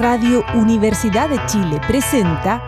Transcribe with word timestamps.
Radio 0.00 0.44
Universidad 0.54 1.28
de 1.28 1.40
Chile 1.46 1.80
presenta 1.86 2.62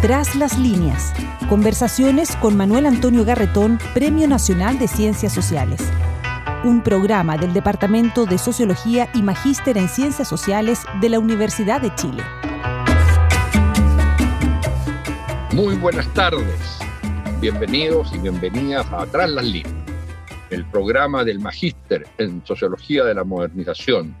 Tras 0.00 0.34
las 0.34 0.58
líneas. 0.58 1.12
Conversaciones 1.48 2.34
con 2.36 2.56
Manuel 2.56 2.86
Antonio 2.86 3.24
Garretón, 3.24 3.78
Premio 3.92 4.26
Nacional 4.26 4.78
de 4.78 4.88
Ciencias 4.88 5.34
Sociales. 5.34 5.80
Un 6.64 6.82
programa 6.82 7.36
del 7.36 7.52
Departamento 7.52 8.24
de 8.24 8.38
Sociología 8.38 9.10
y 9.14 9.22
Magíster 9.22 9.76
en 9.76 9.88
Ciencias 9.88 10.28
Sociales 10.28 10.80
de 11.00 11.10
la 11.10 11.18
Universidad 11.18 11.82
de 11.82 11.94
Chile. 11.94 12.22
Muy 15.52 15.76
buenas 15.76 16.08
tardes. 16.14 16.78
Bienvenidos 17.40 18.12
y 18.14 18.18
bienvenidas 18.18 18.86
a 18.92 19.04
Tras 19.06 19.28
las 19.28 19.44
líneas, 19.44 19.74
el 20.48 20.64
programa 20.64 21.22
del 21.22 21.38
Magíster 21.38 22.06
en 22.16 22.42
Sociología 22.46 23.04
de 23.04 23.14
la 23.14 23.24
Modernización 23.24 24.14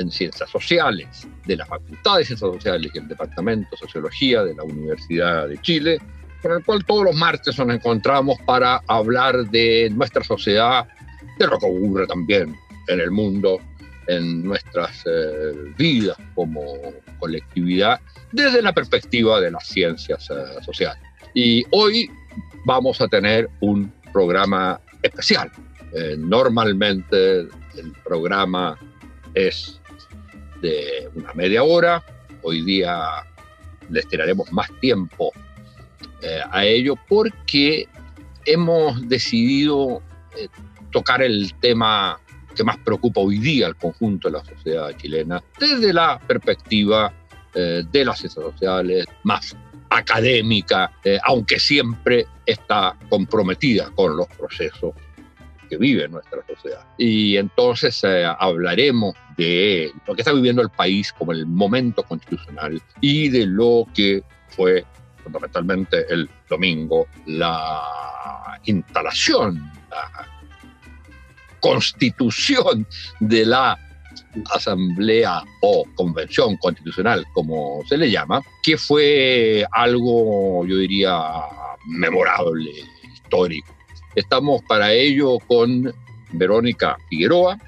en 0.00 0.10
Ciencias 0.10 0.50
Sociales 0.50 1.28
de 1.46 1.56
la 1.56 1.66
Facultad 1.66 2.18
de 2.18 2.24
Ciencias 2.24 2.52
Sociales 2.52 2.90
y 2.94 2.98
el 2.98 3.08
Departamento 3.08 3.68
de 3.72 3.76
Sociología 3.76 4.42
de 4.42 4.54
la 4.54 4.64
Universidad 4.64 5.48
de 5.48 5.58
Chile, 5.62 6.00
con 6.42 6.52
el 6.52 6.64
cual 6.64 6.84
todos 6.84 7.04
los 7.04 7.14
martes 7.14 7.58
nos 7.58 7.74
encontramos 7.74 8.38
para 8.46 8.80
hablar 8.86 9.50
de 9.50 9.90
nuestra 9.92 10.24
sociedad, 10.24 10.86
de 11.38 11.46
lo 11.46 11.58
que 11.58 11.66
ocurre 11.66 12.06
también 12.06 12.56
en 12.88 13.00
el 13.00 13.10
mundo, 13.10 13.58
en 14.06 14.42
nuestras 14.42 15.04
eh, 15.06 15.72
vidas 15.76 16.16
como 16.34 16.62
colectividad, 17.18 18.00
desde 18.32 18.62
la 18.62 18.72
perspectiva 18.72 19.40
de 19.40 19.50
las 19.50 19.66
ciencias 19.66 20.28
eh, 20.30 20.62
sociales. 20.64 21.02
Y 21.34 21.64
hoy 21.70 22.10
vamos 22.64 23.00
a 23.00 23.08
tener 23.08 23.48
un 23.60 23.92
programa 24.12 24.80
especial. 25.02 25.50
Eh, 25.94 26.16
normalmente 26.18 27.40
el 27.40 27.92
programa 28.04 28.78
es 29.34 29.79
de 30.60 31.08
una 31.14 31.32
media 31.34 31.62
hora. 31.62 32.02
Hoy 32.42 32.62
día 32.62 33.26
destinaremos 33.88 34.52
más 34.52 34.70
tiempo 34.80 35.32
eh, 36.22 36.40
a 36.50 36.64
ello 36.64 36.94
porque 37.08 37.88
hemos 38.44 39.08
decidido 39.08 40.02
eh, 40.36 40.48
tocar 40.90 41.22
el 41.22 41.54
tema 41.60 42.18
que 42.54 42.64
más 42.64 42.78
preocupa 42.78 43.20
hoy 43.20 43.38
día 43.38 43.66
al 43.66 43.76
conjunto 43.76 44.28
de 44.28 44.38
la 44.38 44.44
sociedad 44.44 44.96
chilena 44.96 45.42
desde 45.58 45.92
la 45.92 46.18
perspectiva 46.18 47.12
eh, 47.54 47.82
de 47.90 48.04
las 48.04 48.18
ciencias 48.18 48.44
sociales 48.44 49.06
más 49.24 49.56
académica, 49.92 50.92
aunque 51.24 51.58
siempre 51.58 52.24
está 52.46 52.96
comprometida 53.08 53.90
con 53.90 54.16
los 54.16 54.28
procesos 54.28 54.94
que 55.70 55.78
vive 55.78 56.08
nuestra 56.08 56.44
sociedad. 56.46 56.84
Y 56.98 57.36
entonces 57.36 58.02
eh, 58.02 58.26
hablaremos 58.38 59.14
de 59.36 59.92
lo 60.06 60.14
que 60.14 60.22
está 60.22 60.32
viviendo 60.32 60.60
el 60.60 60.68
país 60.68 61.12
como 61.12 61.32
el 61.32 61.46
momento 61.46 62.02
constitucional 62.02 62.82
y 63.00 63.28
de 63.28 63.46
lo 63.46 63.86
que 63.94 64.22
fue 64.48 64.84
fundamentalmente 65.22 66.04
el 66.12 66.28
domingo 66.48 67.06
la 67.26 67.80
instalación, 68.64 69.70
la 69.90 70.28
constitución 71.60 72.86
de 73.20 73.46
la 73.46 73.78
asamblea 74.52 75.42
o 75.62 75.84
convención 75.94 76.56
constitucional, 76.56 77.24
como 77.32 77.80
se 77.88 77.96
le 77.96 78.10
llama, 78.10 78.42
que 78.62 78.76
fue 78.76 79.64
algo, 79.70 80.66
yo 80.66 80.76
diría, 80.78 81.16
memorable, 81.86 82.70
histórico 83.14 83.79
Estamos 84.14 84.62
para 84.68 84.92
ello 84.92 85.38
con 85.46 85.92
Verónica 86.32 86.96
Figueroa, 87.08 87.58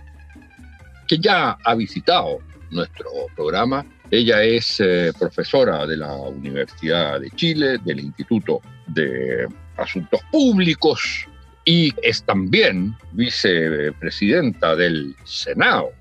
que 1.07 1.19
ya 1.19 1.57
ha 1.65 1.75
visitado 1.75 2.39
nuestro 2.71 3.11
programa. 3.37 3.87
Ella 4.11 4.43
es 4.43 4.81
eh, 4.81 5.13
profesora 5.19 5.87
de 5.87 5.97
la 5.97 6.13
Universidad 6.15 7.21
de 7.21 7.31
Chile, 7.31 7.79
del 7.85 8.01
Instituto 8.01 8.61
de 8.89 9.47
Asuntos 9.77 10.21
Públicos 10.31 11.27
y 11.65 11.93
es 12.03 12.25
también 12.25 12.97
vicepresidenta 13.13 14.75
del 14.75 15.15
Senado. 15.25 15.93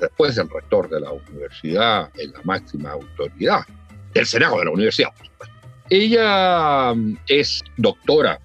Después 0.00 0.36
del 0.36 0.48
rector 0.50 0.88
de 0.88 1.00
la 1.00 1.12
universidad, 1.12 2.10
es 2.14 2.32
la 2.32 2.40
máxima 2.44 2.92
autoridad 2.92 3.60
del 4.12 4.26
Senado 4.26 4.58
de 4.58 4.64
la 4.64 4.70
universidad. 4.70 5.10
Ella 5.90 6.94
mm, 6.94 7.18
es 7.28 7.62
doctora 7.76 8.40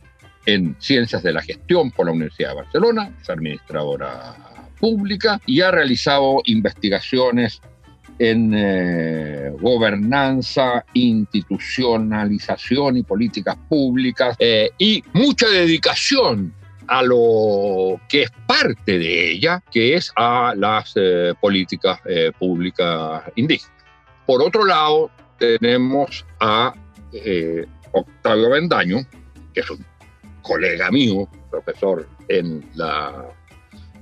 en 0.54 0.76
Ciencias 0.80 1.22
de 1.22 1.32
la 1.32 1.44
Gestión 1.44 1.92
por 1.92 2.08
la 2.08 2.12
Universidad 2.12 2.50
de 2.50 2.56
Barcelona, 2.56 3.16
es 3.22 3.30
administradora 3.30 4.36
pública 4.80 5.40
y 5.46 5.62
ha 5.62 5.70
realizado 5.70 6.42
investigaciones 6.46 7.62
en 8.18 8.52
eh, 8.56 9.52
gobernanza, 9.62 10.84
institucionalización 10.94 12.98
y 12.98 13.04
políticas 13.04 13.58
públicas 13.70 14.36
eh, 14.40 14.72
y 14.78 15.04
mucha 15.14 15.48
dedicación 15.48 16.54
a 16.88 17.04
lo 17.04 18.02
que 18.10 18.24
es 18.24 18.32
parte 18.48 18.98
de 18.98 19.32
ella, 19.32 19.64
que 19.72 19.96
es 19.96 20.12
a 20.16 20.56
las 20.58 20.94
eh, 20.96 21.34
políticas 21.40 22.00
públicas 22.40 23.22
indígenas. 23.36 23.78
Por 24.26 24.42
otro 24.42 24.66
lado, 24.66 25.12
tenemos 25.38 26.26
a 26.40 26.74
Octavio 27.92 28.50
Bendaño, 28.50 29.06
que 29.54 29.60
es 29.60 29.70
un 29.70 29.86
colega 30.42 30.92
mío, 30.92 31.28
profesor 31.50 32.08
en, 32.28 32.64
la, 32.76 33.26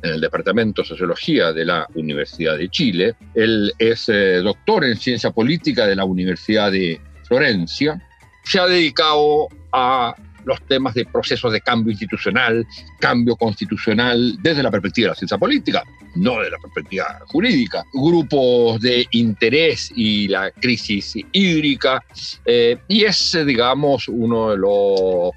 en 0.04 0.12
el 0.14 0.22
Departamento 0.22 0.82
de 0.82 0.88
Sociología 0.88 1.54
de 1.54 1.66
la 1.66 1.88
Universidad 1.96 2.58
de 2.58 2.70
Chile. 2.70 3.16
Él 3.34 3.72
es 3.78 4.10
eh, 4.10 4.42
doctor 4.44 4.86
en 4.86 4.98
ciencia 4.98 5.32
política 5.32 5.86
de 5.86 5.96
la 5.96 6.06
Universidad 6.06 6.72
de 6.72 7.00
Florencia. 7.24 8.02
Se 8.44 8.60
ha 8.60 8.68
dedicado 8.68 9.48
a 9.72 10.16
los 10.48 10.62
temas 10.62 10.94
de 10.94 11.06
procesos 11.06 11.52
de 11.52 11.60
cambio 11.60 11.92
institucional, 11.92 12.66
cambio 13.00 13.36
constitucional 13.36 14.38
desde 14.42 14.64
la 14.64 14.72
perspectiva 14.72 15.08
de 15.08 15.10
la 15.10 15.16
ciencia 15.16 15.38
política, 15.38 15.84
no 16.16 16.40
de 16.40 16.50
la 16.50 16.58
perspectiva 16.58 17.20
jurídica. 17.26 17.84
Grupos 17.94 18.80
de 18.80 19.06
interés 19.12 19.92
y 19.94 20.30
la 20.30 20.52
crisis 20.52 21.16
hídrica, 21.34 22.02
eh, 22.46 22.78
y 22.88 23.04
es, 23.04 23.38
digamos, 23.46 24.08
uno 24.08 24.52
de 24.52 24.58
los 24.58 25.32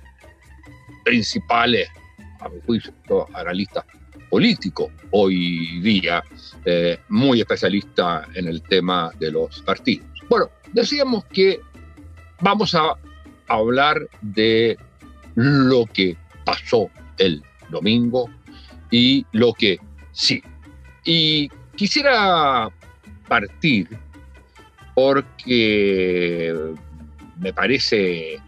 principales, 1.11 1.89
a 2.39 2.49
mi 2.49 2.61
juicio, 2.65 2.95
analistas 3.35 3.85
políticos 4.29 4.93
hoy 5.11 5.81
día, 5.81 6.23
eh, 6.65 7.01
muy 7.09 7.41
especialista 7.41 8.29
en 8.33 8.47
el 8.47 8.63
tema 8.63 9.11
de 9.19 9.33
los 9.33 9.61
partidos. 9.63 10.07
Bueno, 10.29 10.51
decíamos 10.73 11.25
que 11.25 11.59
vamos 12.41 12.77
a 12.77 12.95
hablar 13.49 13.97
de 14.21 14.79
lo 15.35 15.85
que 15.87 16.17
pasó 16.45 16.89
el 17.19 17.43
domingo 17.71 18.31
y 18.93 19.27
lo 19.33 19.53
que 19.53 19.81
sí. 20.13 20.41
Y 21.05 21.49
quisiera 21.75 22.71
partir 23.27 23.89
porque 24.95 26.55
me 27.37 27.53
parece 27.53 28.41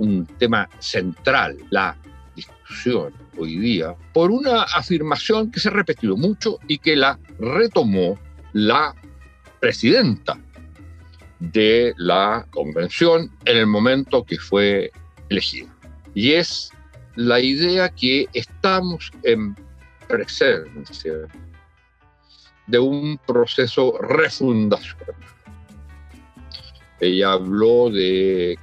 un 0.00 0.26
tema 0.38 0.68
central, 0.78 1.58
la 1.70 1.96
discusión 2.34 3.12
hoy 3.38 3.58
día, 3.58 3.94
por 4.12 4.30
una 4.30 4.62
afirmación 4.62 5.50
que 5.50 5.60
se 5.60 5.68
ha 5.68 5.72
repetido 5.72 6.16
mucho 6.16 6.58
y 6.66 6.78
que 6.78 6.96
la 6.96 7.18
retomó 7.38 8.18
la 8.52 8.94
presidenta 9.60 10.38
de 11.38 11.94
la 11.98 12.46
convención 12.50 13.30
en 13.44 13.56
el 13.58 13.66
momento 13.66 14.24
que 14.24 14.38
fue 14.38 14.90
elegida. 15.28 15.68
Y 16.14 16.32
es 16.32 16.70
la 17.16 17.40
idea 17.40 17.88
que 17.90 18.26
estamos 18.32 19.12
en 19.22 19.54
presencia 20.08 21.12
de 22.66 22.78
un 22.78 23.18
proceso 23.26 23.98
refundacional 24.00 25.14
ella 27.00 27.32
habló 27.32 27.90
de, 27.90 28.58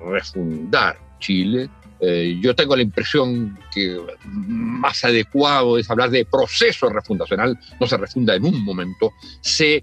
refundar 0.00 0.98
Chile. 1.18 1.68
Eh, 2.00 2.38
yo 2.40 2.54
tengo 2.54 2.76
la 2.76 2.82
impresión 2.82 3.58
que 3.74 4.00
más 4.24 5.04
adecuado 5.04 5.78
es 5.78 5.90
hablar 5.90 6.10
de 6.10 6.24
proceso 6.24 6.88
refundacional, 6.88 7.58
no 7.80 7.86
se 7.88 7.96
refunda 7.96 8.36
en 8.36 8.44
un 8.44 8.64
momento, 8.64 9.12
se 9.40 9.82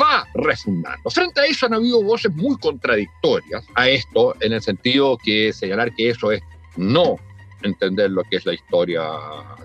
va 0.00 0.24
refundando. 0.34 1.10
Frente 1.10 1.40
a 1.40 1.46
eso 1.46 1.66
han 1.66 1.74
habido 1.74 2.02
voces 2.04 2.32
muy 2.32 2.56
contradictorias 2.58 3.64
a 3.74 3.88
esto, 3.88 4.36
en 4.40 4.52
el 4.52 4.62
sentido 4.62 5.18
que 5.18 5.52
señalar 5.52 5.92
que 5.94 6.10
eso 6.10 6.30
es 6.30 6.40
no 6.76 7.16
entender 7.62 8.10
lo 8.10 8.22
que 8.24 8.36
es 8.36 8.46
la 8.46 8.54
historia 8.54 9.02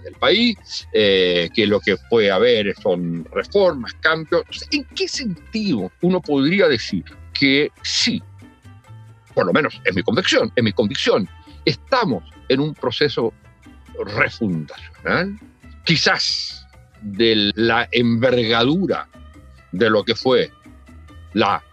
del 0.03 0.13
país, 0.15 0.87
eh, 0.94 1.49
que 1.53 1.67
lo 1.67 1.79
que 1.79 1.97
puede 2.09 2.31
haber 2.31 2.75
son 2.81 3.25
reformas, 3.31 3.94
cambios. 3.95 4.44
¿En 4.71 4.85
qué 4.95 5.07
sentido 5.07 5.91
uno 6.01 6.21
podría 6.21 6.67
decir 6.67 7.03
que 7.41 7.71
sí, 7.81 8.21
por 9.33 9.47
lo 9.47 9.51
menos 9.51 9.81
es 9.83 9.95
mi 9.95 10.03
convicción, 10.03 10.51
es 10.55 10.63
mi 10.63 10.71
convicción, 10.73 11.27
estamos 11.65 12.23
en 12.49 12.59
un 12.59 12.75
proceso 12.75 13.33
refundacional, 14.05 15.39
quizás 15.83 16.67
de 17.01 17.51
la 17.55 17.89
envergadura 17.91 19.09
de 19.71 19.89
lo 19.89 20.03
que 20.03 20.13
fue 20.13 20.51
la 21.33 21.63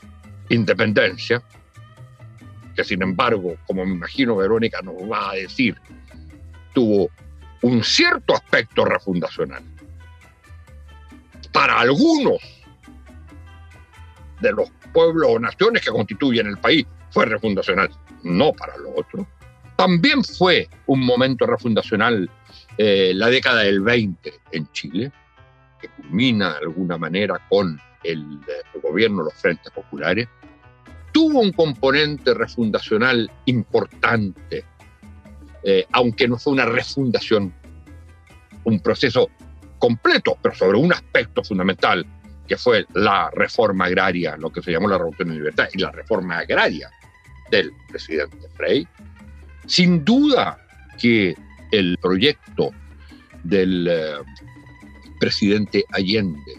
independencia, 0.48 1.42
que 2.74 2.82
sin 2.82 3.02
embargo, 3.02 3.58
como 3.66 3.84
me 3.84 3.92
imagino 3.92 4.36
Verónica 4.36 4.80
nos 4.80 4.94
va 5.02 5.32
a 5.32 5.34
decir, 5.34 5.76
tuvo 6.72 7.10
un 7.60 7.84
cierto 7.84 8.34
aspecto 8.34 8.86
refundacional. 8.86 9.62
Para 11.52 11.78
algunos 11.78 12.57
de 14.40 14.52
los 14.52 14.70
pueblos 14.92 15.28
o 15.30 15.38
naciones 15.38 15.84
que 15.84 15.90
constituyen 15.90 16.46
el 16.46 16.58
país 16.58 16.86
fue 17.10 17.26
refundacional, 17.26 17.90
no 18.22 18.52
para 18.52 18.76
los 18.78 18.92
otros. 18.96 19.26
También 19.76 20.24
fue 20.24 20.68
un 20.86 21.04
momento 21.04 21.46
refundacional 21.46 22.28
eh, 22.76 23.12
la 23.14 23.28
década 23.28 23.62
del 23.62 23.80
20 23.80 24.32
en 24.52 24.70
Chile, 24.72 25.12
que 25.80 25.88
culmina 25.88 26.54
de 26.54 26.58
alguna 26.58 26.98
manera 26.98 27.40
con 27.48 27.80
el, 28.02 28.40
el 28.74 28.80
gobierno 28.80 29.18
de 29.18 29.24
los 29.24 29.34
frentes 29.34 29.70
populares. 29.72 30.28
Tuvo 31.12 31.40
un 31.40 31.52
componente 31.52 32.34
refundacional 32.34 33.30
importante, 33.46 34.64
eh, 35.62 35.86
aunque 35.92 36.28
no 36.28 36.38
fue 36.38 36.52
una 36.52 36.66
refundación, 36.66 37.52
un 38.64 38.80
proceso 38.80 39.30
completo, 39.78 40.36
pero 40.42 40.54
sobre 40.54 40.78
un 40.78 40.92
aspecto 40.92 41.42
fundamental, 41.42 42.06
que 42.48 42.56
fue 42.56 42.86
la 42.94 43.30
reforma 43.30 43.84
agraria, 43.84 44.36
lo 44.36 44.50
que 44.50 44.62
se 44.62 44.72
llamó 44.72 44.88
la 44.88 44.98
Revolución 44.98 45.28
de 45.28 45.34
Libertad, 45.34 45.68
y 45.72 45.78
la 45.78 45.92
reforma 45.92 46.38
agraria 46.38 46.90
del 47.50 47.72
presidente 47.88 48.48
Frey. 48.56 48.86
Sin 49.66 50.04
duda 50.04 50.58
que 50.98 51.36
el 51.70 51.98
proyecto 52.00 52.70
del 53.44 53.86
eh, 53.88 54.14
presidente 55.20 55.84
Allende 55.92 56.54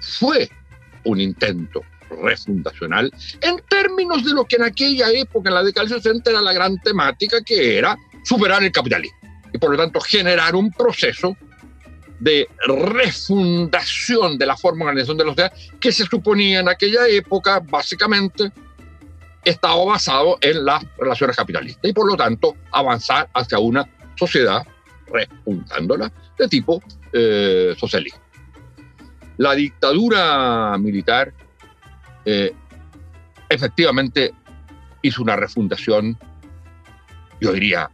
fue 0.00 0.48
un 1.04 1.20
intento 1.20 1.82
refundacional 2.22 3.12
en 3.40 3.56
términos 3.68 4.24
de 4.24 4.32
lo 4.32 4.44
que 4.44 4.56
en 4.56 4.62
aquella 4.62 5.10
época, 5.10 5.48
en 5.48 5.54
la 5.54 5.62
década 5.64 5.88
del 5.88 6.00
60, 6.00 6.30
era 6.30 6.40
la 6.40 6.52
gran 6.52 6.78
temática, 6.78 7.42
que 7.42 7.76
era 7.76 7.96
superar 8.22 8.62
el 8.62 8.70
capitalismo 8.70 9.18
y 9.52 9.58
por 9.58 9.70
lo 9.70 9.76
tanto 9.76 10.00
generar 10.00 10.54
un 10.54 10.70
proceso 10.70 11.36
de 12.20 12.48
refundación 12.66 14.38
de 14.38 14.46
la 14.46 14.56
forma 14.56 14.84
de 14.84 14.90
organización 14.90 15.18
de 15.18 15.24
la 15.24 15.30
sociedad 15.30 15.52
que 15.80 15.92
se 15.92 16.04
suponía 16.04 16.60
en 16.60 16.68
aquella 16.68 17.06
época 17.08 17.60
básicamente 17.60 18.52
estaba 19.44 19.84
basado 19.84 20.38
en 20.40 20.64
las 20.64 20.84
relaciones 20.96 21.36
capitalistas 21.36 21.90
y 21.90 21.92
por 21.92 22.06
lo 22.08 22.16
tanto 22.16 22.56
avanzar 22.72 23.28
hacia 23.34 23.58
una 23.58 23.86
sociedad 24.16 24.66
refundándola 25.06 26.10
de 26.38 26.48
tipo 26.48 26.82
eh, 27.12 27.74
socialista. 27.78 28.20
La 29.36 29.54
dictadura 29.54 30.76
militar 30.78 31.32
eh, 32.24 32.52
efectivamente 33.48 34.32
hizo 35.02 35.22
una 35.22 35.36
refundación, 35.36 36.18
yo 37.40 37.52
diría, 37.52 37.90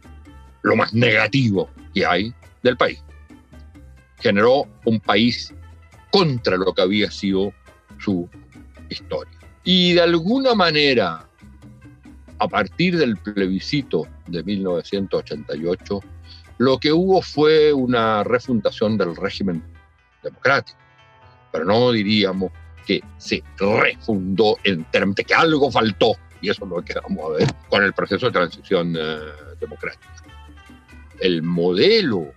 lo 0.61 0.75
más 0.75 0.93
negativo 0.93 1.69
que 1.93 2.05
hay 2.05 2.33
del 2.63 2.77
país. 2.77 3.03
Generó 4.21 4.67
un 4.85 4.99
país 4.99 5.53
contra 6.11 6.57
lo 6.57 6.73
que 6.73 6.81
había 6.81 7.09
sido 7.11 7.53
su 7.99 8.29
historia. 8.89 9.33
Y 9.63 9.93
de 9.93 10.01
alguna 10.01 10.55
manera, 10.55 11.27
a 12.39 12.47
partir 12.47 12.97
del 12.97 13.17
plebiscito 13.17 14.07
de 14.27 14.43
1988, 14.43 15.99
lo 16.57 16.77
que 16.77 16.91
hubo 16.91 17.21
fue 17.21 17.73
una 17.73 18.23
refundación 18.23 18.97
del 18.97 19.15
régimen 19.15 19.63
democrático. 20.23 20.77
Pero 21.51 21.65
no 21.65 21.91
diríamos 21.91 22.51
que 22.85 23.01
se 23.17 23.43
refundó 23.57 24.57
en 24.63 24.83
términos 24.85 25.15
de 25.17 25.23
que 25.25 25.33
algo 25.33 25.71
faltó, 25.71 26.13
y 26.41 26.49
eso 26.49 26.63
es 26.65 26.69
lo 26.69 26.81
que 26.81 26.93
vamos 26.95 27.25
a 27.25 27.37
ver 27.37 27.47
con 27.69 27.83
el 27.83 27.93
proceso 27.93 28.27
de 28.27 28.31
transición 28.31 28.95
eh, 28.97 29.19
democrática 29.59 30.11
el 31.21 31.43
modelo 31.43 32.33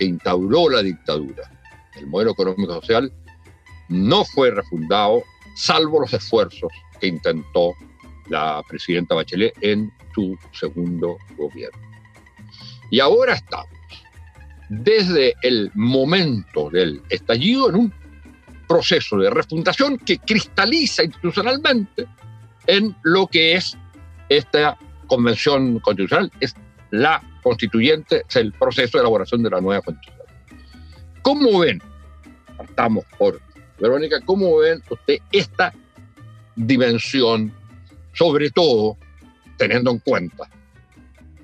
que 0.00 0.06
instauró 0.06 0.70
la 0.70 0.82
dictadura, 0.82 1.52
el 1.94 2.06
modelo 2.06 2.30
económico 2.30 2.72
social, 2.80 3.12
no 3.90 4.24
fue 4.24 4.50
refundado, 4.50 5.22
salvo 5.54 6.00
los 6.00 6.14
esfuerzos 6.14 6.72
que 6.98 7.08
intentó 7.08 7.74
la 8.30 8.62
presidenta 8.66 9.14
Bachelet 9.14 9.52
en 9.60 9.92
su 10.14 10.38
segundo 10.52 11.18
gobierno. 11.36 11.78
Y 12.90 12.98
ahora 13.00 13.34
estamos, 13.34 13.68
desde 14.70 15.34
el 15.42 15.70
momento 15.74 16.70
del 16.70 17.02
estallido, 17.10 17.68
en 17.68 17.76
un 17.76 17.94
proceso 18.66 19.18
de 19.18 19.28
refundación 19.28 19.98
que 19.98 20.16
cristaliza 20.16 21.04
institucionalmente 21.04 22.06
en 22.66 22.96
lo 23.02 23.26
que 23.26 23.54
es 23.56 23.76
esta 24.30 24.78
convención 25.08 25.78
constitucional, 25.80 26.32
es 26.40 26.54
la 26.90 27.22
constituyente, 27.40 28.22
es 28.28 28.36
el 28.36 28.52
proceso 28.52 28.98
de 28.98 29.02
elaboración 29.02 29.42
de 29.42 29.50
la 29.50 29.60
nueva 29.60 29.82
constitución. 29.82 30.26
¿Cómo 31.22 31.60
ven? 31.60 31.80
Partamos 32.56 33.04
por 33.18 33.40
Verónica, 33.78 34.20
¿cómo 34.24 34.58
ven 34.58 34.82
usted 34.90 35.18
esta 35.32 35.72
dimensión, 36.54 37.52
sobre 38.12 38.50
todo 38.50 38.98
teniendo 39.56 39.90
en 39.90 39.98
cuenta 40.00 40.48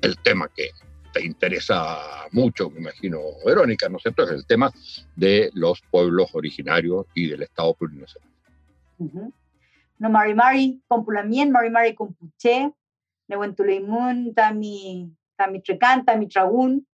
el 0.02 0.18
tema 0.18 0.48
que 0.54 0.70
te 1.12 1.24
interesa 1.24 2.26
mucho, 2.32 2.70
me 2.70 2.80
imagino, 2.80 3.20
Verónica, 3.44 3.88
¿no 3.88 3.96
es 3.96 4.02
cierto? 4.02 4.24
Es 4.24 4.30
el 4.30 4.46
tema 4.46 4.70
de 5.14 5.50
los 5.54 5.80
pueblos 5.90 6.34
originarios 6.34 7.06
y 7.14 7.28
del 7.28 7.42
Estado 7.42 7.72
plurinacional. 7.74 8.30
No, 9.98 10.10
Mari 10.10 10.34
Mari, 10.34 10.82
Compulamien, 10.86 11.50
Mari 11.50 11.70
Mari 11.70 11.94
Compuche, 11.94 12.70
Nehuentuleimun, 13.28 14.34
Tami 14.34 15.10
Tamitrecán, 15.36 16.04
Tamitragún. 16.04 16.86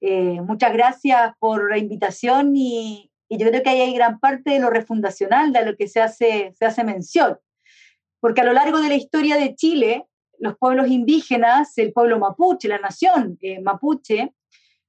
Eh, 0.00 0.40
muchas 0.40 0.72
gracias 0.72 1.32
por 1.38 1.70
la 1.70 1.78
invitación 1.78 2.56
y, 2.56 3.10
y, 3.28 3.38
yo 3.38 3.48
creo 3.48 3.62
que 3.62 3.70
ahí 3.70 3.80
hay 3.80 3.94
gran 3.94 4.20
parte 4.20 4.52
de 4.52 4.60
lo 4.60 4.70
refundacional 4.70 5.52
de 5.52 5.66
lo 5.66 5.76
que 5.76 5.88
se 5.88 6.00
hace, 6.00 6.52
se 6.56 6.64
hace 6.64 6.84
mención. 6.84 7.38
Porque 8.20 8.40
a 8.40 8.44
lo 8.44 8.52
largo 8.52 8.80
de 8.80 8.88
la 8.88 8.94
historia 8.94 9.36
de 9.36 9.54
Chile, 9.54 10.06
los 10.38 10.56
pueblos 10.56 10.88
indígenas, 10.88 11.76
el 11.78 11.92
pueblo 11.92 12.18
mapuche, 12.18 12.68
la 12.68 12.78
nación 12.78 13.38
eh, 13.40 13.60
mapuche, 13.60 14.34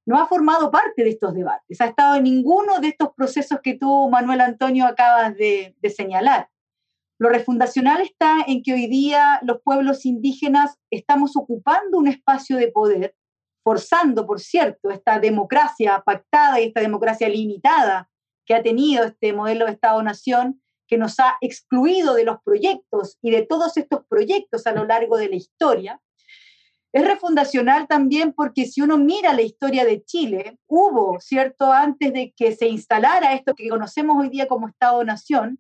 no 0.06 0.20
ha 0.20 0.28
formado 0.28 0.72
parte 0.72 1.04
de 1.04 1.10
estos 1.10 1.34
debates, 1.34 1.80
ha 1.82 1.86
estado 1.86 2.16
en 2.16 2.24
ninguno 2.24 2.80
de 2.80 2.90
estos 2.90 3.10
procesos 3.16 3.60
que 3.62 3.76
tú, 3.76 4.10
Manuel 4.10 4.42
Antonio, 4.42 4.88
acabas 4.88 5.36
de, 5.36 5.76
de 5.80 5.90
señalar. 5.90 6.50
Lo 7.20 7.28
refundacional 7.28 8.00
está 8.00 8.46
en 8.48 8.64
que 8.64 8.74
hoy 8.74 8.88
día 8.88 9.42
los 9.44 9.62
pueblos 9.62 10.06
indígenas 10.06 10.78
estamos 10.90 11.36
ocupando 11.36 11.98
un 11.98 12.08
espacio 12.08 12.56
de 12.56 12.72
poder, 12.72 13.14
forzando, 13.62 14.26
por 14.26 14.40
cierto, 14.40 14.90
esta 14.90 15.20
democracia 15.20 16.02
pactada 16.06 16.62
y 16.62 16.68
esta 16.68 16.80
democracia 16.80 17.28
limitada 17.28 18.10
que 18.46 18.56
ha 18.56 18.64
tenido 18.64 19.04
este 19.04 19.34
modelo 19.34 19.66
de 19.66 19.74
Estado-Nación, 19.74 20.62
que 20.88 20.98
nos 20.98 21.20
ha 21.20 21.38
excluido 21.42 22.14
de 22.14 22.24
los 22.24 22.38
proyectos 22.42 23.18
y 23.22 23.32
de 23.32 23.46
todos 23.46 23.76
estos 23.76 24.06
proyectos 24.08 24.66
a 24.66 24.72
lo 24.72 24.86
largo 24.86 25.18
de 25.18 25.28
la 25.28 25.36
historia. 25.36 26.02
Es 26.94 27.06
refundacional 27.06 27.88
también 27.88 28.32
porque 28.32 28.66
si 28.66 28.82
uno 28.82 28.98
mira 28.98 29.34
la 29.34 29.42
historia 29.42 29.84
de 29.84 30.04
Chile, 30.06 30.58
hubo, 30.68 31.20
¿cierto?, 31.20 31.74
antes 31.74 32.14
de 32.14 32.34
que 32.36 32.56
se 32.56 32.70
instalara 32.70 33.34
esto 33.34 33.56
que 33.56 33.68
conocemos 33.68 34.16
hoy 34.18 34.30
día 34.30 34.48
como 34.48 34.70
Estado-Nación, 34.70 35.60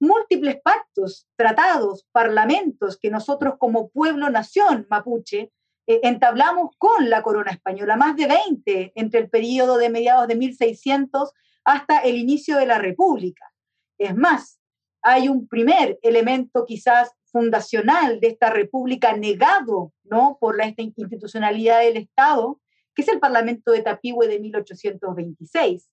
múltiples 0.00 0.60
pactos, 0.62 1.28
tratados, 1.36 2.06
parlamentos 2.10 2.98
que 2.98 3.10
nosotros 3.10 3.54
como 3.58 3.90
pueblo-nación 3.90 4.86
mapuche 4.90 5.52
eh, 5.86 6.00
entablamos 6.02 6.74
con 6.78 7.10
la 7.10 7.22
corona 7.22 7.52
española, 7.52 7.96
más 7.96 8.16
de 8.16 8.26
20 8.26 8.92
entre 8.94 9.20
el 9.20 9.30
periodo 9.30 9.76
de 9.76 9.90
mediados 9.90 10.26
de 10.26 10.36
1600 10.36 11.32
hasta 11.64 11.98
el 11.98 12.16
inicio 12.16 12.56
de 12.56 12.66
la 12.66 12.78
República. 12.78 13.52
Es 13.98 14.16
más, 14.16 14.60
hay 15.02 15.28
un 15.28 15.46
primer 15.46 15.98
elemento 16.02 16.64
quizás 16.66 17.12
fundacional 17.24 18.20
de 18.20 18.28
esta 18.28 18.50
república 18.50 19.16
negado 19.16 19.92
¿no? 20.04 20.38
por 20.40 20.56
la 20.56 20.66
institucionalidad 20.76 21.80
del 21.80 21.98
Estado, 21.98 22.60
que 22.94 23.02
es 23.02 23.08
el 23.08 23.20
Parlamento 23.20 23.72
de 23.72 23.82
Tapigüe 23.82 24.26
de 24.26 24.40
1826, 24.40 25.90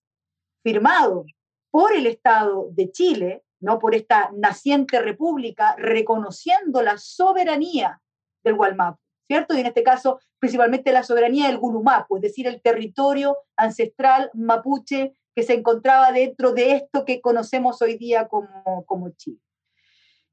firmado 0.62 1.26
por 1.70 1.94
el 1.94 2.06
Estado 2.06 2.68
de 2.72 2.90
Chile 2.90 3.44
¿no? 3.60 3.78
por 3.78 3.94
esta 3.94 4.30
naciente 4.36 5.00
república, 5.00 5.74
reconociendo 5.76 6.82
la 6.82 6.98
soberanía 6.98 8.00
del 8.44 8.54
Gualmapu, 8.54 8.98
¿cierto? 9.26 9.54
Y 9.54 9.60
en 9.60 9.66
este 9.66 9.82
caso, 9.82 10.20
principalmente 10.38 10.92
la 10.92 11.02
soberanía 11.02 11.48
del 11.48 11.58
Gulumapu, 11.58 12.16
es 12.16 12.22
decir, 12.22 12.46
el 12.46 12.62
territorio 12.62 13.36
ancestral 13.56 14.30
mapuche 14.34 15.14
que 15.34 15.42
se 15.42 15.54
encontraba 15.54 16.12
dentro 16.12 16.52
de 16.52 16.72
esto 16.72 17.04
que 17.04 17.20
conocemos 17.20 17.80
hoy 17.82 17.96
día 17.96 18.28
como, 18.28 18.84
como 18.86 19.10
Chile. 19.10 19.40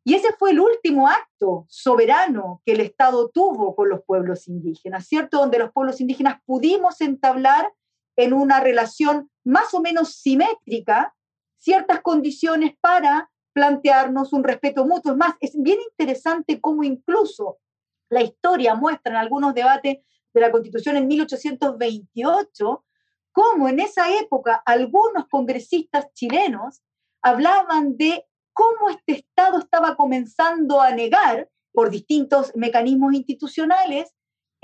Y 0.07 0.13
ese 0.13 0.33
fue 0.37 0.51
el 0.51 0.59
último 0.59 1.07
acto 1.07 1.65
soberano 1.67 2.61
que 2.63 2.73
el 2.73 2.81
Estado 2.81 3.29
tuvo 3.29 3.75
con 3.75 3.89
los 3.89 4.03
pueblos 4.03 4.47
indígenas, 4.47 5.07
¿cierto? 5.07 5.39
Donde 5.39 5.57
los 5.57 5.71
pueblos 5.71 5.99
indígenas 5.99 6.39
pudimos 6.45 7.01
entablar 7.01 7.73
en 8.15 8.33
una 8.33 8.59
relación 8.59 9.31
más 9.43 9.73
o 9.73 9.81
menos 9.81 10.13
simétrica 10.13 11.14
ciertas 11.65 12.01
condiciones 12.01 12.75
para 12.79 13.31
plantearnos 13.51 14.33
un 14.33 14.43
respeto 14.43 14.85
mutuo. 14.85 15.13
Es 15.13 15.17
más, 15.17 15.33
es 15.39 15.51
bien 15.55 15.79
interesante 15.89 16.61
cómo 16.61 16.83
incluso 16.83 17.57
la 18.07 18.21
historia 18.21 18.75
muestra 18.75 19.13
en 19.13 19.17
algunos 19.17 19.55
debates 19.55 19.97
de 20.31 20.41
la 20.41 20.51
Constitución 20.51 20.95
en 20.95 21.07
1828, 21.07 22.85
cómo 23.31 23.67
en 23.67 23.79
esa 23.79 24.15
época 24.15 24.61
algunos 24.63 25.27
congresistas 25.27 26.13
chilenos 26.13 26.83
hablaban 27.23 27.97
de 27.97 28.25
cómo 28.53 28.91
este 28.91 29.13
Estado 29.13 29.57
estaba 29.57 29.95
comenzando 29.95 30.81
a 30.81 30.91
negar 30.91 31.49
por 31.71 31.89
distintos 31.89 32.51
mecanismos 32.55 33.15
institucionales 33.15 34.13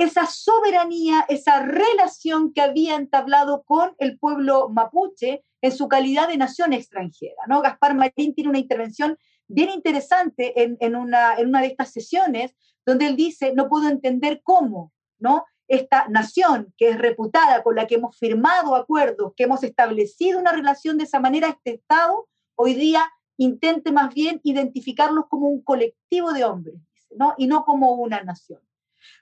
esa 0.04 0.26
soberanía, 0.26 1.26
esa 1.30 1.62
relación 1.64 2.54
que 2.54 2.62
había 2.62 2.96
entablado 2.96 3.62
con 3.64 3.94
el 4.00 4.18
pueblo 4.18 4.68
mapuche 4.70 5.44
en 5.62 5.72
su 5.72 5.88
calidad 5.88 6.28
de 6.28 6.38
nación 6.38 6.74
extranjera. 6.74 7.44
¿no? 7.48 7.62
Gaspar 7.62 7.94
Marín 7.94 8.34
tiene 8.34 8.50
una 8.50 8.58
intervención 8.58 9.16
bien 9.48 9.70
interesante 9.70 10.54
en, 10.56 10.96
una, 10.96 11.36
en 11.36 11.50
una 11.50 11.62
de 11.62 11.68
estas 11.68 11.92
sesiones, 11.92 12.56
donde 12.84 13.06
él 13.06 13.16
dice, 13.16 13.54
no 13.54 13.70
puedo 13.70 13.90
entender 13.90 14.42
cómo 14.44 14.92
¿no? 15.20 15.46
esta 15.68 16.08
nación 16.08 16.74
que 16.78 16.90
es 16.90 16.98
reputada, 16.98 17.62
con 17.62 17.76
la 17.76 17.86
que 17.86 17.96
hemos 17.96 18.18
firmado 18.18 18.76
acuerdos, 18.76 19.34
que 19.38 19.44
hemos 19.44 19.62
establecido 19.62 20.40
una 20.40 20.52
relación 20.52 20.98
de 20.98 21.04
esa 21.04 21.20
manera, 21.20 21.50
este 21.50 21.76
Estado 21.76 22.28
hoy 22.56 22.74
día 22.74 23.08
intente 23.38 23.92
más 23.92 24.12
bien 24.16 24.42
identificarlos 24.44 25.26
como 25.30 25.48
un 25.48 25.62
colectivo 25.62 26.34
de 26.34 26.44
hombres, 26.44 26.82
¿no? 27.16 27.36
y 27.38 27.46
no 27.46 27.66
como 27.66 27.94
una 27.94 28.24
nación. 28.24 28.62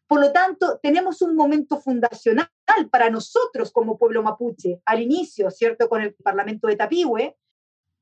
Por 0.07 0.19
lo 0.19 0.31
tanto, 0.31 0.79
tenemos 0.81 1.21
un 1.21 1.35
momento 1.35 1.79
fundacional 1.79 2.49
para 2.91 3.09
nosotros 3.09 3.71
como 3.71 3.97
pueblo 3.97 4.23
mapuche, 4.23 4.81
al 4.85 5.01
inicio, 5.01 5.49
¿cierto?, 5.51 5.87
con 5.89 6.01
el 6.01 6.13
Parlamento 6.13 6.67
de 6.67 6.75
Tapigüe. 6.75 7.37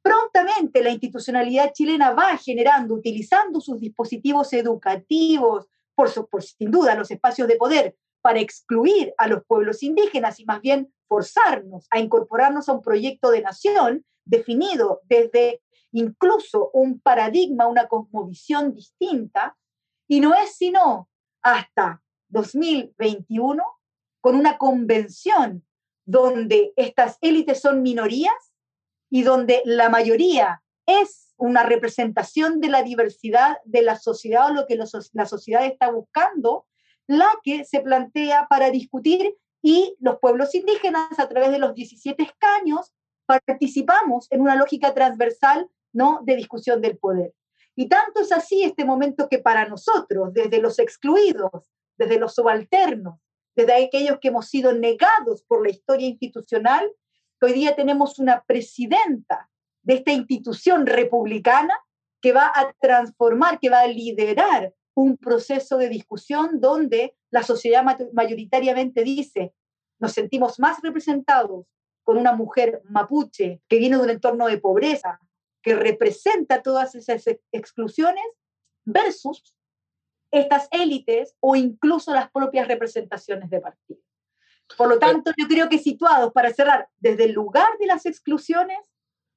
Prontamente 0.01 0.81
la 0.81 0.89
institucionalidad 0.89 1.73
chilena 1.73 2.11
va 2.11 2.37
generando, 2.37 2.95
utilizando 2.95 3.59
sus 3.59 3.79
dispositivos 3.79 4.53
educativos, 4.53 5.67
por, 5.95 6.29
por 6.29 6.43
sin 6.43 6.71
duda 6.71 6.95
los 6.95 7.11
espacios 7.11 7.47
de 7.47 7.55
poder, 7.55 7.95
para 8.21 8.39
excluir 8.39 9.13
a 9.17 9.27
los 9.27 9.43
pueblos 9.45 9.83
indígenas 9.83 10.39
y 10.39 10.45
más 10.45 10.61
bien 10.61 10.93
forzarnos 11.07 11.87
a 11.91 11.99
incorporarnos 11.99 12.67
a 12.67 12.73
un 12.73 12.81
proyecto 12.81 13.31
de 13.31 13.41
nación 13.41 14.05
definido 14.25 15.01
desde 15.05 15.61
incluso 15.91 16.69
un 16.73 16.99
paradigma, 16.99 17.67
una 17.67 17.87
cosmovisión 17.87 18.73
distinta, 18.73 19.57
y 20.07 20.19
no 20.19 20.33
es 20.35 20.55
sino 20.55 21.09
hasta 21.47 22.03
2021 22.27 23.63
con 24.19 24.35
una 24.35 24.57
convención 24.57 25.65
donde 26.05 26.73
estas 26.75 27.17
élites 27.21 27.61
son 27.61 27.81
minorías 27.81 28.53
y 29.09 29.23
donde 29.23 29.61
la 29.63 29.87
mayoría 29.89 30.61
es 30.85 31.33
una 31.37 31.63
representación 31.63 32.59
de 32.59 32.67
la 32.67 32.83
diversidad 32.83 33.57
de 33.63 33.81
la 33.81 33.97
sociedad 33.97 34.47
o 34.47 34.53
lo 34.53 34.65
que 34.67 34.75
la 34.75 35.25
sociedad 35.25 35.65
está 35.65 35.89
buscando, 35.89 36.65
la 37.07 37.29
que 37.43 37.63
se 37.63 37.79
plantea 37.79 38.47
para 38.49 38.69
discutir 38.69 39.37
y 39.61 39.95
los 39.99 40.19
pueblos 40.19 40.53
indígenas 40.53 41.17
a 41.17 41.29
través 41.29 41.51
de 41.51 41.59
los 41.59 41.73
17 41.73 42.23
escaños 42.23 42.93
participamos 43.25 44.27
en 44.31 44.41
una 44.41 44.55
lógica 44.55 44.93
transversal 44.93 45.69
¿no? 45.93 46.21
de 46.23 46.35
discusión 46.35 46.81
del 46.81 46.97
poder. 46.97 47.33
Y 47.79 47.87
tanto 47.87 48.21
es 48.21 48.31
así 48.31 48.63
este 48.63 48.85
momento 48.85 49.29
que 49.29 49.37
para 49.37 49.67
nosotros, 49.69 50.33
desde 50.33 50.59
los 50.59 50.79
excluidos, 50.79 51.69
desde 51.95 52.17
los 52.17 52.33
subalternos, 52.33 53.19
desde 53.55 53.85
aquellos 53.85 54.17
que 54.19 54.29
hemos 54.29 54.47
sido 54.47 54.73
negados 54.73 55.43
por 55.43 55.63
la 55.63 55.69
historia 55.69 56.07
institucional, 56.07 56.91
hoy 57.39 57.53
día 57.53 57.75
tenemos 57.75 58.17
una 58.17 58.43
presidenta 58.47 59.47
de 59.83 59.93
esta 59.93 60.11
institución 60.11 60.87
republicana 60.87 61.73
que 62.19 62.33
va 62.33 62.51
a 62.53 62.73
transformar, 62.81 63.59
que 63.59 63.69
va 63.69 63.81
a 63.81 63.87
liderar 63.87 64.73
un 64.95 65.15
proceso 65.15 65.77
de 65.77 65.89
discusión 65.89 66.59
donde 66.59 67.15
la 67.29 67.43
sociedad 67.43 67.85
mayoritariamente 68.11 69.03
dice, 69.03 69.53
nos 69.99 70.13
sentimos 70.13 70.59
más 70.59 70.81
representados 70.81 71.67
con 72.01 72.17
una 72.17 72.33
mujer 72.33 72.81
mapuche 72.85 73.61
que 73.67 73.77
viene 73.77 73.97
de 73.97 74.03
un 74.03 74.09
entorno 74.09 74.47
de 74.47 74.57
pobreza, 74.57 75.19
que 75.67 75.75
representa 75.75 76.61
todas 76.61 76.95
esas 76.95 77.25
exclusiones 77.51 78.23
versus 78.85 79.53
estas 80.31 80.69
élites 80.71 81.35
o 81.41 81.57
incluso 81.57 82.13
las 82.13 82.31
propias 82.31 82.69
representaciones 82.69 83.49
de 83.49 83.59
partido. 83.59 83.99
Por 84.77 84.87
lo 84.87 84.97
tanto, 84.97 85.31
yo 85.37 85.45
creo 85.45 85.67
que 85.67 85.77
situados, 85.77 86.31
para 86.31 86.53
cerrar, 86.53 86.87
desde 86.95 87.25
el 87.25 87.33
lugar 87.33 87.67
de 87.81 87.87
las 87.87 88.05
exclusiones, 88.05 88.77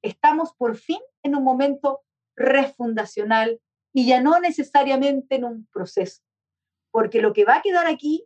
estamos 0.03 0.53
por 0.55 0.77
fin 0.77 1.01
en 1.25 1.35
un 1.35 1.43
momento 1.43 2.03
refundacional 2.37 3.61
y 3.93 4.07
ya 4.07 4.21
no 4.21 4.39
necesariamente 4.39 5.35
en 5.35 5.45
un 5.45 5.67
proceso, 5.73 6.23
porque 6.93 7.21
lo 7.21 7.33
que 7.33 7.45
va 7.45 7.57
a 7.57 7.63
quedar 7.63 7.89
aquí 7.89 8.25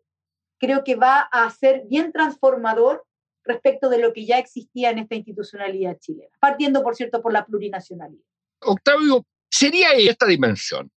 creo 0.58 0.84
que 0.84 0.96
va 0.96 1.20
a 1.20 1.48
ser 1.48 1.84
bien 1.86 2.12
transformador 2.12 3.06
respecto 3.44 3.88
de 3.88 3.98
lo 3.98 4.12
que 4.12 4.26
ya 4.26 4.38
existía 4.38 4.90
en 4.90 4.98
esta 4.98 5.14
institucionalidad 5.14 5.98
chilena, 5.98 6.34
partiendo, 6.40 6.82
por 6.82 6.96
cierto, 6.96 7.22
por 7.22 7.32
la 7.32 7.44
plurinacionalidad. 7.44 8.24
Octavio, 8.60 9.26
¿sería 9.50 9.92
esta 9.92 10.26
dimensión 10.26 10.90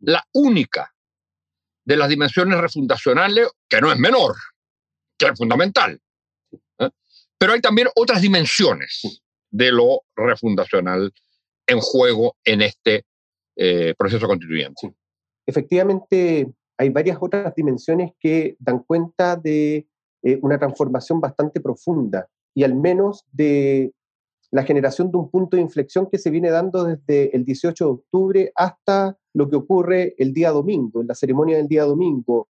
la 0.00 0.22
única 0.32 0.92
de 1.84 1.96
las 1.96 2.08
dimensiones 2.08 2.60
refundacionales, 2.60 3.48
que 3.68 3.80
no 3.80 3.90
es 3.90 3.98
menor, 3.98 4.34
que 5.18 5.26
es 5.26 5.38
fundamental? 5.38 6.00
¿eh? 6.78 6.90
Pero 7.38 7.52
hay 7.52 7.60
también 7.60 7.88
otras 7.94 8.20
dimensiones 8.20 9.22
de 9.50 9.72
lo 9.72 10.02
refundacional 10.14 11.12
en 11.66 11.80
juego 11.80 12.36
en 12.44 12.62
este 12.62 13.04
eh, 13.56 13.94
proceso 13.96 14.26
constituyente. 14.26 14.94
Efectivamente, 15.46 16.46
hay 16.76 16.90
varias 16.90 17.18
otras 17.20 17.54
dimensiones 17.54 18.12
que 18.20 18.56
dan 18.58 18.80
cuenta 18.80 19.36
de 19.36 19.86
eh, 20.26 20.40
una 20.42 20.58
transformación 20.58 21.20
bastante 21.20 21.60
profunda 21.60 22.28
y 22.52 22.64
al 22.64 22.74
menos 22.74 23.24
de 23.30 23.92
la 24.50 24.64
generación 24.64 25.12
de 25.12 25.18
un 25.18 25.30
punto 25.30 25.56
de 25.56 25.62
inflexión 25.62 26.08
que 26.10 26.18
se 26.18 26.30
viene 26.30 26.50
dando 26.50 26.82
desde 26.82 27.36
el 27.36 27.44
18 27.44 27.84
de 27.84 27.90
octubre 27.92 28.52
hasta 28.56 29.16
lo 29.34 29.48
que 29.48 29.54
ocurre 29.54 30.16
el 30.18 30.32
día 30.32 30.50
domingo, 30.50 31.00
en 31.00 31.06
la 31.06 31.14
ceremonia 31.14 31.58
del 31.58 31.68
día 31.68 31.84
domingo 31.84 32.48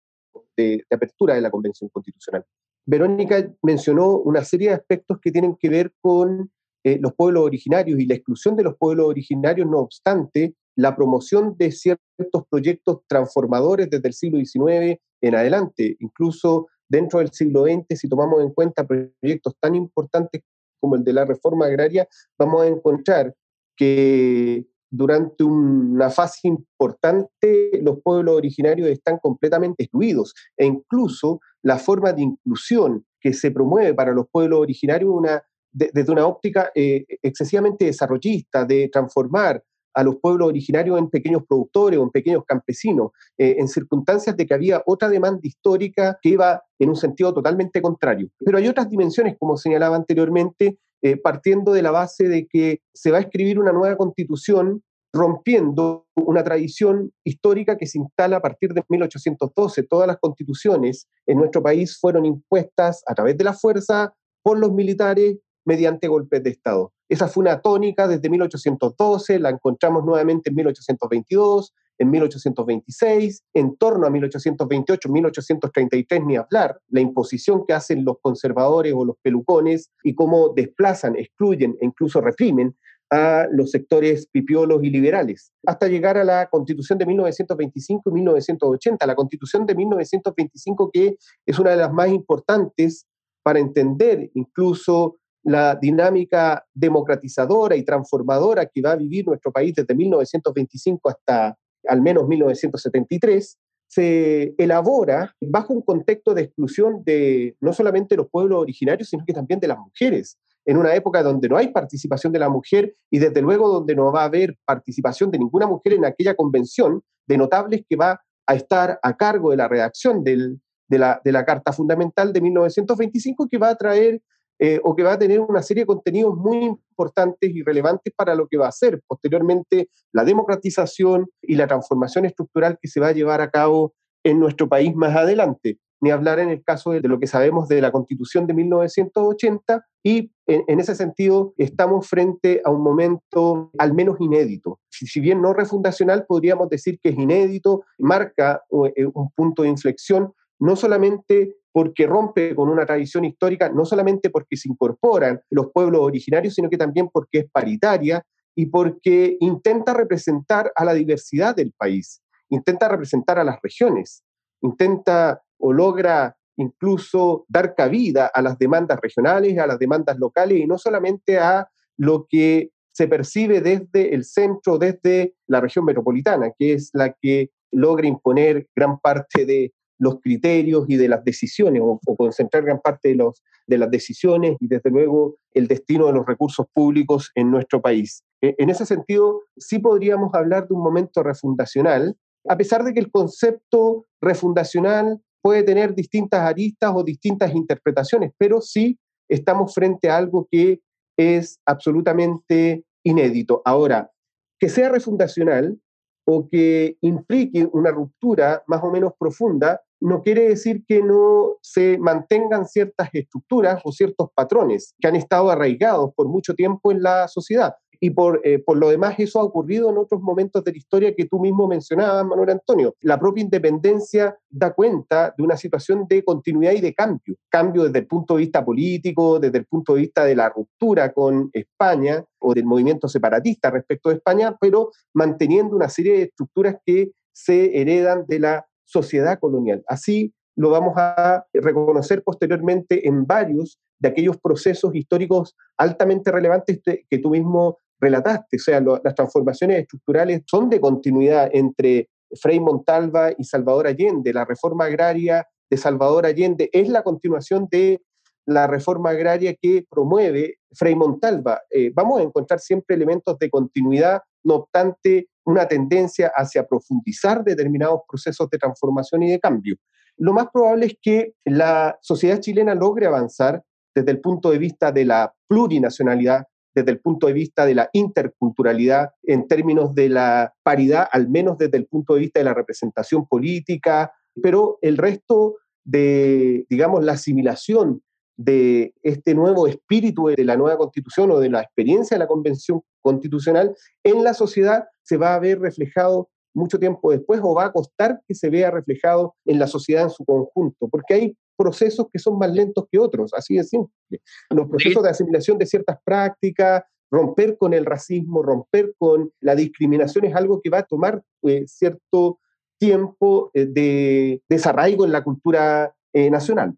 de, 0.55 0.83
apertura 0.89 1.35
de 1.35 1.41
la 1.41 1.51
Convención 1.51 1.87
Constitucional. 1.91 2.43
Verónica 2.83 3.47
mencionó 3.61 4.21
una 4.21 4.43
serie 4.43 4.69
de 4.69 4.75
aspectos 4.75 5.19
que 5.21 5.31
tienen 5.31 5.55
que 5.55 5.69
ver 5.69 5.93
con 6.01 6.49
eh, 6.83 6.97
los 6.99 7.13
pueblos 7.13 7.43
originarios 7.43 7.99
y 7.99 8.07
la 8.07 8.15
exclusión 8.15 8.55
de 8.55 8.63
los 8.63 8.75
pueblos 8.75 9.05
originarios, 9.05 9.69
no 9.69 9.81
obstante, 9.81 10.55
la 10.75 10.95
promoción 10.95 11.55
de 11.55 11.71
ciertos 11.71 12.43
proyectos 12.49 13.01
transformadores 13.05 13.87
desde 13.87 14.07
el 14.07 14.13
siglo 14.15 14.39
XIX 14.39 14.99
en 15.21 15.35
adelante, 15.35 15.95
incluso 15.99 16.69
dentro 16.89 17.19
del 17.19 17.31
siglo 17.31 17.65
XX, 17.65 17.99
si 17.99 18.07
tomamos 18.09 18.41
en 18.41 18.51
cuenta 18.51 18.85
proyectos 18.85 19.55
tan 19.59 19.75
importantes 19.75 20.41
como 20.79 20.95
el 20.95 21.03
de 21.03 21.13
la 21.13 21.25
reforma 21.25 21.65
agraria, 21.65 22.07
vamos 22.37 22.61
a 22.61 22.67
encontrar 22.67 23.33
que 23.75 24.65
durante 24.89 25.43
una 25.43 26.09
fase 26.09 26.47
importante 26.47 27.71
los 27.81 28.01
pueblos 28.01 28.35
originarios 28.35 28.89
están 28.89 29.17
completamente 29.19 29.83
excluidos 29.83 30.33
e 30.55 30.65
incluso 30.65 31.41
la 31.61 31.77
forma 31.77 32.13
de 32.13 32.23
inclusión 32.23 33.05
que 33.19 33.33
se 33.33 33.51
promueve 33.51 33.93
para 33.93 34.13
los 34.13 34.27
pueblos 34.31 34.59
originarios 34.59 35.11
una, 35.11 35.43
desde 35.71 36.11
una 36.11 36.25
óptica 36.25 36.71
eh, 36.73 37.05
excesivamente 37.21 37.85
desarrollista, 37.85 38.63
de 38.65 38.89
transformar 38.89 39.61
a 39.97 40.03
los 40.03 40.17
pueblos 40.17 40.49
originarios 40.49 40.99
en 40.99 41.09
pequeños 41.09 41.41
productores 41.47 41.99
o 41.99 42.03
en 42.03 42.11
pequeños 42.11 42.43
campesinos, 42.45 43.11
eh, 43.35 43.55
en 43.57 43.67
circunstancias 43.67 44.37
de 44.37 44.45
que 44.45 44.53
había 44.53 44.83
otra 44.85 45.09
demanda 45.09 45.41
histórica 45.41 46.19
que 46.21 46.29
iba 46.29 46.61
en 46.77 46.89
un 46.89 46.95
sentido 46.95 47.33
totalmente 47.33 47.81
contrario. 47.81 48.29
Pero 48.45 48.59
hay 48.59 48.67
otras 48.67 48.91
dimensiones, 48.91 49.35
como 49.39 49.57
señalaba 49.57 49.95
anteriormente, 49.95 50.77
eh, 51.01 51.17
partiendo 51.17 51.73
de 51.73 51.81
la 51.81 51.89
base 51.89 52.27
de 52.27 52.45
que 52.45 52.81
se 52.93 53.09
va 53.09 53.17
a 53.17 53.21
escribir 53.21 53.59
una 53.59 53.71
nueva 53.71 53.97
constitución 53.97 54.83
rompiendo 55.11 56.05
una 56.15 56.43
tradición 56.43 57.11
histórica 57.23 57.75
que 57.75 57.87
se 57.87 57.97
instala 57.97 58.37
a 58.37 58.41
partir 58.41 58.73
de 58.73 58.83
1812. 58.87 59.81
Todas 59.83 60.07
las 60.07 60.17
constituciones 60.17 61.07
en 61.25 61.39
nuestro 61.39 61.63
país 61.63 61.97
fueron 61.99 62.23
impuestas 62.25 63.01
a 63.07 63.15
través 63.15 63.35
de 63.35 63.45
la 63.45 63.53
fuerza 63.53 64.13
por 64.43 64.59
los 64.59 64.71
militares 64.71 65.37
mediante 65.65 66.07
golpes 66.07 66.43
de 66.43 66.51
Estado. 66.51 66.93
Esa 67.09 67.27
fue 67.27 67.41
una 67.41 67.61
tónica 67.61 68.07
desde 68.07 68.29
1812, 68.29 69.39
la 69.39 69.49
encontramos 69.49 70.03
nuevamente 70.03 70.49
en 70.49 70.55
1822, 70.55 71.73
en 71.99 72.11
1826, 72.11 73.43
en 73.53 73.75
torno 73.77 74.05
a 74.05 74.09
1828, 74.09 75.09
1833, 75.09 76.25
ni 76.25 76.35
hablar, 76.35 76.79
la 76.89 77.01
imposición 77.01 77.65
que 77.65 77.73
hacen 77.73 78.05
los 78.05 78.17
conservadores 78.21 78.93
o 78.95 79.05
los 79.05 79.15
pelucones 79.21 79.91
y 80.03 80.13
cómo 80.13 80.49
desplazan, 80.49 81.15
excluyen 81.15 81.77
e 81.81 81.85
incluso 81.85 82.21
reprimen 82.21 82.75
a 83.09 83.47
los 83.51 83.71
sectores 83.71 84.27
pipiolos 84.27 84.83
y 84.83 84.89
liberales, 84.89 85.53
hasta 85.65 85.87
llegar 85.87 86.17
a 86.17 86.25
la 86.25 86.49
constitución 86.49 86.99
de 86.99 87.05
1925 87.05 88.09
y 88.09 88.13
1980, 88.13 89.05
la 89.05 89.15
constitución 89.15 89.65
de 89.65 89.75
1925 89.75 90.91
que 90.91 91.17
es 91.45 91.59
una 91.59 91.71
de 91.71 91.77
las 91.77 91.93
más 91.93 92.09
importantes 92.09 93.07
para 93.43 93.59
entender 93.59 94.29
incluso 94.33 95.15
la 95.47 95.75
dinámica 95.75 96.65
democratizadora 96.73 97.77
y 97.77 97.83
transformadora 97.83 98.65
que 98.65 98.81
va 98.81 98.91
a 98.91 98.95
vivir 98.97 99.25
nuestro 99.25 99.49
país 99.49 99.73
desde 99.73 99.95
1925 99.95 101.09
hasta 101.09 101.57
al 101.87 102.01
menos 102.01 102.27
1973, 102.27 103.57
se 103.87 104.53
elabora 104.57 105.33
bajo 105.39 105.73
un 105.73 105.81
contexto 105.83 106.33
de 106.33 106.41
exclusión 106.41 107.01
de 107.05 107.55
no 107.61 107.71
solamente 107.71 108.17
los 108.17 108.27
pueblos 108.29 108.59
originarios, 108.59 109.07
sino 109.07 109.23
que 109.25 109.31
también 109.31 109.61
de 109.61 109.69
las 109.69 109.77
mujeres, 109.77 110.37
en 110.65 110.75
una 110.75 110.93
época 110.93 111.23
donde 111.23 111.47
no 111.47 111.55
hay 111.55 111.69
participación 111.69 112.33
de 112.33 112.39
la 112.39 112.49
mujer 112.49 112.93
y 113.09 113.19
desde 113.19 113.41
luego 113.41 113.69
donde 113.69 113.95
no 113.95 114.11
va 114.11 114.23
a 114.23 114.25
haber 114.25 114.57
participación 114.65 115.31
de 115.31 115.39
ninguna 115.39 115.65
mujer 115.65 115.93
en 115.93 116.03
aquella 116.03 116.35
convención 116.35 117.01
de 117.25 117.37
notables 117.37 117.85
que 117.87 117.95
va 117.95 118.19
a 118.45 118.55
estar 118.55 118.99
a 119.01 119.15
cargo 119.15 119.51
de 119.51 119.57
la 119.57 119.69
redacción 119.69 120.25
de, 120.25 120.57
la, 120.89 121.21
de, 121.23 121.31
la, 121.31 121.45
Carta 121.45 121.71
Fundamental 121.71 122.33
de 122.33 122.41
1925, 122.41 123.47
que 123.47 123.57
va 123.57 123.69
a 123.69 123.75
traer 123.75 124.21
eh, 124.59 124.79
o 124.83 124.95
que 124.95 125.03
va 125.03 125.13
a 125.13 125.19
tener 125.19 125.39
una 125.39 125.61
serie 125.61 125.83
de 125.83 125.87
contenidos 125.87 126.35
muy 126.35 126.63
importantes 126.65 127.51
y 127.53 127.61
relevantes 127.61 128.11
para 128.15 128.33
lo 128.33 128.47
que 128.47 128.57
va 128.57 128.67
a 128.67 128.71
ser 128.71 129.01
posteriormente 129.05 129.89
la 130.11 130.23
democratización 130.23 131.27
y 131.41 131.55
la 131.55 131.67
transformación 131.67 132.25
estructural 132.25 132.79
que 132.81 132.87
se 132.87 132.99
va 132.99 133.09
a 133.09 133.11
llevar 133.11 133.41
a 133.41 133.51
cabo 133.51 133.93
en 134.23 134.39
nuestro 134.39 134.67
país 134.67 134.95
más 134.95 135.15
adelante. 135.15 135.79
Ni 135.99 136.11
hablar 136.11 136.39
en 136.39 136.49
el 136.49 136.63
caso 136.63 136.91
de, 136.91 137.01
lo 137.01 137.19
que 137.19 137.27
sabemos 137.27 137.67
de 137.67 137.81
la 137.81 137.91
Constitución 137.91 138.45
de 138.45 138.53
1980 138.53 139.85
y 140.03 140.31
en, 140.45 140.79
ese 140.79 140.95
sentido 140.95 141.53
estamos 141.57 142.07
frente 142.07 142.61
a 142.63 142.71
un 142.71 142.81
momento 142.81 143.71
al 143.77 143.93
menos 143.93 144.17
inédito. 144.19 144.79
Si, 144.89 145.19
bien 145.19 145.41
no 145.41 145.53
refundacional, 145.53 146.25
podríamos 146.27 146.69
decir 146.69 146.99
que 147.01 147.09
es 147.09 147.17
inédito, 147.17 147.83
marca 147.97 148.61
eh, 148.95 149.05
un 149.11 149.31
punto 149.35 149.63
de 149.63 149.69
inflexión, 149.69 150.33
no 150.59 150.75
solamente 150.75 151.55
porque 151.77 152.07
rompe 152.07 152.55
con 152.55 152.69
una 152.69 152.87
tradición 152.87 153.23
histórica, 153.23 153.69
no 153.69 153.85
solamente 153.85 154.31
porque 154.31 154.57
se 154.57 154.67
incorporan 154.67 155.39
los 155.51 155.71
pueblos 155.71 156.01
originarios, 156.01 156.55
sino 156.55 156.71
que 156.71 156.77
también 156.77 157.07
porque 157.13 157.37
es 157.37 157.51
paritaria 157.51 158.25
y 158.55 158.65
porque 158.65 159.37
intenta 159.41 159.93
representar 159.93 160.71
a 160.75 160.83
la 160.83 160.95
diversidad 160.95 161.55
del 161.55 161.75
país, 161.77 162.23
intenta 162.49 162.87
representar 162.87 163.37
a 163.37 163.43
las 163.43 163.59
regiones, 163.61 164.23
intenta 164.61 165.39
o 165.59 165.71
logra 165.71 166.35
incluso 166.55 167.45
dar 167.47 167.75
cabida 167.75 168.25
a 168.25 168.41
las 168.41 168.57
demandas 168.57 168.99
regionales, 168.99 169.59
a 169.59 169.67
las 169.67 169.77
demandas 169.77 170.17
locales 170.17 170.57
y 170.57 170.65
no 170.65 170.79
solamente 170.79 171.37
a 171.37 171.69
lo 171.95 172.25
que 172.27 172.71
se 172.91 173.07
percibe 173.07 173.61
desde 173.61 174.15
el 174.15 174.23
centro, 174.23 174.79
desde 174.79 175.35
la 175.45 175.61
región 175.61 175.85
metropolitana, 175.85 176.53
que 176.57 176.73
es 176.73 176.89
la 176.93 177.13
que 177.13 177.51
logra 177.69 178.07
imponer 178.07 178.67
gran 178.75 178.97
parte 178.99 179.45
de 179.45 179.73
los 179.99 180.19
criterios 180.21 180.85
y 180.87 180.95
de 180.95 181.07
las 181.07 181.23
decisiones, 181.23 181.81
o, 181.83 181.99
concentrar 182.15 182.63
gran 182.63 182.79
parte 182.79 183.09
de, 183.09 183.15
los, 183.15 183.43
de 183.65 183.77
las 183.77 183.89
decisiones 183.89 184.57
y 184.59 184.67
desde 184.67 184.89
luego 184.89 185.37
el 185.53 185.67
destino 185.67 186.07
de 186.07 186.13
los 186.13 186.25
recursos 186.25 186.65
públicos 186.73 187.31
en 187.35 187.51
nuestro 187.51 187.81
país. 187.81 188.23
E, 188.41 188.55
en 188.57 188.69
ese 188.69 188.85
sentido, 188.85 189.41
sí 189.57 189.79
podríamos 189.79 190.33
hablar 190.33 190.67
de 190.67 190.73
un 190.73 190.83
momento 190.83 191.23
refundacional, 191.23 192.15
a 192.47 192.57
pesar 192.57 192.83
de 192.83 192.93
que 192.93 192.99
el 192.99 193.11
concepto 193.11 194.05
refundacional 194.21 195.19
puede 195.41 195.63
tener 195.63 195.95
distintas 195.95 196.41
aristas 196.41 196.91
o 196.95 197.03
distintas 197.03 197.53
interpretaciones, 197.53 198.31
pero 198.37 198.61
sí 198.61 198.99
estamos 199.29 199.73
frente 199.73 200.09
a 200.09 200.17
algo 200.17 200.47
que 200.51 200.81
es 201.17 201.59
absolutamente 201.65 202.83
inédito. 203.03 203.61
Ahora, 203.65 204.11
que 204.59 204.69
sea 204.69 204.89
refundacional 204.89 205.79
o 206.25 206.49
que 206.49 206.97
implique 207.01 207.67
una 207.71 207.91
ruptura 207.91 208.63
más 208.67 208.83
o 208.83 208.91
menos 208.91 209.13
profunda, 209.17 209.81
no 209.99 210.21
quiere 210.21 210.49
decir 210.49 210.83
que 210.87 211.01
no 211.01 211.57
se 211.61 211.97
mantengan 211.97 212.65
ciertas 212.67 213.09
estructuras 213.13 213.81
o 213.83 213.91
ciertos 213.91 214.29
patrones 214.33 214.93
que 214.99 215.07
han 215.07 215.15
estado 215.15 215.49
arraigados 215.49 216.11
por 216.15 216.27
mucho 216.27 216.53
tiempo 216.53 216.91
en 216.91 217.01
la 217.01 217.27
sociedad. 217.27 217.73
Y 217.99 218.11
por, 218.11 218.41
eh, 218.43 218.59
por 218.59 218.77
lo 218.77 218.89
demás, 218.89 219.15
eso 219.17 219.39
ha 219.39 219.43
ocurrido 219.43 219.89
en 219.89 219.97
otros 219.97 220.21
momentos 220.21 220.63
de 220.63 220.71
la 220.71 220.77
historia 220.77 221.15
que 221.15 221.25
tú 221.25 221.39
mismo 221.39 221.67
mencionabas, 221.67 222.25
Manuel 222.25 222.51
Antonio. 222.51 222.93
La 223.01 223.19
propia 223.19 223.43
independencia 223.43 224.37
da 224.49 224.73
cuenta 224.73 225.33
de 225.35 225.43
una 225.43 225.57
situación 225.57 226.05
de 226.07 226.23
continuidad 226.23 226.73
y 226.73 226.81
de 226.81 226.93
cambio. 226.93 227.35
Cambio 227.49 227.85
desde 227.85 227.99
el 227.99 228.07
punto 228.07 228.35
de 228.35 228.41
vista 228.41 228.63
político, 228.63 229.39
desde 229.39 229.57
el 229.57 229.65
punto 229.65 229.95
de 229.95 230.01
vista 230.01 230.25
de 230.25 230.35
la 230.35 230.49
ruptura 230.49 231.11
con 231.11 231.49
España 231.53 232.23
o 232.39 232.53
del 232.53 232.65
movimiento 232.65 233.07
separatista 233.07 233.71
respecto 233.71 234.09
de 234.09 234.15
España, 234.15 234.55
pero 234.59 234.91
manteniendo 235.13 235.75
una 235.75 235.89
serie 235.89 236.13
de 236.13 236.23
estructuras 236.23 236.75
que 236.85 237.11
se 237.33 237.79
heredan 237.79 238.25
de 238.27 238.39
la 238.39 238.67
sociedad 238.87 239.39
colonial. 239.39 239.83
Así 239.87 240.33
lo 240.55 240.71
vamos 240.71 240.93
a 240.97 241.45
reconocer 241.53 242.23
posteriormente 242.23 243.07
en 243.07 243.27
varios 243.27 243.79
de 243.99 244.09
aquellos 244.09 244.37
procesos 244.37 244.95
históricos 244.95 245.55
altamente 245.77 246.31
relevantes 246.31 246.79
que 246.83 247.19
tú 247.19 247.29
mismo 247.29 247.77
relataste. 247.99 248.57
O 248.57 248.59
sea, 248.59 248.81
las 248.81 249.15
transformaciones 249.15 249.81
estructurales 249.81 250.41
son 250.45 250.69
de 250.69 250.79
continuidad 250.79 251.49
entre 251.53 252.09
Frei 252.41 252.59
Montalva 252.59 253.31
y 253.37 253.43
Salvador 253.43 253.87
Allende. 253.87 254.33
La 254.33 254.45
reforma 254.45 254.85
agraria 254.85 255.47
de 255.69 255.77
Salvador 255.77 256.25
Allende 256.25 256.69
es 256.73 256.89
la 256.89 257.03
continuación 257.03 257.67
de 257.69 258.01
la 258.45 258.65
reforma 258.65 259.09
agraria 259.09 259.55
que 259.61 259.85
promueve 259.89 260.55
Frei 260.71 260.95
Montalva. 260.95 261.61
Eh, 261.69 261.91
vamos 261.93 262.19
a 262.19 262.23
encontrar 262.23 262.59
siempre 262.59 262.95
elementos 262.95 263.37
de 263.37 263.49
continuidad, 263.49 264.21
no 264.43 264.55
obstante, 264.55 265.27
una 265.47 265.65
tendencia 265.65 266.31
hacia 266.35 266.67
profundizar 266.67 267.43
determinados 267.43 268.01
procesos 268.07 268.49
de 268.49 268.57
transformación 268.57 269.23
y 269.23 269.31
de 269.31 269.39
cambio. 269.39 269.77
Lo 270.17 270.33
más 270.33 270.47
probable 270.51 270.87
es 270.87 270.97
que 271.01 271.33
la 271.45 271.97
sociedad 272.01 272.39
chilena 272.39 272.75
logre 272.75 273.05
avanzar 273.05 273.63
desde 273.95 274.11
el 274.11 274.19
punto 274.19 274.51
de 274.51 274.57
vista 274.57 274.91
de 274.91 275.05
la 275.05 275.33
plurinacionalidad, 275.47 276.45
desde 276.75 276.91
el 276.91 276.99
punto 276.99 277.27
de 277.27 277.33
vista 277.33 277.65
de 277.65 277.75
la 277.75 277.89
interculturalidad, 277.93 279.11
en 279.23 279.47
términos 279.47 279.95
de 279.95 280.09
la 280.09 280.53
paridad, 280.63 281.07
al 281.11 281.29
menos 281.29 281.57
desde 281.57 281.77
el 281.77 281.87
punto 281.87 282.13
de 282.13 282.19
vista 282.21 282.39
de 282.39 282.45
la 282.45 282.53
representación 282.53 283.25
política, 283.25 284.11
pero 284.41 284.77
el 284.81 284.97
resto 284.97 285.55
de, 285.83 286.65
digamos, 286.69 287.03
la 287.03 287.13
asimilación 287.13 288.03
de 288.37 288.93
este 289.01 289.33
nuevo 289.33 289.67
espíritu 289.67 290.27
de 290.27 290.45
la 290.45 290.55
nueva 290.55 290.77
constitución 290.77 291.31
o 291.31 291.39
de 291.39 291.49
la 291.49 291.61
experiencia 291.61 292.15
de 292.15 292.19
la 292.19 292.27
convención 292.27 292.81
constitucional 293.01 293.75
en 294.03 294.23
la 294.23 294.33
sociedad 294.33 294.85
se 295.03 295.17
va 295.17 295.33
a 295.33 295.39
ver 295.39 295.59
reflejado 295.59 296.29
mucho 296.53 296.79
tiempo 296.79 297.11
después 297.11 297.39
o 297.43 297.53
va 297.53 297.65
a 297.65 297.71
costar 297.71 298.19
que 298.27 298.35
se 298.35 298.49
vea 298.49 298.71
reflejado 298.71 299.35
en 299.45 299.59
la 299.59 299.67
sociedad 299.67 300.03
en 300.03 300.09
su 300.09 300.25
conjunto, 300.25 300.87
porque 300.89 301.13
hay 301.13 301.37
procesos 301.55 302.07
que 302.11 302.19
son 302.19 302.37
más 302.37 302.51
lentos 302.51 302.85
que 302.91 302.99
otros, 302.99 303.33
así 303.33 303.55
de 303.55 303.63
simple. 303.63 304.21
Los 304.49 304.67
procesos 304.67 305.03
de 305.03 305.09
asimilación 305.09 305.57
de 305.57 305.65
ciertas 305.65 305.97
prácticas, 306.03 306.83
romper 307.11 307.57
con 307.57 307.73
el 307.73 307.85
racismo, 307.85 308.43
romper 308.43 308.93
con 308.97 309.31
la 309.39 309.55
discriminación 309.55 310.25
es 310.25 310.35
algo 310.35 310.61
que 310.61 310.69
va 310.69 310.79
a 310.79 310.83
tomar 310.83 311.23
eh, 311.43 311.63
cierto 311.67 312.39
tiempo 312.79 313.49
eh, 313.53 313.65
de 313.65 314.41
desarraigo 314.49 315.05
en 315.05 315.11
la 315.11 315.23
cultura 315.23 315.95
eh, 316.13 316.29
nacional. 316.29 316.75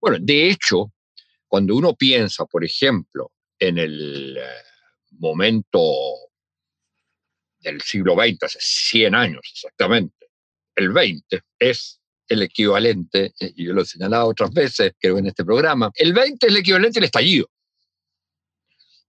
Bueno, 0.00 0.18
de 0.20 0.50
hecho, 0.50 0.92
cuando 1.46 1.76
uno 1.76 1.94
piensa, 1.94 2.44
por 2.46 2.64
ejemplo, 2.64 3.30
en 3.58 3.78
el 3.78 4.38
momento 5.10 5.80
del 7.60 7.80
siglo 7.80 8.14
XX, 8.14 8.42
hace 8.42 8.58
100 8.60 9.14
años 9.14 9.40
exactamente, 9.52 10.28
el 10.74 10.90
20 10.90 11.42
es 11.58 12.00
el 12.28 12.42
equivalente, 12.42 13.32
eh, 13.38 13.52
y 13.56 13.66
yo 13.66 13.74
lo 13.74 13.82
he 13.82 13.86
señalado 13.86 14.28
otras 14.28 14.50
veces, 14.52 14.92
creo 14.98 15.18
en 15.18 15.26
este 15.26 15.44
programa, 15.44 15.90
el 15.94 16.12
20 16.12 16.46
es 16.46 16.52
el 16.52 16.58
equivalente 16.58 16.98
al 16.98 17.04
estallido. 17.04 17.48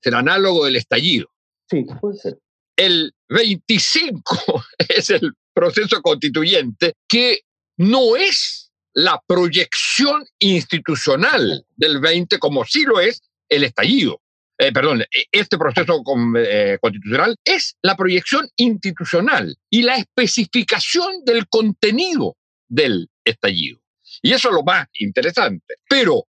Es 0.02 0.08
el 0.08 0.16
análogo 0.16 0.66
del 0.66 0.76
estallido. 0.76 1.30
Sí, 1.70 1.86
puede 2.02 2.18
ser. 2.18 2.40
El 2.76 3.14
25 3.30 4.66
es 4.90 5.10
el 5.10 5.34
proceso 5.54 6.02
constituyente 6.02 6.96
que 7.08 7.42
no 7.78 8.16
es 8.16 8.63
la 8.94 9.22
proyección 9.28 10.26
institucional 10.40 11.66
del 11.76 12.00
20 12.00 12.40
como 12.40 12.66
sí 12.66 12.84
lo 12.84 13.00
es 13.00 13.22
el 13.50 13.64
estallido. 13.64 14.22
Eh, 14.58 14.72
perdón, 14.72 15.02
e, 15.02 15.08
este 15.32 15.58
proceso 15.58 16.04
eh, 16.38 16.78
constitucional 16.80 17.36
es 17.44 17.76
la 17.82 17.98
proyección 17.98 18.48
institucional 18.56 19.56
y 19.70 19.82
la 19.82 19.96
especificación 19.96 21.26
del 21.26 21.48
contenido 21.48 22.36
del 22.68 23.10
estallido. 23.26 23.80
Y 24.22 24.34
eso 24.34 24.50
es 24.50 24.56
lo 24.56 24.64
más 24.64 24.88
interesante. 24.94 25.76
Pero 25.90 26.28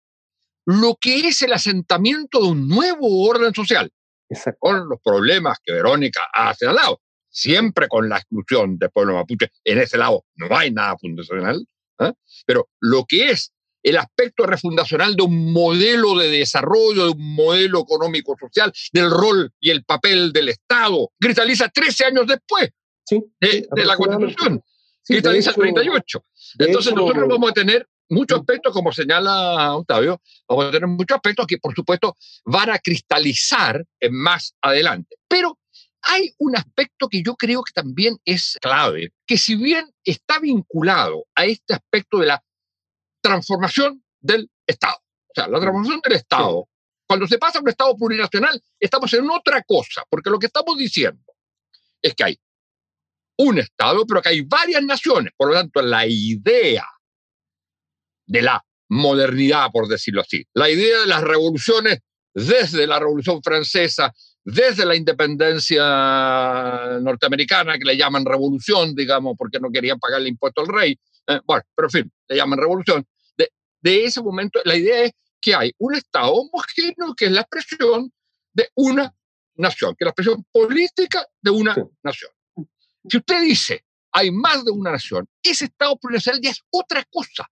lo 0.66 0.96
que 1.00 1.28
es 1.28 1.40
el 1.42 1.52
asentamiento 1.52 2.40
de 2.40 2.48
un 2.48 2.68
nuevo 2.68 3.26
orden 3.28 3.54
social, 3.54 3.90
con 4.58 4.88
los 4.88 5.00
problemas 5.02 5.58
que 5.64 5.72
Verónica 5.72 6.28
ha 6.32 6.52
señalado, 6.54 7.00
siempre 7.30 7.88
con 7.88 8.08
la 8.08 8.16
exclusión 8.16 8.76
del 8.78 8.90
pueblo 8.90 9.14
mapuche, 9.14 9.50
en 9.64 9.78
ese 9.78 9.96
lado 9.96 10.24
no 10.34 10.54
hay 10.56 10.70
nada 10.70 10.96
fundacional, 10.98 11.64
¿eh? 12.00 12.12
pero 12.46 12.68
lo 12.80 13.04
que 13.04 13.30
es 13.30 13.52
el 13.82 13.96
aspecto 13.96 14.44
refundacional 14.46 15.14
de 15.14 15.22
un 15.22 15.52
modelo 15.52 16.16
de 16.16 16.28
desarrollo, 16.28 17.04
de 17.04 17.11
un 17.11 17.34
modelo 17.34 17.80
económico-social, 17.80 18.72
del 18.92 19.11
rol 19.11 19.52
y 19.61 19.70
el 19.70 19.84
papel 19.84 20.32
del 20.32 20.48
Estado, 20.48 21.11
cristaliza 21.18 21.68
13 21.68 22.04
años 22.06 22.26
después 22.26 22.70
de, 23.40 23.68
la 23.84 23.96
Constitución. 23.96 24.62
Sí, 25.02 25.14
cristaliza 25.14 25.50
el 25.50 25.56
38. 25.56 26.24
Entonces 26.58 26.94
nosotros 26.94 27.28
vamos 27.28 27.50
a 27.50 27.54
tener 27.54 27.88
muchos 28.11 28.40
aspectos, 28.40 28.72
como 28.72 28.92
señala 28.92 29.74
Octavio, 29.74 30.20
vamos 30.48 30.66
a 30.66 30.70
tener 30.70 30.88
muchos 30.88 31.16
aspectos 31.16 31.46
que, 31.46 31.58
por 31.58 31.74
supuesto, 31.74 32.16
van 32.44 32.70
a 32.70 32.78
cristalizar 32.78 33.84
más 34.11 34.54
adelante. 34.61 35.16
Pero 35.28 35.58
hay 36.08 36.34
un 36.38 36.56
aspecto 36.56 37.08
que 37.08 37.22
yo 37.22 37.36
creo 37.36 37.62
que 37.62 37.72
también 37.72 38.16
es 38.24 38.58
clave, 38.62 39.12
que 39.26 39.36
si 39.36 39.56
bien 39.56 39.92
está 40.02 40.38
vinculado 40.40 41.26
a 41.34 41.44
este 41.44 41.74
aspecto 41.74 42.18
de 42.18 42.26
la 42.26 42.42
transformación 43.20 44.02
del 44.18 44.50
Estado, 44.66 44.96
o 44.96 45.32
sea, 45.34 45.48
la 45.48 45.60
transformación 45.60 46.00
del 46.02 46.14
Estado, 46.14 46.66
cuando 47.06 47.26
se 47.26 47.38
pasa 47.38 47.58
a 47.58 47.62
un 47.62 47.68
Estado 47.68 47.94
plurinacional, 47.94 48.60
estamos 48.80 49.12
en 49.12 49.28
otra 49.30 49.62
cosa, 49.62 50.02
porque 50.08 50.30
lo 50.30 50.38
que 50.38 50.46
estamos 50.46 50.78
diciendo 50.78 51.34
es 52.00 52.14
que 52.14 52.24
hay 52.24 52.40
un 53.36 53.58
Estado, 53.58 54.06
pero 54.06 54.22
que 54.22 54.30
hay 54.30 54.40
varias 54.40 54.82
naciones. 54.82 55.32
Por 55.36 55.48
lo 55.48 55.54
tanto, 55.54 55.82
la 55.82 56.06
idea 56.06 56.86
de 58.26 58.42
la 58.42 58.64
modernidad, 58.88 59.70
por 59.70 59.88
decirlo 59.88 60.22
así, 60.22 60.46
la 60.54 60.70
idea 60.70 61.00
de 61.00 61.06
las 61.06 61.22
revoluciones 61.22 61.98
desde 62.34 62.86
la 62.86 62.98
Revolución 62.98 63.42
Francesa, 63.42 64.12
desde 64.50 64.87
la 64.87 64.96
independencia 64.96 66.98
norteamericana, 67.02 67.78
que 67.78 67.84
le 67.84 67.98
llaman 67.98 68.24
revolución, 68.24 68.94
digamos, 68.94 69.37
porque 69.37 69.61
no 69.61 69.70
querían 69.70 69.98
pagar 69.98 70.22
el 70.22 70.28
impuesto 70.28 70.62
al 70.62 70.68
rey. 70.68 70.98
Eh, 71.26 71.40
bueno, 71.44 71.62
pero 71.74 71.88
en 71.88 71.90
fin, 71.90 72.12
le 72.28 72.37
llaman 72.37 72.58
revolución. 72.58 73.06
De, 73.37 73.50
de 73.82 74.04
ese 74.04 74.22
momento, 74.22 74.58
la 74.64 74.74
idea 74.74 75.04
es 75.04 75.12
que 75.38 75.54
hay 75.54 75.72
un 75.78 75.94
Estado 75.94 76.32
homogéneo 76.32 77.14
que 77.14 77.26
es 77.26 77.32
la 77.32 77.42
expresión 77.42 78.11
de 78.54 78.70
una 78.74 79.14
nación, 79.56 79.94
que 79.98 80.04
es 80.04 80.06
la 80.06 80.11
expresión 80.11 80.46
política 80.50 81.26
de 81.42 81.50
una 81.50 81.76
nación. 82.02 82.30
Si 83.06 83.18
usted 83.18 83.42
dice 83.42 83.84
hay 84.12 84.30
más 84.30 84.64
de 84.64 84.70
una 84.70 84.92
nación, 84.92 85.28
ese 85.42 85.66
Estado 85.66 85.94
plurinacional 85.98 86.40
ya 86.40 86.50
es 86.50 86.62
otra 86.70 87.04
cosa. 87.11 87.46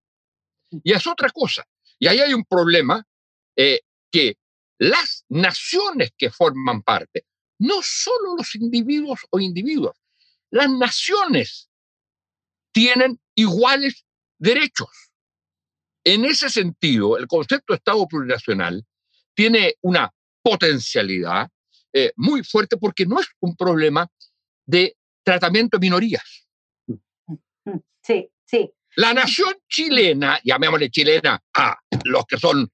Ya 0.83 0.97
es 0.97 1.07
otra 1.07 1.29
cosa. 1.29 1.63
Y 1.99 2.07
ahí 2.07 2.21
hay 2.21 2.33
un 2.33 2.45
problema 2.45 3.07
eh, 3.55 3.81
que 4.11 4.39
las 4.79 5.25
naciones 5.29 6.13
que 6.17 6.31
forman 6.31 6.83
parte, 6.83 7.25
no 7.59 7.81
solo 7.83 8.37
los 8.37 8.55
individuos 8.55 9.21
o 9.31 9.41
individuos, 9.41 9.97
las 10.51 10.71
naciones 10.71 11.71
tienen 12.73 13.19
iguales 13.35 14.05
derechos. 14.39 14.89
En 16.05 16.25
ese 16.25 16.51
sentido, 16.51 17.17
el 17.19 17.27
concepto 17.27 17.73
de 17.73 17.79
Estado 17.79 18.07
plurinacional 18.07 18.85
tiene 19.35 19.75
una 19.83 20.13
potencialidad 20.43 21.51
eh, 21.93 22.13
muy 22.17 22.45
fuerte 22.45 22.77
porque 22.77 23.07
no 23.07 23.19
es 23.19 23.27
un 23.41 23.57
problema 23.57 24.07
de 24.67 24.97
tratamiento 25.25 25.79
de 25.79 25.87
minorías. 25.87 26.47
Sí, 28.03 28.31
sí. 28.45 28.71
La 28.97 29.13
nación 29.13 29.55
chilena, 29.69 30.39
llamémosle 30.45 30.91
chilena 30.91 31.43
a 31.55 31.77
los 32.05 32.25
que 32.27 32.39
son 32.39 32.71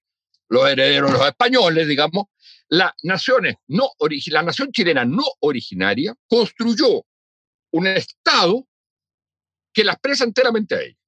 los 0.53 0.69
herederos, 0.69 1.11
los 1.11 1.27
españoles, 1.27 1.89
digamos, 1.89 2.27
la, 2.69 2.95
naciones 3.05 3.57
no, 3.69 3.93
la 4.27 4.43
nación 4.43 4.71
chilena 4.71 5.03
no 5.03 5.25
originaria 5.41 6.15
construyó 6.29 7.07
un 7.73 7.87
Estado 7.87 8.69
que 9.73 9.83
la 9.83 9.93
expresa 9.93 10.25
enteramente 10.25 10.75
a 10.75 10.83
ella. 10.83 10.99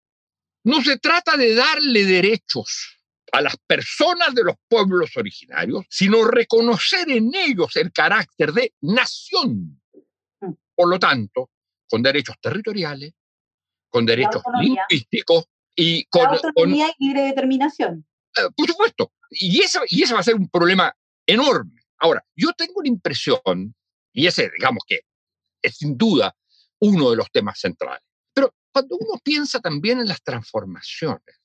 No 0.65 0.83
se 0.83 0.99
trata 0.99 1.37
de 1.37 1.55
darle 1.55 2.07
derechos 2.07 2.97
a 3.33 3.43
las 3.43 3.55
personas 3.67 4.35
de 4.35 4.45
los 4.45 4.55
pueblos 4.67 5.15
originarios, 5.15 5.85
sino 5.91 6.25
reconocer 6.25 7.11
en 7.11 7.31
ellos 7.35 7.77
el 7.77 7.93
carácter 7.93 8.51
de 8.53 8.73
nación. 8.81 9.83
Por 10.75 10.89
lo 10.89 10.99
tanto, 10.99 11.51
con 11.87 12.03
derechos 12.03 12.37
territoriales, 12.41 13.13
con 13.91 14.07
derechos 14.07 14.43
lingüísticos 14.59 15.45
y 15.77 16.07
con... 16.07 16.29
autonomía 16.29 16.95
y 16.99 17.09
libre 17.09 17.25
determinación. 17.25 18.07
Eh, 18.39 18.49
por 18.57 18.67
supuesto. 18.67 19.13
Y 19.31 19.61
eso, 19.63 19.81
y 19.89 20.03
eso 20.03 20.15
va 20.15 20.21
a 20.21 20.25
ser 20.25 20.35
un 20.35 20.49
problema 20.49 20.95
enorme. 21.27 21.83
Ahora, 21.99 22.25
yo 22.37 22.53
tengo 22.53 22.83
la 22.83 22.89
impresión, 22.89 23.75
y 24.13 24.27
ese, 24.27 24.51
digamos 24.57 24.85
que 24.87 25.01
es 25.63 25.77
sin 25.77 25.97
duda 25.97 26.35
uno 26.81 27.11
de 27.11 27.17
los 27.17 27.31
temas 27.31 27.59
centrales, 27.59 28.03
pero 28.35 28.53
cuando 28.73 28.97
uno 28.97 29.21
piensa 29.23 29.61
también 29.61 30.01
en 30.01 30.09
las 30.09 30.23
transformaciones, 30.23 31.41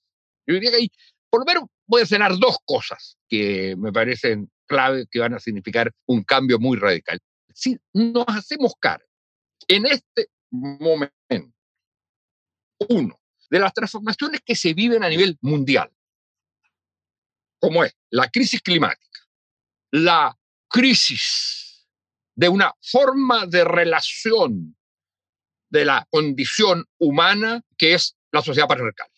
yo 0.45 0.55
diría 0.55 0.71
que 0.71 0.77
hay, 0.77 0.91
por 1.29 1.41
lo 1.41 1.45
menos 1.45 1.63
voy 1.87 2.01
a 2.01 2.05
cenar 2.05 2.37
dos 2.37 2.57
cosas 2.65 3.17
que 3.27 3.75
me 3.77 3.91
parecen 3.91 4.51
clave, 4.65 5.05
que 5.09 5.19
van 5.19 5.33
a 5.33 5.39
significar 5.39 5.91
un 6.07 6.23
cambio 6.23 6.59
muy 6.59 6.77
radical. 6.77 7.19
Si 7.53 7.77
nos 7.93 8.25
hacemos 8.27 8.73
cargo 8.79 9.07
en 9.67 9.85
este 9.85 10.27
momento 10.51 11.13
uno, 12.87 13.19
de 13.49 13.59
las 13.59 13.73
transformaciones 13.73 14.41
que 14.45 14.55
se 14.55 14.73
viven 14.73 15.03
a 15.03 15.09
nivel 15.09 15.37
mundial, 15.41 15.91
como 17.60 17.84
es 17.84 17.95
la 18.10 18.30
crisis 18.30 18.62
climática, 18.62 19.19
la 19.91 20.38
crisis 20.69 21.88
de 22.36 22.50
una 22.50 22.74
forma 22.82 23.45
de 23.45 23.63
relación 23.63 24.78
de 25.69 25.86
la 25.86 26.08
condición 26.10 26.86
humana 26.98 27.62
que 27.78 27.93
es 27.93 28.15
la 28.32 28.41
sociedad 28.41 28.67
patriarcal, 28.67 29.10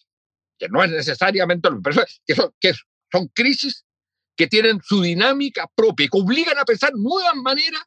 que 0.57 0.69
no 0.69 0.83
es 0.83 0.91
necesariamente 0.91 1.69
lo 1.69 1.81
pero 1.81 2.03
que 2.25 2.35
son, 2.35 2.53
que 2.59 2.73
son 3.11 3.27
crisis 3.27 3.85
que 4.35 4.47
tienen 4.47 4.81
su 4.81 5.01
dinámica 5.01 5.69
propia 5.75 6.05
y 6.05 6.09
que 6.09 6.17
obligan 6.17 6.57
a 6.57 6.65
pensar 6.65 6.91
nuevas 6.95 7.35
maneras 7.35 7.83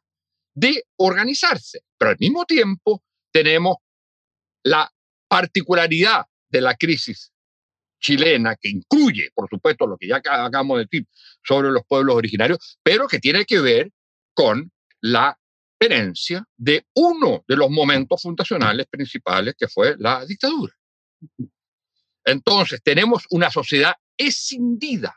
de 0.53 0.85
organizarse, 0.97 1.81
pero 1.97 2.11
al 2.11 2.17
mismo 2.19 2.45
tiempo 2.45 3.03
tenemos 3.31 3.77
la 4.63 4.89
particularidad 5.27 6.25
de 6.49 6.61
la 6.61 6.75
crisis 6.75 7.33
chilena, 8.05 8.55
que 8.55 8.69
incluye, 8.69 9.31
por 9.33 9.49
supuesto, 9.49 9.87
lo 9.87 9.97
que 9.97 10.07
ya 10.07 10.17
acabamos 10.17 10.77
de 10.77 10.83
decir 10.83 11.07
sobre 11.43 11.71
los 11.71 11.83
pueblos 11.87 12.15
originarios, 12.15 12.77
pero 12.83 13.07
que 13.07 13.19
tiene 13.19 13.45
que 13.45 13.59
ver 13.59 13.91
con 14.33 14.71
la 15.01 15.37
herencia 15.79 16.45
de 16.55 16.85
uno 16.93 17.43
de 17.47 17.55
los 17.55 17.69
momentos 17.69 18.21
fundacionales 18.21 18.85
principales, 18.87 19.55
que 19.57 19.67
fue 19.67 19.95
la 19.97 20.23
dictadura. 20.25 20.73
Entonces, 22.23 22.81
tenemos 22.83 23.25
una 23.31 23.49
sociedad 23.49 23.93
escindida. 24.17 25.15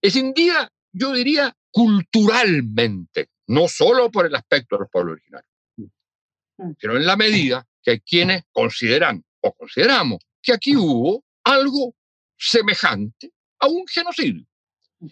Escindida, 0.00 0.70
yo 0.92 1.12
diría, 1.12 1.56
culturalmente, 1.70 3.30
no 3.46 3.66
solo 3.66 4.10
por 4.10 4.26
el 4.26 4.34
aspecto 4.34 4.76
de 4.76 4.80
los 4.80 4.90
pueblos 4.90 5.12
originarios, 5.14 5.50
mm. 5.78 6.72
sino 6.78 6.96
en 6.96 7.06
la 7.06 7.16
medida 7.16 7.66
que 7.82 7.92
hay 7.92 8.00
quienes 8.00 8.42
consideran 8.52 9.24
o 9.40 9.52
consideramos 9.52 10.18
que 10.42 10.52
aquí 10.52 10.76
hubo 10.76 11.24
algo 11.44 11.94
semejante 12.36 13.32
a 13.58 13.68
un 13.68 13.86
genocidio 13.86 14.46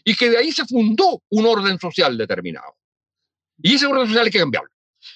y 0.05 0.15
que 0.15 0.31
de 0.31 0.39
ahí 0.39 0.53
se 0.53 0.65
fundó 0.67 1.23
un 1.31 1.47
orden 1.47 1.79
social 1.79 2.17
determinado. 2.17 2.77
Y 3.63 3.75
ese 3.75 3.87
orden 3.87 4.07
social 4.07 4.25
hay 4.25 4.31
que 4.31 4.39
cambiarlo. 4.39 4.71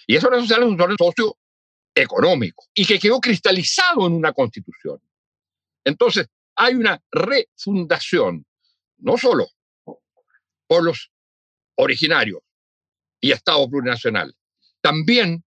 Y 0.07 0.17
ese 0.17 0.27
orden 0.27 0.43
social 0.43 0.63
es 0.63 0.69
un 0.69 0.81
orden 0.81 0.97
socioeconómico 0.97 2.65
y 2.75 2.85
que 2.85 2.99
quedó 2.99 3.21
cristalizado 3.21 4.07
en 4.07 4.15
una 4.15 4.33
constitución. 4.33 5.01
Entonces, 5.85 6.27
hay 6.57 6.75
una 6.75 7.01
refundación, 7.11 8.47
no 8.99 9.19
solo 9.19 9.49
por 10.67 10.85
los 10.85 11.11
originarios 11.77 12.41
y 13.21 13.33
Estado 13.33 13.69
plurinacional, 13.69 14.35
también 14.81 15.45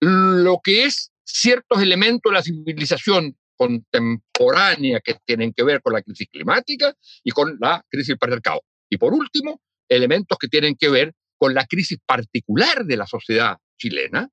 lo 0.00 0.60
que 0.62 0.84
es 0.84 1.12
ciertos 1.24 1.80
elementos 1.80 2.30
de 2.30 2.34
la 2.34 2.42
civilización 2.42 3.36
contemporánea 3.56 5.00
que 5.00 5.16
tienen 5.24 5.52
que 5.52 5.62
ver 5.62 5.80
con 5.82 5.92
la 5.92 6.02
crisis 6.02 6.28
climática 6.30 6.94
y 7.22 7.30
con 7.30 7.56
la 7.60 7.84
crisis 7.88 8.16
patriarcado. 8.18 8.62
Y 8.88 8.96
por 8.96 9.12
último, 9.12 9.60
elementos 9.88 10.38
que 10.38 10.48
tienen 10.48 10.76
que 10.76 10.88
ver 10.88 11.14
con 11.38 11.54
la 11.54 11.66
crisis 11.66 11.98
particular 12.06 12.84
de 12.84 12.96
la 12.96 13.06
sociedad 13.06 13.56
chilena, 13.78 14.28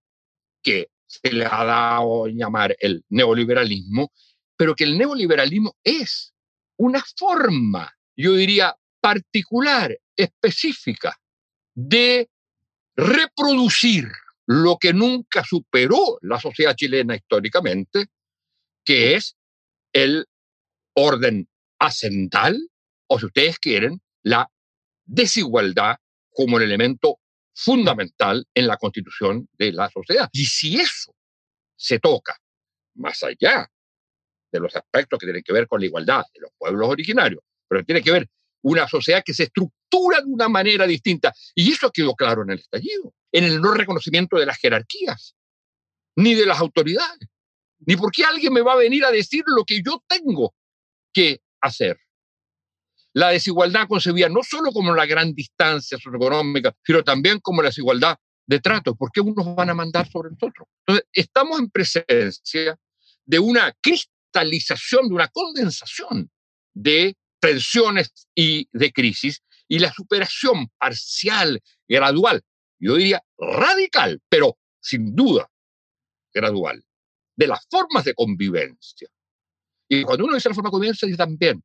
que 0.63 0.87
se 1.07 1.33
le 1.33 1.45
ha 1.45 1.65
dado 1.65 2.27
llamar 2.27 2.75
el 2.79 3.03
neoliberalismo, 3.09 4.11
pero 4.55 4.75
que 4.75 4.83
el 4.85 4.97
neoliberalismo 4.97 5.75
es 5.83 6.33
una 6.77 7.03
forma, 7.17 7.91
yo 8.15 8.33
diría, 8.33 8.75
particular, 9.01 9.97
específica, 10.15 11.17
de 11.73 12.29
reproducir 12.95 14.07
lo 14.45 14.77
que 14.77 14.93
nunca 14.93 15.43
superó 15.43 16.17
la 16.21 16.39
sociedad 16.39 16.75
chilena 16.75 17.15
históricamente, 17.15 18.07
que 18.83 19.15
es 19.15 19.35
el 19.93 20.25
orden 20.95 21.47
ascental, 21.79 22.59
o 23.07 23.19
si 23.19 23.25
ustedes 23.25 23.59
quieren, 23.59 24.01
la 24.23 24.49
desigualdad 25.05 25.97
como 26.31 26.57
el 26.57 26.63
elemento 26.63 27.19
fundamental 27.53 28.45
en 28.53 28.67
la 28.67 28.77
constitución 28.77 29.47
de 29.57 29.73
la 29.73 29.89
sociedad. 29.89 30.29
Y 30.31 30.45
si 30.45 30.79
eso 30.79 31.13
se 31.75 31.99
toca 31.99 32.37
más 32.95 33.21
allá 33.23 33.69
de 34.51 34.59
los 34.59 34.75
aspectos 34.75 35.19
que 35.19 35.25
tienen 35.25 35.43
que 35.43 35.53
ver 35.53 35.67
con 35.67 35.79
la 35.79 35.87
igualdad 35.87 36.23
de 36.33 36.41
los 36.41 36.51
pueblos 36.57 36.89
originarios, 36.89 37.41
pero 37.67 37.83
tiene 37.83 38.01
que 38.01 38.11
ver 38.11 38.29
una 38.63 38.87
sociedad 38.87 39.23
que 39.25 39.33
se 39.33 39.43
estructura 39.43 40.21
de 40.21 40.27
una 40.27 40.49
manera 40.49 40.85
distinta. 40.85 41.33
Y 41.55 41.71
eso 41.71 41.91
quedó 41.91 42.13
claro 42.15 42.43
en 42.43 42.51
el 42.51 42.59
estallido, 42.59 43.13
en 43.31 43.45
el 43.45 43.61
no 43.61 43.73
reconocimiento 43.73 44.37
de 44.37 44.45
las 44.45 44.57
jerarquías, 44.57 45.35
ni 46.15 46.35
de 46.35 46.45
las 46.45 46.59
autoridades, 46.59 47.29
ni 47.85 47.95
porque 47.95 48.23
alguien 48.23 48.53
me 48.53 48.61
va 48.61 48.73
a 48.73 48.77
venir 48.77 49.05
a 49.05 49.11
decir 49.11 49.43
lo 49.45 49.63
que 49.63 49.81
yo 49.83 50.03
tengo 50.07 50.53
que 51.13 51.41
hacer. 51.61 51.97
La 53.13 53.29
desigualdad 53.29 53.87
concebida 53.87 54.29
no 54.29 54.41
solo 54.43 54.71
como 54.71 54.95
la 54.95 55.05
gran 55.05 55.33
distancia 55.33 55.97
socioeconómica, 55.97 56.73
sino 56.85 57.03
también 57.03 57.39
como 57.39 57.61
la 57.61 57.69
desigualdad 57.69 58.17
de 58.45 58.59
trato. 58.59 58.95
¿Por 58.95 59.11
qué 59.11 59.21
unos 59.21 59.55
van 59.55 59.69
a 59.69 59.73
mandar 59.73 60.09
sobre 60.09 60.29
los 60.29 60.39
otros? 60.41 60.67
Entonces, 60.85 61.07
estamos 61.11 61.59
en 61.59 61.69
presencia 61.69 62.79
de 63.25 63.39
una 63.39 63.73
cristalización, 63.81 65.09
de 65.09 65.15
una 65.15 65.27
condensación 65.27 66.31
de 66.73 67.15
tensiones 67.39 68.11
y 68.33 68.69
de 68.71 68.91
crisis 68.91 69.41
y 69.67 69.79
la 69.79 69.91
superación 69.91 70.67
parcial, 70.77 71.61
gradual, 71.87 72.41
yo 72.79 72.95
diría 72.95 73.23
radical, 73.37 74.21
pero 74.27 74.57
sin 74.81 75.15
duda 75.15 75.49
gradual, 76.33 76.83
de 77.41 77.47
las 77.47 77.65
formas 77.67 78.03
de 78.03 78.13
convivencia. 78.13 79.09
Y 79.89 80.03
cuando 80.03 80.25
uno 80.25 80.35
dice 80.35 80.47
la 80.47 80.53
forma 80.53 80.67
de 80.67 80.73
convivencia, 80.73 81.07
dice 81.07 81.17
también, 81.17 81.59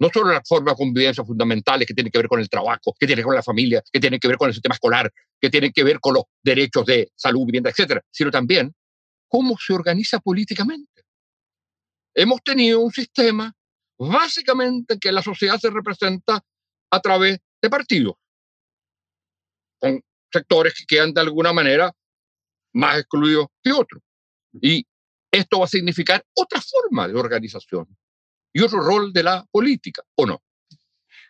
no 0.00 0.08
solo 0.08 0.32
las 0.32 0.48
formas 0.48 0.72
de 0.72 0.78
convivencia 0.78 1.22
fundamentales 1.22 1.86
que 1.86 1.92
tienen 1.92 2.10
que 2.10 2.18
ver 2.18 2.28
con 2.28 2.40
el 2.40 2.48
trabajo, 2.48 2.94
que 2.98 3.06
tienen 3.06 3.22
que 3.22 3.26
ver 3.26 3.26
con 3.26 3.34
la 3.36 3.42
familia, 3.42 3.82
que 3.92 4.00
tienen 4.00 4.18
que 4.18 4.26
ver 4.26 4.38
con 4.38 4.48
el 4.48 4.54
sistema 4.54 4.74
escolar, 4.74 5.12
que 5.38 5.50
tienen 5.50 5.70
que 5.70 5.84
ver 5.84 6.00
con 6.00 6.14
los 6.14 6.24
derechos 6.42 6.86
de 6.86 7.12
salud, 7.14 7.44
vivienda, 7.44 7.68
etcétera, 7.68 8.02
sino 8.10 8.30
también 8.30 8.74
cómo 9.28 9.54
se 9.58 9.74
organiza 9.74 10.18
políticamente. 10.18 11.02
Hemos 12.14 12.42
tenido 12.42 12.80
un 12.80 12.90
sistema 12.90 13.52
básicamente 13.98 14.98
que 14.98 15.12
la 15.12 15.20
sociedad 15.20 15.58
se 15.58 15.68
representa 15.68 16.40
a 16.90 17.00
través 17.00 17.38
de 17.60 17.68
partidos, 17.68 18.14
con 19.78 20.00
sectores 20.32 20.72
que 20.72 20.86
quedan 20.86 21.12
de 21.12 21.20
alguna 21.20 21.52
manera 21.52 21.92
más 22.72 22.98
excluidos 22.98 23.48
que 23.62 23.72
otros. 23.72 24.02
Y 24.54 24.86
esto 25.32 25.58
va 25.58 25.64
a 25.64 25.68
significar 25.68 26.22
otra 26.34 26.60
forma 26.60 27.08
de 27.08 27.14
organización 27.14 27.88
y 28.52 28.62
otro 28.62 28.80
rol 28.80 29.12
de 29.12 29.22
la 29.22 29.46
política, 29.50 30.02
¿o 30.14 30.26
no? 30.26 30.42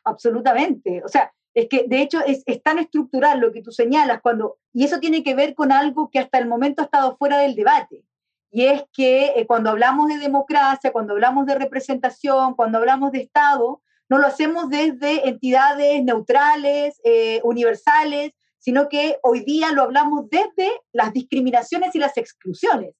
Absolutamente. 0.05 1.03
O 1.05 1.09
sea, 1.09 1.33
es 1.55 1.69
que 1.69 1.85
de 1.87 2.03
hecho 2.03 2.21
es, 2.27 2.45
tan 2.63 2.79
estructural 2.79 3.39
lo 3.41 3.53
que 3.53 3.63
tú 3.63 3.71
señalas 3.71 4.21
cuando, 4.21 4.59
y 4.73 4.85
eso 4.85 4.99
tiene 4.99 5.23
que 5.23 5.35
ver 5.35 5.55
con 5.55 5.71
algo 5.71 6.11
que 6.11 6.19
hasta 6.19 6.39
el 6.39 6.49
momento 6.49 6.83
ha 6.83 6.87
estado 6.87 7.17
fuera 7.17 7.39
del 7.39 7.55
debate. 7.55 8.05
Y 8.51 8.67
es 8.67 8.83
que 8.93 9.33
eh, 9.37 9.47
cuando 9.47 9.71
hablamos 9.71 10.09
de 10.09 10.19
democracia, 10.19 10.93
cuando 10.93 11.15
hablamos 11.15 11.47
de 11.47 11.55
representación, 11.55 12.55
cuando 12.55 12.79
hablamos 12.79 13.13
de 13.13 13.21
Estado, 13.21 13.83
no 14.11 14.19
lo 14.19 14.27
hacemos 14.27 14.69
desde 14.69 15.27
entidades 15.27 16.05
neutrales, 16.05 17.01
eh, 17.03 17.41
universales, 17.45 18.33
sino 18.59 18.91
que 18.91 19.19
hoy 19.23 19.41
día 19.41 19.73
lo 19.73 19.83
hablamos 19.83 20.29
desde 20.29 20.71
las 20.93 21.15
discriminaciones 21.15 21.95
y 21.95 21.99
las 21.99 22.19
exclusiones. 22.19 22.95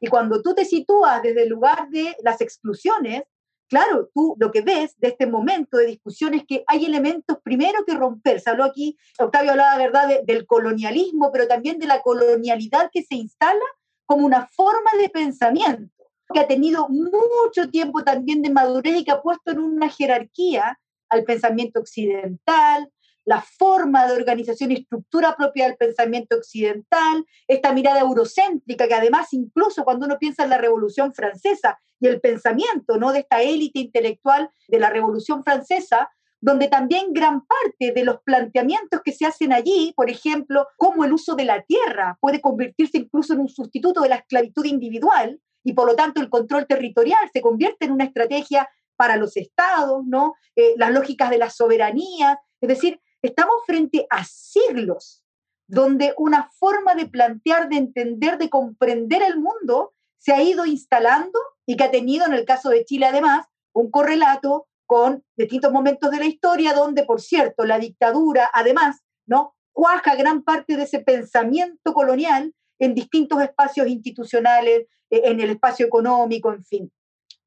Y 0.00 0.08
cuando 0.08 0.42
tú 0.42 0.54
te 0.54 0.64
sitúas 0.64 1.22
desde 1.22 1.42
el 1.42 1.48
lugar 1.48 1.88
de 1.88 2.16
las 2.22 2.40
exclusiones, 2.40 3.22
claro, 3.68 4.10
tú 4.14 4.34
lo 4.38 4.50
que 4.50 4.62
ves 4.62 4.94
de 4.98 5.08
este 5.08 5.26
momento 5.26 5.76
de 5.76 5.86
discusión 5.86 6.34
es 6.34 6.44
que 6.46 6.64
hay 6.66 6.84
elementos 6.84 7.38
primero 7.42 7.84
que 7.86 7.94
romper. 7.94 8.40
Se 8.40 8.50
habló 8.50 8.64
aquí, 8.64 8.96
Octavio 9.18 9.52
hablaba, 9.52 9.76
¿verdad?, 9.76 10.22
del 10.24 10.46
colonialismo, 10.46 11.30
pero 11.32 11.46
también 11.46 11.78
de 11.78 11.86
la 11.86 12.02
colonialidad 12.02 12.90
que 12.92 13.02
se 13.02 13.16
instala 13.16 13.64
como 14.06 14.24
una 14.24 14.48
forma 14.48 14.90
de 15.00 15.08
pensamiento 15.10 15.92
que 16.32 16.40
ha 16.40 16.46
tenido 16.46 16.88
mucho 16.88 17.70
tiempo 17.70 18.04
también 18.04 18.42
de 18.42 18.50
madurez 18.50 18.98
y 18.98 19.04
que 19.04 19.10
ha 19.10 19.22
puesto 19.22 19.50
en 19.50 19.60
una 19.60 19.88
jerarquía 19.88 20.78
al 21.08 21.24
pensamiento 21.24 21.80
occidental, 21.80 22.90
la 23.28 23.42
forma 23.42 24.06
de 24.06 24.14
organización 24.14 24.70
y 24.70 24.76
estructura 24.76 25.36
propia 25.36 25.66
del 25.66 25.76
pensamiento 25.76 26.34
occidental, 26.36 27.26
esta 27.46 27.74
mirada 27.74 28.00
eurocéntrica 28.00 28.88
que 28.88 28.94
además 28.94 29.34
incluso 29.34 29.84
cuando 29.84 30.06
uno 30.06 30.18
piensa 30.18 30.44
en 30.44 30.50
la 30.50 30.56
Revolución 30.56 31.12
Francesa 31.12 31.78
y 32.00 32.06
el 32.06 32.22
pensamiento 32.22 32.96
¿no? 32.96 33.12
de 33.12 33.18
esta 33.18 33.42
élite 33.42 33.80
intelectual 33.80 34.48
de 34.66 34.78
la 34.78 34.88
Revolución 34.88 35.44
Francesa, 35.44 36.08
donde 36.40 36.68
también 36.68 37.12
gran 37.12 37.44
parte 37.44 37.92
de 37.92 38.02
los 38.02 38.22
planteamientos 38.22 39.02
que 39.04 39.12
se 39.12 39.26
hacen 39.26 39.52
allí, 39.52 39.92
por 39.94 40.08
ejemplo, 40.08 40.66
cómo 40.78 41.04
el 41.04 41.12
uso 41.12 41.34
de 41.34 41.44
la 41.44 41.60
tierra 41.64 42.16
puede 42.22 42.40
convertirse 42.40 42.96
incluso 42.96 43.34
en 43.34 43.40
un 43.40 43.48
sustituto 43.50 44.00
de 44.00 44.08
la 44.08 44.16
esclavitud 44.16 44.64
individual 44.64 45.38
y 45.62 45.74
por 45.74 45.86
lo 45.86 45.94
tanto 45.94 46.22
el 46.22 46.30
control 46.30 46.66
territorial 46.66 47.28
se 47.30 47.42
convierte 47.42 47.84
en 47.84 47.92
una 47.92 48.04
estrategia 48.04 48.70
para 48.96 49.16
los 49.16 49.36
estados, 49.36 50.02
¿no? 50.06 50.34
Eh, 50.56 50.72
las 50.78 50.92
lógicas 50.92 51.28
de 51.28 51.38
la 51.38 51.50
soberanía, 51.50 52.40
es 52.60 52.68
decir, 52.68 53.00
Estamos 53.22 53.56
frente 53.66 54.06
a 54.10 54.24
siglos 54.24 55.24
donde 55.66 56.14
una 56.16 56.50
forma 56.52 56.94
de 56.94 57.06
plantear, 57.06 57.68
de 57.68 57.76
entender, 57.76 58.38
de 58.38 58.48
comprender 58.48 59.22
el 59.22 59.38
mundo 59.38 59.92
se 60.18 60.32
ha 60.32 60.42
ido 60.42 60.64
instalando 60.66 61.38
y 61.66 61.76
que 61.76 61.84
ha 61.84 61.90
tenido, 61.90 62.26
en 62.26 62.32
el 62.32 62.44
caso 62.44 62.70
de 62.70 62.84
Chile 62.84 63.06
además, 63.06 63.46
un 63.72 63.90
correlato 63.90 64.66
con 64.86 65.22
distintos 65.36 65.70
momentos 65.70 66.10
de 66.10 66.18
la 66.18 66.24
historia 66.24 66.72
donde, 66.72 67.04
por 67.04 67.20
cierto, 67.20 67.66
la 67.66 67.78
dictadura 67.78 68.50
además, 68.52 69.02
¿no? 69.26 69.54
cuaja 69.78 70.16
gran 70.16 70.42
parte 70.42 70.76
de 70.76 70.84
ese 70.84 70.98
pensamiento 70.98 71.92
colonial 71.92 72.52
en 72.80 72.94
distintos 72.94 73.40
espacios 73.40 73.86
institucionales, 73.86 74.86
eh, 75.10 75.22
en 75.24 75.40
el 75.40 75.50
espacio 75.50 75.86
económico, 75.86 76.52
en 76.52 76.64
fin. 76.64 76.92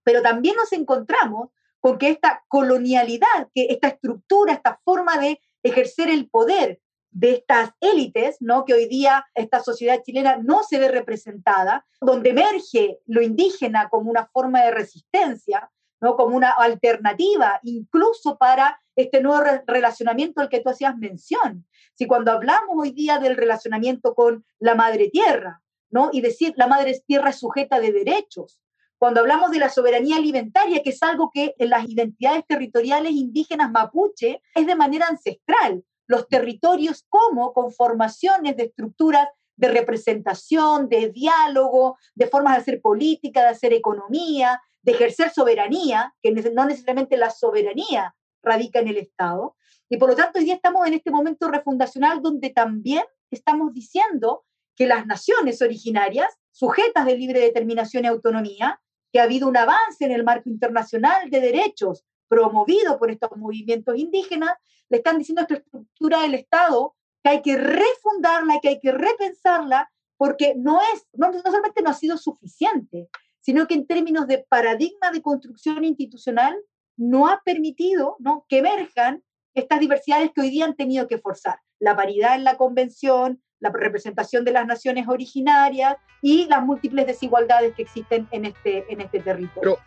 Pero 0.04 0.22
también 0.22 0.56
nos 0.56 0.72
encontramos 0.72 1.50
con 1.82 1.98
que 1.98 2.10
esta 2.10 2.44
colonialidad, 2.48 3.50
que 3.54 3.66
esta 3.70 3.90
estructura, 3.90 4.54
esta 4.54 4.80
forma 4.86 5.18
de 5.18 5.42
ejercer 5.64 6.10
el 6.10 6.30
poder 6.30 6.80
de 7.12 7.34
estas 7.34 7.72
élites, 7.82 8.38
¿no? 8.40 8.66
que 8.66 8.74
hoy 8.74 8.88
día 8.88 9.26
esta 9.36 9.62
sociedad 9.62 10.02
chilena 10.04 10.38
no 10.38 10.64
se 10.64 10.80
ve 10.80 10.88
representada, 10.88 11.86
donde 12.00 12.30
emerge 12.30 13.00
lo 13.06 13.22
indígena 13.22 13.90
como 13.90 14.10
una 14.10 14.28
forma 14.28 14.64
de 14.64 14.72
resistencia, 14.72 15.70
¿no? 16.00 16.16
como 16.16 16.36
una 16.36 16.52
alternativa 16.52 17.60
incluso 17.64 18.38
para 18.38 18.80
este 18.96 19.22
nuevo 19.22 19.44
relacionamiento 19.68 20.42
al 20.42 20.50
que 20.50 20.62
tú 20.62 20.70
hacías 20.70 20.98
mención. 20.98 21.66
Si 21.96 22.08
cuando 22.08 22.32
hablamos 22.32 22.76
hoy 22.78 22.92
día 22.92 23.20
del 23.20 23.36
relacionamiento 23.36 24.16
con 24.16 24.46
la 24.60 24.76
madre 24.76 25.10
tierra, 25.10 25.62
¿no? 25.90 26.10
y 26.14 26.22
decir 26.22 26.54
la 26.56 26.68
madre 26.68 27.02
tierra 27.06 27.32
es 27.32 27.40
sujeta 27.40 27.80
de 27.80 27.92
derechos, 27.92 28.61
cuando 29.02 29.22
hablamos 29.22 29.50
de 29.50 29.58
la 29.58 29.70
soberanía 29.70 30.18
alimentaria, 30.18 30.84
que 30.84 30.92
es 30.92 31.02
algo 31.02 31.32
que 31.34 31.56
en 31.58 31.72
las 31.72 31.90
identidades 31.90 32.46
territoriales 32.46 33.14
indígenas 33.14 33.72
mapuche 33.72 34.44
es 34.54 34.68
de 34.68 34.76
manera 34.76 35.08
ancestral, 35.08 35.84
los 36.06 36.28
territorios 36.28 37.04
como 37.10 37.52
conformaciones 37.52 38.56
de 38.58 38.66
estructuras 38.66 39.28
de 39.56 39.70
representación, 39.70 40.88
de 40.88 41.10
diálogo, 41.10 41.98
de 42.14 42.28
formas 42.28 42.54
de 42.54 42.62
hacer 42.62 42.80
política, 42.80 43.42
de 43.42 43.48
hacer 43.48 43.74
economía, 43.74 44.62
de 44.84 44.92
ejercer 44.92 45.32
soberanía, 45.32 46.14
que 46.22 46.32
no 46.32 46.66
necesariamente 46.66 47.18
la 47.18 47.32
soberanía 47.32 48.16
radica 48.44 48.82
en 48.82 48.90
el 48.90 48.98
Estado. 48.98 49.56
Y 49.90 49.98
por 49.98 50.10
lo 50.10 50.16
tanto, 50.16 50.38
hoy 50.38 50.46
día 50.46 50.54
estamos 50.54 50.86
en 50.86 50.94
este 50.94 51.10
momento 51.10 51.50
refundacional 51.50 52.22
donde 52.22 52.52
también 52.52 53.06
estamos 53.32 53.74
diciendo 53.74 54.46
que 54.76 54.86
las 54.86 55.08
naciones 55.08 55.60
originarias, 55.64 56.32
sujetas 56.52 57.08
de 57.08 57.18
libre 57.18 57.40
determinación 57.40 58.06
y 58.06 58.08
autonomía, 58.08 58.80
que 59.12 59.20
ha 59.20 59.24
habido 59.24 59.48
un 59.48 59.58
avance 59.58 60.06
en 60.06 60.12
el 60.12 60.24
marco 60.24 60.50
internacional 60.50 61.30
de 61.30 61.42
derechos 61.42 62.06
promovido 62.28 62.98
por 62.98 63.12
estos 63.12 63.36
movimientos 63.36 63.98
indígenas, 63.98 64.54
le 64.90 64.98
están 64.98 65.18
diciendo 65.18 65.42
a 65.42 65.44
esta 65.44 65.56
estructura 65.56 66.22
del 66.22 66.36
Estado 66.36 66.96
que 67.24 67.30
hay 67.30 67.42
que 67.42 67.58
refundarla, 67.58 68.60
que 68.62 68.70
hay 68.70 68.80
que 68.80 68.92
repensarla, 68.92 69.92
porque 70.18 70.54
no 70.56 70.80
es, 70.82 71.08
no, 71.14 71.32
no 71.32 71.42
solamente 71.42 71.82
no 71.82 71.90
ha 71.90 71.94
sido 71.94 72.18
suficiente, 72.18 73.10
sino 73.42 73.68
que 73.68 73.74
en 73.74 73.88
términos 73.88 74.28
de 74.28 74.46
paradigma 74.48 75.12
de 75.12 75.22
construcción 75.22 75.84
institucional 75.84 76.56
no 76.96 77.28
ha 77.28 77.42
permitido 77.44 78.16
¿no? 78.20 78.46
que 78.48 78.60
emerjan 78.60 79.24
estas 79.54 79.80
diversidades 79.80 80.32
que 80.34 80.42
hoy 80.42 80.50
día 80.50 80.66
han 80.66 80.76
tenido 80.76 81.08
que 81.08 81.18
forzar. 81.18 81.60
La 81.80 81.96
paridad 81.96 82.36
en 82.36 82.44
la 82.44 82.58
convención, 82.58 83.42
la 83.62 83.72
representación 83.72 84.44
de 84.44 84.52
las 84.52 84.66
naciones 84.68 85.08
originarias 85.08 85.96
y 86.22 86.48
las 86.48 86.64
múltiples 86.64 87.08
desigualdades 87.08 87.74
que 87.76 87.84
existen 87.84 88.28
en 88.32 88.46
este, 88.46 88.92
en 88.92 89.00
este 89.02 89.20
territorio. 89.22 89.78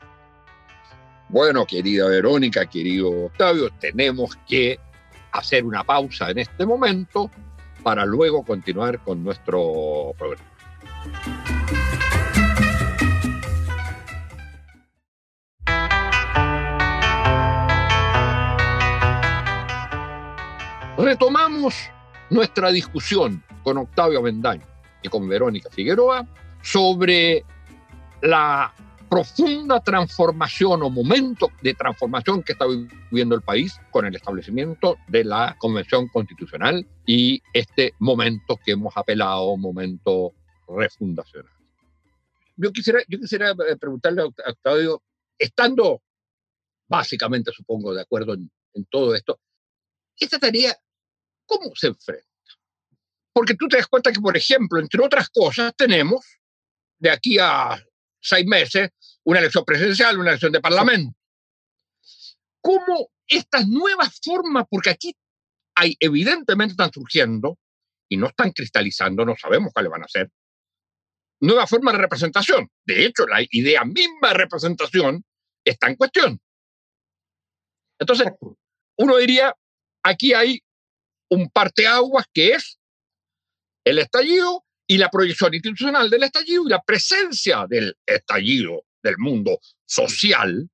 bueno, 1.29 1.67
querida 1.67 2.09
Verónica, 2.09 2.65
querido 2.67 3.27
Octavio, 3.27 3.69
tenemos 3.81 4.37
que 4.49 4.79
hacer 5.33 5.65
una 5.65 5.83
pausa 5.83 6.31
en 6.31 6.39
este 6.39 6.65
momento 6.65 7.31
para 7.83 8.07
luego 8.07 8.45
continuar 8.45 9.03
con 9.03 9.23
nuestro 9.23 10.15
programa. 10.17 10.51
Retomamos 20.97 21.75
nuestra 22.31 22.71
discusión 22.71 23.44
con 23.65 23.79
Octavio 23.79 24.23
Bendaño 24.23 24.65
y 25.03 25.09
con 25.09 25.29
Verónica 25.29 25.71
Figueroa 25.71 26.27
sobre 26.63 27.45
la 28.23 28.73
profunda 29.09 29.81
transformación 29.81 30.83
o 30.83 30.91
momento 30.91 31.51
de 31.63 31.75
transformación 31.75 32.43
que 32.43 32.53
está 32.53 32.67
viviendo 32.67 33.35
el 33.35 33.43
país 33.43 33.79
con 33.91 34.07
el 34.07 34.15
establecimiento 34.15 34.97
de 35.09 35.25
la 35.25 35.57
Convención 35.59 36.09
Constitucional 36.09 36.87
y 37.07 37.43
este 37.53 37.95
momento 37.99 38.59
que 38.65 38.73
hemos 38.73 38.97
apelado 38.97 39.57
momento 39.57 40.35
refundacional. 40.67 41.53
Yo 42.57 42.73
quisiera, 42.73 43.01
yo 43.09 43.19
quisiera 43.19 43.51
eh, 43.51 43.77
preguntarle 43.77 44.23
a 44.23 44.51
Octavio, 44.51 45.03
estando 45.39 46.03
básicamente 46.89 47.53
supongo 47.53 47.95
de 47.95 48.03
acuerdo 48.03 48.35
en, 48.35 48.51
en 48.75 48.85
todo 48.87 49.15
esto. 49.15 49.39
Esta 50.19 50.39
tarea, 50.39 50.77
¿cómo 51.47 51.71
se 51.75 51.89
enfrenta? 51.89 52.34
Porque 53.35 53.55
tú 53.55 53.69
te 53.69 53.77
das 53.77 53.89
cuenta 53.89 54.13
que, 54.13 54.21
por 54.21 54.37
ejemplo, 54.37 54.81
entre 54.81 55.05
otras 55.05 55.29
cosas, 55.29 55.75
tenemos 55.77 56.25
de 56.99 57.11
aquí 57.11 57.37
a 57.39 57.77
seis 58.21 58.47
meses 58.47 58.89
una 59.25 59.41
elección 59.41 59.65
presidencial, 59.65 60.19
una 60.19 60.31
elección 60.31 60.53
de 60.53 60.61
parlamento. 60.61 61.15
¿Cómo 62.63 63.11
estas 63.27 63.67
nuevas 63.69 64.21
formas, 64.23 64.65
porque 64.71 64.91
aquí 64.91 65.15
hay, 65.75 65.97
evidentemente 65.99 66.73
están 66.73 66.93
surgiendo 66.93 67.59
y 68.09 68.17
no 68.17 68.29
están 68.29 68.53
cristalizando, 68.53 69.25
no 69.25 69.35
sabemos 69.37 69.73
cuáles 69.73 69.91
van 69.91 70.05
a 70.05 70.09
ser, 70.09 70.31
nuevas 71.41 71.69
formas 71.69 71.95
de 71.95 72.01
representación. 72.01 72.69
De 72.87 73.05
hecho, 73.05 73.27
la 73.27 73.45
idea 73.51 73.85
misma 73.85 74.29
de 74.29 74.35
representación 74.35 75.25
está 75.65 75.89
en 75.89 75.97
cuestión. 75.97 76.41
Entonces, 77.99 78.29
uno 78.99 79.17
diría, 79.17 79.55
aquí 80.03 80.33
hay 80.33 80.63
un 81.31 81.51
parteaguas 81.51 82.27
que 82.33 82.53
es 82.53 82.79
el 83.85 83.99
estallido 83.99 84.65
y 84.87 84.99
la 84.99 85.11
proyección 85.11 85.55
institucional 85.55 86.11
del 86.11 86.25
estallido 86.25 86.65
y 86.67 86.71
la 86.71 86.83
presencia 86.83 87.67
del 87.69 87.97
estallido 88.07 88.85
del 89.03 89.17
mundo 89.19 89.59
social 89.87 90.69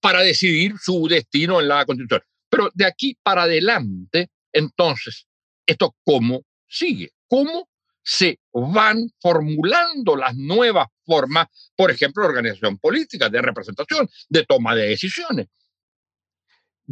para 0.00 0.20
decidir 0.20 0.74
su 0.80 1.06
destino 1.08 1.60
en 1.60 1.68
la 1.68 1.84
Constitución. 1.84 2.22
Pero 2.48 2.70
de 2.74 2.84
aquí 2.84 3.16
para 3.22 3.44
adelante, 3.44 4.30
entonces, 4.52 5.26
¿esto 5.66 5.96
cómo 6.04 6.42
sigue? 6.68 7.12
¿Cómo 7.28 7.68
se 8.02 8.40
van 8.52 9.10
formulando 9.20 10.16
las 10.16 10.36
nuevas 10.36 10.88
formas, 11.06 11.46
por 11.76 11.90
ejemplo, 11.90 12.22
de 12.22 12.30
organización 12.30 12.78
política, 12.78 13.28
de 13.28 13.40
representación, 13.40 14.08
de 14.28 14.44
toma 14.44 14.74
de 14.74 14.88
decisiones? 14.88 15.46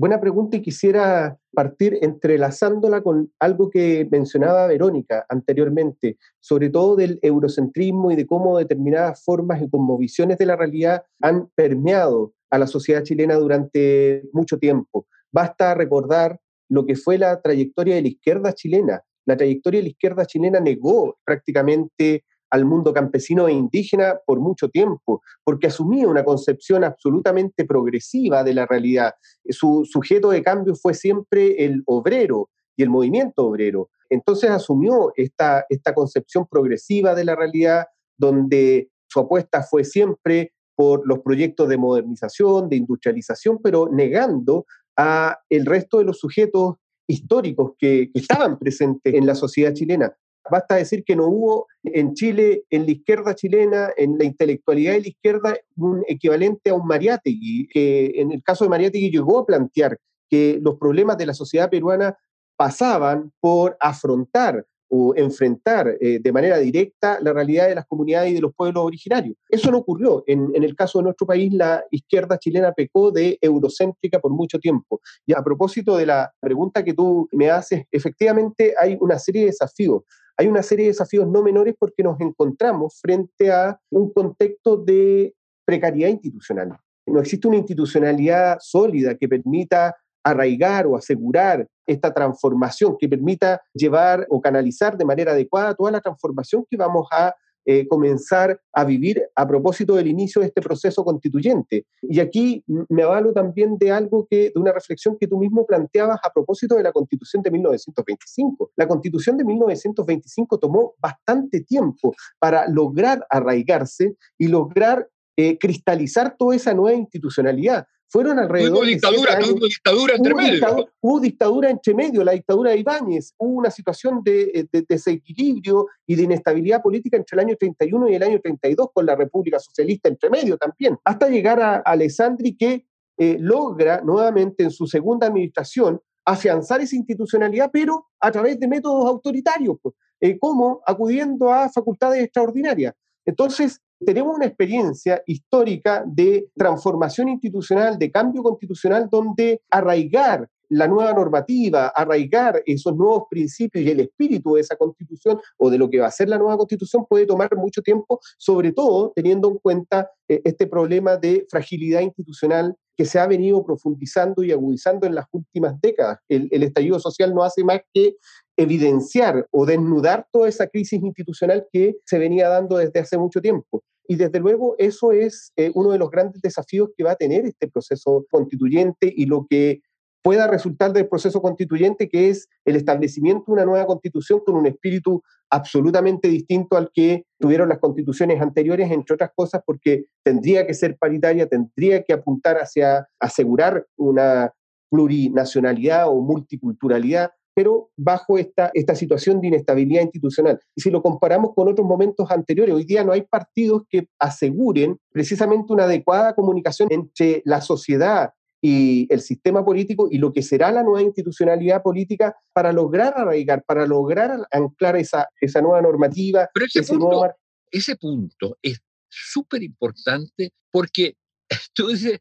Buena 0.00 0.18
pregunta 0.18 0.56
y 0.56 0.62
quisiera 0.62 1.36
partir 1.52 1.98
entrelazándola 2.00 3.02
con 3.02 3.30
algo 3.38 3.68
que 3.68 4.08
mencionaba 4.10 4.66
Verónica 4.66 5.26
anteriormente, 5.28 6.16
sobre 6.40 6.70
todo 6.70 6.96
del 6.96 7.18
eurocentrismo 7.20 8.10
y 8.10 8.16
de 8.16 8.26
cómo 8.26 8.56
determinadas 8.56 9.22
formas 9.22 9.60
y 9.60 9.68
visiones 9.98 10.38
de 10.38 10.46
la 10.46 10.56
realidad 10.56 11.02
han 11.20 11.50
permeado 11.54 12.32
a 12.48 12.56
la 12.56 12.66
sociedad 12.66 13.02
chilena 13.02 13.34
durante 13.34 14.22
mucho 14.32 14.58
tiempo. 14.58 15.06
Basta 15.30 15.74
recordar 15.74 16.40
lo 16.70 16.86
que 16.86 16.96
fue 16.96 17.18
la 17.18 17.38
trayectoria 17.42 17.96
de 17.96 18.00
la 18.00 18.08
izquierda 18.08 18.54
chilena. 18.54 19.02
La 19.26 19.36
trayectoria 19.36 19.80
de 19.80 19.84
la 19.84 19.90
izquierda 19.90 20.24
chilena 20.24 20.60
negó 20.60 21.18
prácticamente 21.26 22.24
al 22.50 22.64
mundo 22.64 22.92
campesino 22.92 23.48
e 23.48 23.52
indígena 23.52 24.18
por 24.26 24.40
mucho 24.40 24.68
tiempo, 24.68 25.22
porque 25.44 25.68
asumía 25.68 26.08
una 26.08 26.24
concepción 26.24 26.84
absolutamente 26.84 27.64
progresiva 27.64 28.42
de 28.44 28.54
la 28.54 28.66
realidad. 28.66 29.14
Su 29.48 29.88
sujeto 29.90 30.30
de 30.30 30.42
cambio 30.42 30.74
fue 30.74 30.94
siempre 30.94 31.64
el 31.64 31.82
obrero 31.86 32.50
y 32.76 32.82
el 32.82 32.90
movimiento 32.90 33.46
obrero. 33.46 33.90
Entonces 34.08 34.50
asumió 34.50 35.12
esta, 35.16 35.64
esta 35.68 35.94
concepción 35.94 36.46
progresiva 36.50 37.14
de 37.14 37.24
la 37.24 37.36
realidad, 37.36 37.86
donde 38.18 38.90
su 39.06 39.20
apuesta 39.20 39.62
fue 39.62 39.84
siempre 39.84 40.52
por 40.74 41.06
los 41.06 41.20
proyectos 41.20 41.68
de 41.68 41.76
modernización, 41.76 42.68
de 42.68 42.76
industrialización, 42.76 43.58
pero 43.62 43.88
negando 43.92 44.66
a 44.96 45.38
el 45.48 45.66
resto 45.66 45.98
de 45.98 46.04
los 46.04 46.18
sujetos 46.18 46.76
históricos 47.06 47.72
que, 47.78 48.10
que 48.12 48.20
estaban 48.20 48.58
presentes 48.58 49.14
en 49.14 49.26
la 49.26 49.34
sociedad 49.34 49.72
chilena. 49.72 50.14
Basta 50.50 50.76
decir 50.76 51.04
que 51.04 51.16
no 51.16 51.26
hubo 51.26 51.66
en 51.82 52.14
Chile, 52.14 52.64
en 52.70 52.84
la 52.84 52.92
izquierda 52.92 53.34
chilena, 53.34 53.90
en 53.96 54.18
la 54.18 54.24
intelectualidad 54.24 54.92
de 54.92 55.00
la 55.00 55.08
izquierda, 55.08 55.56
un 55.76 56.02
equivalente 56.08 56.70
a 56.70 56.74
un 56.74 56.86
Mariátegui, 56.86 57.68
que 57.68 58.12
en 58.16 58.32
el 58.32 58.42
caso 58.42 58.64
de 58.64 58.70
Mariátegui 58.70 59.10
llegó 59.10 59.38
a 59.38 59.46
plantear 59.46 59.98
que 60.28 60.58
los 60.60 60.76
problemas 60.76 61.18
de 61.18 61.26
la 61.26 61.34
sociedad 61.34 61.70
peruana 61.70 62.16
pasaban 62.56 63.32
por 63.40 63.76
afrontar 63.80 64.64
o 64.92 65.14
enfrentar 65.16 65.96
eh, 66.00 66.18
de 66.20 66.32
manera 66.32 66.58
directa 66.58 67.18
la 67.22 67.32
realidad 67.32 67.68
de 67.68 67.76
las 67.76 67.86
comunidades 67.86 68.32
y 68.32 68.34
de 68.34 68.40
los 68.40 68.52
pueblos 68.54 68.84
originarios. 68.84 69.36
Eso 69.48 69.70
no 69.70 69.78
ocurrió. 69.78 70.24
En, 70.26 70.50
en, 70.52 70.64
el 70.64 70.74
caso 70.74 70.98
de 70.98 71.04
nuestro 71.04 71.28
país, 71.28 71.52
la 71.52 71.84
izquierda 71.92 72.38
chilena 72.38 72.72
pecó 72.72 73.12
de 73.12 73.38
eurocéntrica 73.40 74.18
por 74.18 74.32
mucho 74.32 74.58
tiempo. 74.58 75.00
Y 75.24 75.32
a 75.32 75.42
propósito 75.42 75.96
de 75.96 76.06
la 76.06 76.32
pregunta 76.40 76.84
que 76.84 76.92
tú 76.92 77.28
me 77.30 77.50
haces, 77.50 77.84
efectivamente 77.92 78.74
hay 78.80 78.96
una 79.00 79.18
serie 79.18 79.42
de 79.42 79.46
desafíos 79.48 80.02
hay 80.40 80.46
una 80.46 80.62
serie 80.62 80.86
de 80.86 80.92
desafíos 80.92 81.28
no 81.28 81.42
menores 81.42 81.74
porque 81.78 82.02
nos 82.02 82.18
encontramos 82.18 82.98
frente 83.02 83.52
a 83.52 83.78
un 83.90 84.10
contexto 84.10 84.78
de 84.78 85.34
precariedad 85.66 86.08
institucional. 86.08 86.78
No 87.06 87.20
existe 87.20 87.46
una 87.46 87.58
institucionalidad 87.58 88.56
sólida 88.58 89.14
que 89.16 89.28
permita 89.28 89.94
arraigar 90.24 90.86
o 90.86 90.96
asegurar 90.96 91.68
esta 91.86 92.14
transformación, 92.14 92.96
que 92.98 93.06
permita 93.06 93.60
llevar 93.74 94.26
o 94.30 94.40
canalizar 94.40 94.96
de 94.96 95.04
manera 95.04 95.32
adecuada 95.32 95.74
toda 95.74 95.90
la 95.90 96.00
transformación 96.00 96.64
que 96.70 96.78
vamos 96.78 97.06
a 97.12 97.34
eh, 97.72 97.86
comenzar 97.86 98.60
a 98.72 98.84
vivir 98.84 99.22
a 99.36 99.46
propósito 99.46 99.94
del 99.94 100.08
inicio 100.08 100.40
de 100.40 100.48
este 100.48 100.60
proceso 100.60 101.04
constituyente. 101.04 101.86
Y 102.02 102.18
aquí 102.18 102.64
me 102.88 103.04
avalo 103.04 103.32
también 103.32 103.78
de 103.78 103.92
algo 103.92 104.26
que, 104.28 104.50
de 104.52 104.60
una 104.60 104.72
reflexión 104.72 105.16
que 105.16 105.28
tú 105.28 105.38
mismo 105.38 105.64
planteabas 105.64 106.18
a 106.24 106.32
propósito 106.32 106.74
de 106.74 106.82
la 106.82 106.90
constitución 106.90 107.44
de 107.44 107.52
1925. 107.52 108.72
La 108.74 108.88
constitución 108.88 109.36
de 109.36 109.44
1925 109.44 110.58
tomó 110.58 110.94
bastante 110.98 111.60
tiempo 111.60 112.12
para 112.40 112.66
lograr 112.66 113.24
arraigarse 113.30 114.16
y 114.36 114.48
lograr 114.48 115.08
eh, 115.36 115.56
cristalizar 115.56 116.34
toda 116.36 116.56
esa 116.56 116.74
nueva 116.74 116.98
institucionalidad. 116.98 117.86
Fueron 118.10 118.38
alrededor. 118.38 118.78
Hubo 118.78 118.84
dictadura, 118.84 119.38
hubo 119.40 119.66
dictadura 119.66 120.14
entre 120.16 120.32
hubo 120.32 120.40
medio. 120.40 120.52
Dictadura, 120.52 120.92
hubo 121.00 121.20
dictadura 121.20 121.70
entre 121.70 121.94
medio, 121.94 122.24
la 122.24 122.32
dictadura 122.32 122.70
de 122.72 122.78
Ibáñez. 122.78 123.34
Hubo 123.38 123.58
una 123.58 123.70
situación 123.70 124.20
de, 124.24 124.68
de, 124.70 124.84
desequilibrio 124.88 125.86
y 126.06 126.16
de 126.16 126.24
inestabilidad 126.24 126.82
política 126.82 127.16
entre 127.16 127.36
el 127.36 127.46
año 127.46 127.56
31 127.56 128.08
y 128.08 128.14
el 128.16 128.22
año 128.22 128.40
32, 128.40 128.88
con 128.92 129.06
la 129.06 129.14
República 129.14 129.58
Socialista 129.60 130.08
entre 130.08 130.28
medio 130.28 130.58
también, 130.58 130.98
hasta 131.04 131.28
llegar 131.28 131.60
a, 131.60 131.76
a 131.76 131.80
Alessandri 131.80 132.56
que 132.56 132.84
eh, 133.16 133.36
logra 133.38 134.00
nuevamente 134.00 134.64
en 134.64 134.70
su 134.70 134.86
segunda 134.86 135.26
administración 135.26 136.00
afianzar 136.24 136.80
esa 136.80 136.96
institucionalidad, 136.96 137.70
pero 137.70 138.06
a 138.18 138.30
través 138.30 138.58
de 138.58 138.66
métodos 138.66 139.06
autoritarios, 139.06 139.76
pues, 139.82 139.94
eh, 140.20 140.38
como 140.38 140.80
acudiendo 140.86 141.52
a 141.52 141.68
facultades 141.68 142.24
extraordinarias. 142.24 142.94
Entonces, 143.26 143.80
tenemos 144.04 144.34
una 144.34 144.46
experiencia 144.46 145.22
histórica 145.26 146.02
de 146.06 146.48
transformación 146.54 147.28
institucional, 147.28 147.98
de 147.98 148.10
cambio 148.10 148.42
constitucional, 148.42 149.08
donde 149.10 149.62
arraigar 149.70 150.48
la 150.70 150.86
nueva 150.86 151.12
normativa, 151.12 151.88
arraigar 151.88 152.62
esos 152.64 152.94
nuevos 152.96 153.24
principios 153.28 153.84
y 153.84 153.90
el 153.90 154.00
espíritu 154.00 154.54
de 154.54 154.60
esa 154.60 154.76
constitución 154.76 155.40
o 155.58 155.68
de 155.68 155.78
lo 155.78 155.90
que 155.90 155.98
va 155.98 156.06
a 156.06 156.12
ser 156.12 156.28
la 156.28 156.38
nueva 156.38 156.56
constitución 156.56 157.04
puede 157.08 157.26
tomar 157.26 157.54
mucho 157.56 157.82
tiempo, 157.82 158.20
sobre 158.38 158.72
todo 158.72 159.12
teniendo 159.14 159.50
en 159.50 159.58
cuenta 159.58 160.10
eh, 160.28 160.40
este 160.44 160.68
problema 160.68 161.16
de 161.16 161.44
fragilidad 161.50 162.00
institucional 162.02 162.76
que 162.96 163.04
se 163.04 163.18
ha 163.18 163.26
venido 163.26 163.64
profundizando 163.64 164.44
y 164.44 164.52
agudizando 164.52 165.06
en 165.06 165.16
las 165.16 165.26
últimas 165.32 165.80
décadas. 165.80 166.18
El, 166.28 166.48
el 166.52 166.62
estallido 166.62 167.00
social 167.00 167.34
no 167.34 167.42
hace 167.42 167.64
más 167.64 167.80
que 167.92 168.14
evidenciar 168.56 169.46
o 169.50 169.66
desnudar 169.66 170.26
toda 170.30 170.48
esa 170.48 170.68
crisis 170.68 171.02
institucional 171.02 171.66
que 171.72 171.96
se 172.04 172.18
venía 172.18 172.48
dando 172.48 172.76
desde 172.76 173.00
hace 173.00 173.18
mucho 173.18 173.40
tiempo. 173.40 173.82
Y 174.10 174.16
desde 174.16 174.40
luego 174.40 174.74
eso 174.78 175.12
es 175.12 175.52
eh, 175.54 175.70
uno 175.72 175.92
de 175.92 175.98
los 175.98 176.10
grandes 176.10 176.42
desafíos 176.42 176.90
que 176.96 177.04
va 177.04 177.12
a 177.12 177.14
tener 177.14 177.46
este 177.46 177.68
proceso 177.68 178.26
constituyente 178.28 179.14
y 179.16 179.26
lo 179.26 179.46
que 179.48 179.82
pueda 180.20 180.48
resultar 180.48 180.92
del 180.92 181.06
proceso 181.06 181.40
constituyente, 181.40 182.08
que 182.08 182.28
es 182.28 182.48
el 182.64 182.74
establecimiento 182.74 183.44
de 183.46 183.52
una 183.52 183.64
nueva 183.64 183.86
constitución 183.86 184.40
con 184.44 184.56
un 184.56 184.66
espíritu 184.66 185.22
absolutamente 185.48 186.26
distinto 186.26 186.76
al 186.76 186.90
que 186.92 187.24
tuvieron 187.38 187.68
las 187.68 187.78
constituciones 187.78 188.42
anteriores, 188.42 188.90
entre 188.90 189.14
otras 189.14 189.30
cosas, 189.32 189.62
porque 189.64 190.06
tendría 190.24 190.66
que 190.66 190.74
ser 190.74 190.96
paritaria, 190.98 191.46
tendría 191.46 192.02
que 192.02 192.12
apuntar 192.12 192.56
hacia 192.56 193.06
asegurar 193.20 193.86
una 193.96 194.52
plurinacionalidad 194.90 196.08
o 196.08 196.20
multiculturalidad, 196.20 197.30
pero 197.60 197.90
bajo 197.94 198.38
esta, 198.38 198.70
esta 198.72 198.94
situación 198.94 199.38
de 199.38 199.48
inestabilidad 199.48 200.00
institucional. 200.00 200.58
Y 200.74 200.80
si 200.80 200.90
lo 200.90 201.02
comparamos 201.02 201.50
con 201.54 201.68
otros 201.68 201.86
momentos 201.86 202.30
anteriores, 202.30 202.74
hoy 202.74 202.84
día 202.84 203.04
no 203.04 203.12
hay 203.12 203.20
partidos 203.20 203.82
que 203.90 204.08
aseguren 204.18 204.96
precisamente 205.12 205.70
una 205.70 205.84
adecuada 205.84 206.34
comunicación 206.34 206.88
entre 206.90 207.42
la 207.44 207.60
sociedad 207.60 208.30
y 208.62 209.06
el 209.12 209.20
sistema 209.20 209.62
político 209.62 210.08
y 210.10 210.16
lo 210.16 210.32
que 210.32 210.40
será 210.40 210.72
la 210.72 210.82
nueva 210.82 211.02
institucionalidad 211.02 211.82
política 211.82 212.34
para 212.54 212.72
lograr 212.72 213.12
arraigar, 213.14 213.62
para 213.66 213.86
lograr 213.86 214.40
anclar 214.50 214.96
esa, 214.96 215.28
esa 215.38 215.60
nueva 215.60 215.82
normativa. 215.82 216.48
Pero 216.54 216.64
ese, 216.64 216.80
ese, 216.80 216.92
punto, 216.94 217.08
nuevo... 217.10 217.34
ese 217.70 217.96
punto 217.96 218.56
es 218.62 218.80
súper 219.10 219.62
importante 219.62 220.54
porque 220.70 221.12
tú 221.74 221.88
dices, 221.88 222.20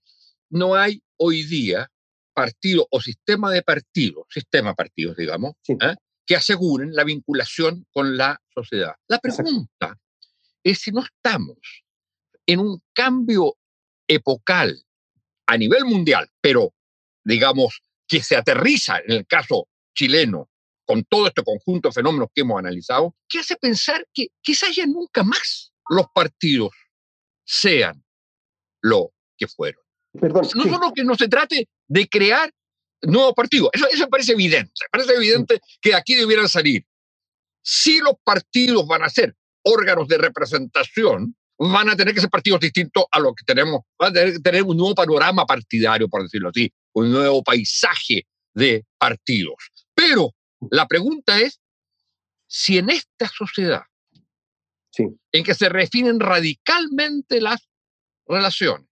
no 0.49 0.75
hay 0.75 1.01
hoy 1.15 1.43
día 1.43 1.89
partido 2.39 2.87
o 2.89 3.01
sistema 3.01 3.51
de 3.51 3.61
partidos, 3.63 4.25
sistema 4.29 4.69
de 4.69 4.75
partidos, 4.75 5.17
digamos, 5.17 5.53
sí. 5.61 5.73
¿eh? 5.81 5.95
que 6.25 6.35
aseguren 6.35 6.93
la 6.93 7.03
vinculación 7.03 7.85
con 7.91 8.15
la 8.15 8.39
sociedad. 8.53 8.93
La 9.07 9.19
pregunta 9.19 9.87
Exacto. 9.87 10.01
es 10.63 10.79
si 10.79 10.91
no 10.91 11.01
estamos 11.03 11.57
en 12.45 12.59
un 12.59 12.81
cambio 12.93 13.55
epocal 14.07 14.81
a 15.47 15.57
nivel 15.57 15.85
mundial, 15.85 16.29
pero 16.39 16.73
digamos 17.25 17.81
que 18.07 18.23
se 18.23 18.35
aterriza 18.35 18.99
en 18.99 19.11
el 19.11 19.27
caso 19.27 19.67
chileno 19.93 20.49
con 20.85 21.03
todo 21.03 21.27
este 21.27 21.43
conjunto 21.43 21.89
de 21.89 21.93
fenómenos 21.93 22.29
que 22.33 22.41
hemos 22.41 22.57
analizado, 22.57 23.15
que 23.27 23.39
hace 23.39 23.55
pensar 23.57 24.07
que 24.13 24.27
quizás 24.41 24.75
ya 24.75 24.85
nunca 24.85 25.23
más 25.23 25.71
los 25.89 26.07
partidos 26.13 26.71
sean 27.43 28.03
lo 28.81 29.11
que 29.37 29.47
fueron. 29.47 29.83
Perdón, 30.13 30.47
no 30.55 30.63
solo 30.63 30.93
que 30.93 31.03
no 31.03 31.15
se 31.15 31.27
trate 31.27 31.67
de 31.87 32.07
crear 32.07 32.51
nuevos 33.01 33.33
partidos, 33.33 33.69
eso, 33.73 33.87
eso 33.87 34.09
parece 34.09 34.33
evidente, 34.33 34.71
parece 34.91 35.13
evidente 35.13 35.61
que 35.81 35.93
aquí 35.93 36.15
debieran 36.15 36.49
salir. 36.49 36.85
Si 37.61 37.99
los 37.99 38.13
partidos 38.23 38.87
van 38.87 39.03
a 39.03 39.09
ser 39.09 39.35
órganos 39.63 40.07
de 40.07 40.17
representación, 40.17 41.35
van 41.57 41.89
a 41.89 41.95
tener 41.95 42.13
que 42.13 42.21
ser 42.21 42.29
partidos 42.29 42.61
distintos 42.61 43.03
a 43.11 43.19
lo 43.19 43.33
que 43.33 43.43
tenemos, 43.45 43.81
van 43.97 44.11
a 44.11 44.13
tener 44.13 44.33
que 44.33 44.39
tener 44.39 44.63
un 44.63 44.77
nuevo 44.77 44.95
panorama 44.95 45.45
partidario, 45.45 46.07
por 46.07 46.23
decirlo 46.23 46.49
así, 46.49 46.71
un 46.93 47.11
nuevo 47.11 47.43
paisaje 47.43 48.25
de 48.53 48.85
partidos. 48.97 49.55
Pero 49.93 50.33
la 50.71 50.87
pregunta 50.87 51.39
es 51.39 51.59
si 52.47 52.77
en 52.77 52.89
esta 52.89 53.27
sociedad, 53.27 53.83
en 54.97 55.43
que 55.43 55.53
se 55.53 55.69
refinen 55.69 56.19
radicalmente 56.19 57.39
las 57.39 57.67
relaciones, 58.25 58.88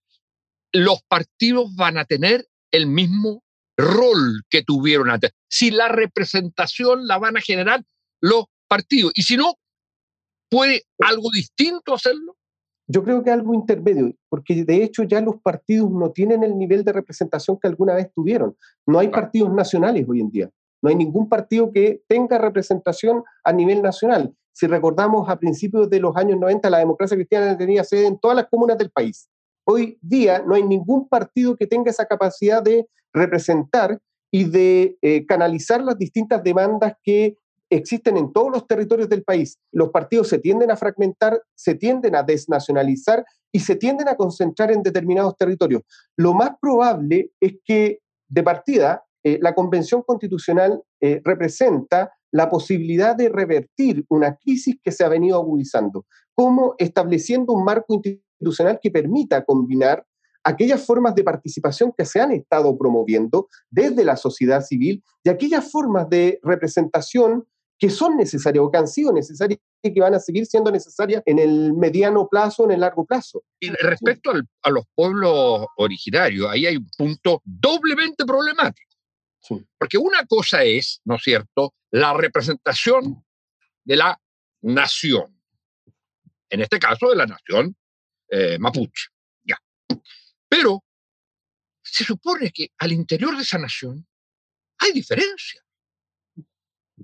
los 0.73 1.01
partidos 1.07 1.75
van 1.75 1.97
a 1.97 2.05
tener 2.05 2.47
el 2.71 2.87
mismo 2.87 3.43
rol 3.77 4.43
que 4.49 4.63
tuvieron 4.63 5.09
antes. 5.09 5.31
Si 5.49 5.71
la 5.71 5.87
representación 5.87 7.07
la 7.07 7.17
van 7.17 7.37
a 7.37 7.41
generar 7.41 7.83
los 8.21 8.45
partidos. 8.67 9.13
Y 9.15 9.23
si 9.23 9.37
no, 9.37 9.53
¿puede 10.49 10.83
algo 10.99 11.29
distinto 11.33 11.93
hacerlo? 11.93 12.35
Yo 12.89 13.03
creo 13.03 13.21
que 13.21 13.31
algo 13.31 13.53
intermedio, 13.53 14.13
porque 14.29 14.63
de 14.63 14.83
hecho 14.83 15.03
ya 15.03 15.19
los 15.19 15.41
partidos 15.41 15.91
no 15.91 16.11
tienen 16.11 16.43
el 16.43 16.57
nivel 16.57 16.85
de 16.85 16.93
representación 16.93 17.59
que 17.59 17.67
alguna 17.67 17.93
vez 17.93 18.09
tuvieron. 18.13 18.55
No 18.85 18.99
hay 18.99 19.09
partidos 19.09 19.53
nacionales 19.53 20.05
hoy 20.07 20.21
en 20.21 20.31
día. 20.31 20.49
No 20.81 20.89
hay 20.89 20.95
ningún 20.95 21.27
partido 21.27 21.71
que 21.73 22.01
tenga 22.07 22.37
representación 22.37 23.23
a 23.43 23.51
nivel 23.51 23.81
nacional. 23.81 24.33
Si 24.53 24.67
recordamos 24.67 25.29
a 25.29 25.37
principios 25.37 25.89
de 25.89 25.99
los 25.99 26.15
años 26.15 26.39
90, 26.39 26.69
la 26.69 26.79
democracia 26.79 27.17
cristiana 27.17 27.57
tenía 27.57 27.83
sede 27.83 28.07
en 28.07 28.17
todas 28.19 28.37
las 28.37 28.47
comunas 28.47 28.77
del 28.77 28.89
país. 28.89 29.27
Hoy 29.69 29.99
día 30.01 30.41
no 30.47 30.55
hay 30.55 30.63
ningún 30.63 31.09
partido 31.09 31.57
que 31.57 31.67
tenga 31.67 31.91
esa 31.91 32.05
capacidad 32.05 32.63
de 32.63 32.87
representar 33.11 33.99
y 34.31 34.45
de 34.45 34.97
eh, 35.01 35.25
canalizar 35.25 35.83
las 35.83 35.97
distintas 35.97 36.41
demandas 36.41 36.93
que 37.03 37.35
existen 37.69 38.15
en 38.15 38.31
todos 38.31 38.49
los 38.49 38.65
territorios 38.65 39.09
del 39.09 39.25
país. 39.25 39.59
Los 39.73 39.89
partidos 39.89 40.29
se 40.29 40.39
tienden 40.39 40.71
a 40.71 40.77
fragmentar, 40.77 41.41
se 41.53 41.75
tienden 41.75 42.15
a 42.15 42.23
desnacionalizar 42.23 43.25
y 43.51 43.59
se 43.59 43.75
tienden 43.75 44.07
a 44.07 44.15
concentrar 44.15 44.71
en 44.71 44.83
determinados 44.83 45.35
territorios. 45.35 45.81
Lo 46.15 46.33
más 46.33 46.51
probable 46.61 47.31
es 47.41 47.55
que, 47.65 47.99
de 48.29 48.43
partida, 48.43 49.03
eh, 49.21 49.37
la 49.41 49.53
Convención 49.53 50.01
Constitucional 50.01 50.81
eh, 51.01 51.19
representa 51.25 52.13
la 52.31 52.49
posibilidad 52.49 53.17
de 53.17 53.27
revertir 53.27 54.05
una 54.07 54.37
crisis 54.37 54.77
que 54.81 54.93
se 54.93 55.03
ha 55.03 55.09
venido 55.09 55.35
agudizando, 55.35 56.05
como 56.33 56.75
estableciendo 56.77 57.51
un 57.51 57.65
marco 57.65 57.95
institucional 57.95 58.26
que 58.81 58.91
permita 58.91 59.43
combinar 59.43 60.05
aquellas 60.43 60.85
formas 60.85 61.13
de 61.13 61.23
participación 61.23 61.93
que 61.97 62.05
se 62.05 62.21
han 62.21 62.31
estado 62.31 62.77
promoviendo 62.77 63.49
desde 63.69 64.05
la 64.05 64.15
sociedad 64.15 64.61
civil 64.61 65.03
y 65.23 65.29
aquellas 65.29 65.69
formas 65.69 66.09
de 66.09 66.39
representación 66.41 67.45
que 67.77 67.89
son 67.89 68.17
necesarias 68.17 68.63
o 68.63 68.71
que 68.71 68.77
han 68.77 68.87
sido 68.87 69.11
necesarias 69.13 69.59
y 69.83 69.93
que 69.93 69.99
van 69.99 70.15
a 70.15 70.19
seguir 70.19 70.45
siendo 70.45 70.71
necesarias 70.71 71.21
en 71.25 71.37
el 71.37 71.73
mediano 71.73 72.27
plazo, 72.27 72.65
en 72.65 72.71
el 72.71 72.79
largo 72.79 73.05
plazo. 73.05 73.43
Y 73.59 73.69
respecto 73.69 74.31
a 74.63 74.69
los 74.71 74.85
pueblos 74.95 75.65
originarios, 75.77 76.49
ahí 76.49 76.65
hay 76.65 76.77
un 76.77 76.89
punto 76.97 77.41
doblemente 77.43 78.25
problemático. 78.25 78.87
Porque 79.77 79.97
una 79.97 80.25
cosa 80.25 80.63
es, 80.63 81.01
¿no 81.05 81.15
es 81.15 81.23
cierto?, 81.23 81.73
la 81.91 82.13
representación 82.13 83.23
de 83.83 83.95
la 83.95 84.19
nación. 84.61 85.39
En 86.49 86.61
este 86.61 86.79
caso, 86.79 87.09
de 87.09 87.15
la 87.15 87.25
nación 87.25 87.75
eh, 88.29 88.57
mapuche. 88.59 89.09
Ya. 89.43 89.57
Pero 90.47 90.83
se 91.83 92.03
supone 92.03 92.51
que 92.51 92.71
al 92.77 92.91
interior 92.91 93.35
de 93.35 93.43
esa 93.43 93.57
nación 93.57 94.05
hay 94.79 94.91
diferencias. 94.91 95.63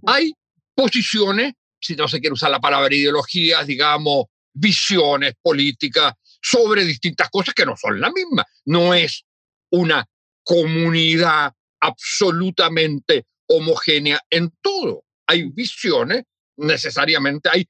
Hay 0.06 0.34
posiciones, 0.76 1.54
si 1.80 1.96
no 1.96 2.08
se 2.08 2.20
quiere 2.20 2.34
usar 2.34 2.52
la 2.52 2.60
palabra 2.60 2.94
ideologías, 2.94 3.66
digamos, 3.66 4.26
visiones 4.54 5.34
políticas 5.42 6.14
sobre 6.42 6.86
distintas 6.86 7.30
cosas 7.30 7.54
que 7.54 7.66
no 7.66 7.76
son 7.76 8.00
las 8.00 8.12
mismas. 8.14 8.46
No 8.66 8.94
es 8.94 9.24
una 9.72 10.06
comunidad 10.44 11.54
absolutamente 11.80 13.26
homogénea 13.48 14.20
en 14.30 14.52
todo. 14.62 15.04
Hay 15.28 15.50
visiones, 15.50 16.24
necesariamente 16.58 17.50
hay, 17.52 17.68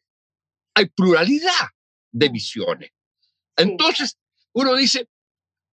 hay 0.76 0.88
pluralidad 0.88 1.70
de 2.12 2.30
visiones. 2.30 2.90
Entonces, 3.58 4.18
uno 4.54 4.76
dice, 4.76 5.08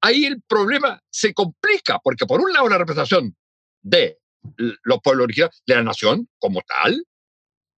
ahí 0.02 0.26
el 0.26 0.42
problema 0.42 1.02
se 1.10 1.34
complica, 1.34 2.00
porque 2.04 2.26
por 2.26 2.42
un 2.42 2.54
lado 2.54 2.70
la 2.70 2.78
representación 2.78 3.36
de 3.82 4.20
los 4.84 5.00
pueblos 5.02 5.26
originarios, 5.26 5.62
de 5.66 5.76
la 5.76 5.84
nación 5.84 6.30
como 6.40 6.62
tal, 6.62 7.04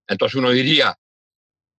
entonces 0.08 0.36
uno 0.36 0.52
diría 0.52 0.98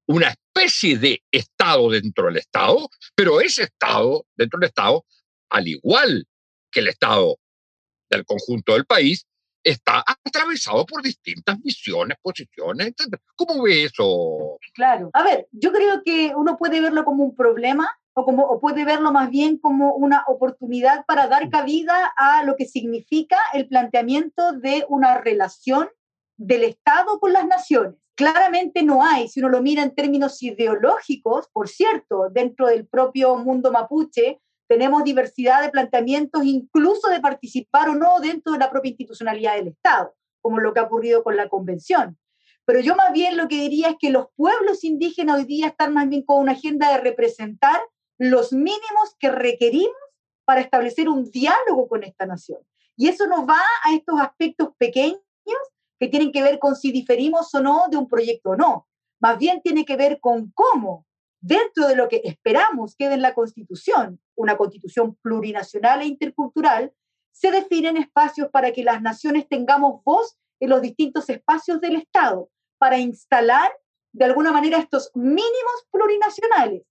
una 0.07 0.29
especie 0.29 0.99
de 0.99 1.23
Estado 1.31 1.91
dentro 1.91 2.27
del 2.27 2.37
Estado, 2.39 2.89
pero 3.15 3.41
ese 3.41 3.65
Estado 3.65 4.27
dentro 4.37 4.59
del 4.59 4.69
Estado, 4.69 5.05
al 5.51 5.69
igual 5.69 6.27
que 6.71 6.81
el 6.81 6.89
Estado 6.89 7.37
del 8.11 8.25
conjunto 8.25 8.73
del 8.75 8.85
país, 8.85 9.27
está 9.65 10.03
atravesado 10.07 10.85
por 10.87 11.03
distintas 11.03 11.61
visiones, 11.63 12.19
posiciones, 12.21 12.89
etc. 12.89 13.21
¿Cómo 13.37 13.63
ve 13.63 13.85
eso? 13.85 14.59
Claro. 14.75 15.11
A 15.13 15.23
ver, 15.23 15.47
yo 15.53 15.73
creo 15.73 16.03
que 16.05 16.33
uno 16.35 16.57
puede 16.57 16.81
verlo 16.81 17.05
como 17.05 17.25
un 17.25 17.37
problema 17.37 17.89
o, 18.15 18.25
como, 18.25 18.45
o 18.45 18.61
puede 18.61 18.85
verlo 18.85 19.13
más 19.13 19.31
bien 19.31 19.59
como 19.59 19.95
una 19.95 20.25
oportunidad 20.27 21.05
para 21.07 21.29
dar 21.29 21.49
cabida 21.51 22.13
a 22.17 22.45
lo 22.45 22.57
que 22.57 22.67
significa 22.67 23.37
el 23.53 23.69
planteamiento 23.69 24.53
de 24.53 24.85
una 24.89 25.19
relación 25.19 25.89
del 26.37 26.65
Estado 26.65 27.19
con 27.21 27.33
las 27.33 27.47
naciones. 27.47 27.95
Claramente 28.15 28.83
no 28.83 29.03
hay, 29.03 29.29
si 29.29 29.41
uno 29.41 29.49
lo 29.49 29.63
mira 29.63 29.83
en 29.83 29.95
términos 29.95 30.43
ideológicos, 30.43 31.49
por 31.53 31.69
cierto, 31.69 32.29
dentro 32.31 32.67
del 32.67 32.87
propio 32.87 33.37
mundo 33.37 33.73
mapuche, 33.73 34.41
tenemos 34.69 35.05
diversidad 35.05 35.63
de 35.63 35.71
planteamientos, 35.71 36.45
incluso 36.45 37.09
de 37.09 37.21
participar 37.21 37.89
o 37.89 37.95
no 37.95 38.21
dentro 38.21 38.53
de 38.53 38.59
la 38.59 38.71
propia 38.71 38.91
institucionalidad 38.91 39.57
del 39.57 39.69
Estado, 39.69 40.15
como 40.41 40.61
lo 40.61 40.73
que 40.73 40.81
ha 40.81 40.85
ocurrido 40.85 41.23
con 41.23 41.37
la 41.37 41.49
Convención. 41.49 42.19
Pero 42.65 42.81
yo 42.81 42.95
más 42.95 43.13
bien 43.13 43.37
lo 43.37 43.49
que 43.49 43.57
diría 43.57 43.91
es 43.91 43.97
que 43.99 44.11
los 44.11 44.27
pueblos 44.37 44.85
indígenas 44.85 45.39
hoy 45.39 45.45
día 45.45 45.69
están 45.69 45.95
más 45.95 46.09
bien 46.09 46.23
con 46.23 46.39
una 46.39 46.53
agenda 46.53 46.93
de 46.93 46.99
representar 46.99 47.81
los 48.19 48.53
mínimos 48.53 49.17
que 49.19 49.31
requerimos 49.31 49.97
para 50.45 50.61
establecer 50.61 51.09
un 51.09 51.31
diálogo 51.31 51.89
con 51.89 52.05
esta 52.05 52.27
nación. 52.27 52.61
Y 52.97 53.09
eso 53.09 53.27
nos 53.27 53.49
va 53.49 53.61
a 53.85 53.95
estos 53.95 54.21
aspectos 54.21 54.71
pequeños 54.77 55.21
que 55.99 56.09
tienen 56.09 56.33
que 56.33 56.43
ver 56.43 56.59
con 56.59 56.77
si 56.77 56.93
diferimos 56.93 57.55
o 57.55 57.61
no 57.61 57.85
de 57.91 57.97
un 57.97 58.09
proyecto 58.09 58.51
o 58.51 58.57
no. 58.57 58.89
Más 59.21 59.39
bien 59.39 59.63
tiene 59.63 59.85
que 59.85 59.97
ver 59.97 60.19
con 60.21 60.51
cómo, 60.51 61.07
dentro 61.41 61.87
de 61.87 61.97
lo 61.97 62.09
que 62.09 62.23
esperamos 62.25 62.97
quede 62.97 63.15
en 63.15 63.23
la 63.23 63.35
Constitución, 63.35 64.21
una 64.35 64.57
Constitución 64.57 65.15
plurinacional 65.23 66.03
e 66.03 66.07
intercultural, 66.07 66.93
se 67.31 67.51
definen 67.51 67.97
espacios 67.97 68.51
para 68.51 68.73
que 68.73 68.85
las 68.85 69.01
naciones 69.01 69.49
tengamos 69.49 70.03
voz 70.05 70.37
en 70.61 70.71
los 70.71 70.83
distintos 70.83 71.29
espacios 71.29 71.81
del 71.81 71.97
Estado, 71.97 72.51
para 72.79 72.99
instalar 72.99 73.73
de 74.13 74.25
alguna 74.25 74.53
manera 74.53 74.79
estos 74.79 75.11
mínimos 75.15 75.87
plurinacionales. 75.91 76.83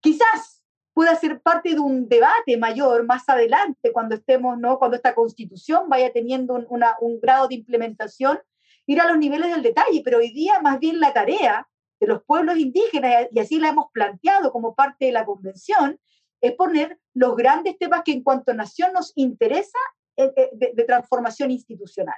Quizás 0.00 0.61
pueda 0.94 1.14
ser 1.16 1.40
parte 1.40 1.70
de 1.70 1.80
un 1.80 2.08
debate 2.08 2.56
mayor 2.58 3.04
más 3.04 3.28
adelante, 3.28 3.92
cuando 3.92 4.14
estemos, 4.14 4.58
¿no? 4.58 4.78
cuando 4.78 4.96
esta 4.96 5.14
constitución 5.14 5.88
vaya 5.88 6.12
teniendo 6.12 6.54
un 6.54 7.20
grado 7.20 7.48
de 7.48 7.54
implementación 7.56 8.38
ir 8.86 9.00
a 9.00 9.08
los 9.08 9.18
niveles 9.18 9.50
del 9.50 9.62
detalle, 9.62 10.02
pero 10.04 10.18
hoy 10.18 10.32
día 10.32 10.60
más 10.60 10.78
bien 10.78 11.00
la 11.00 11.12
tarea 11.12 11.68
de 12.00 12.06
los 12.06 12.22
pueblos 12.24 12.58
indígenas, 12.58 13.28
y 13.30 13.38
así 13.38 13.58
la 13.58 13.68
hemos 13.68 13.86
planteado 13.92 14.50
como 14.50 14.74
parte 14.74 15.06
de 15.06 15.12
la 15.12 15.24
convención, 15.24 16.00
es 16.40 16.52
poner 16.56 16.98
los 17.14 17.36
grandes 17.36 17.78
temas 17.78 18.02
que 18.04 18.12
en 18.12 18.22
cuanto 18.22 18.50
a 18.50 18.54
nación 18.54 18.92
nos 18.92 19.12
interesa 19.14 19.78
eh, 20.16 20.32
eh, 20.36 20.50
de, 20.74 20.84
transformación 20.84 21.52
institucional. 21.52 22.16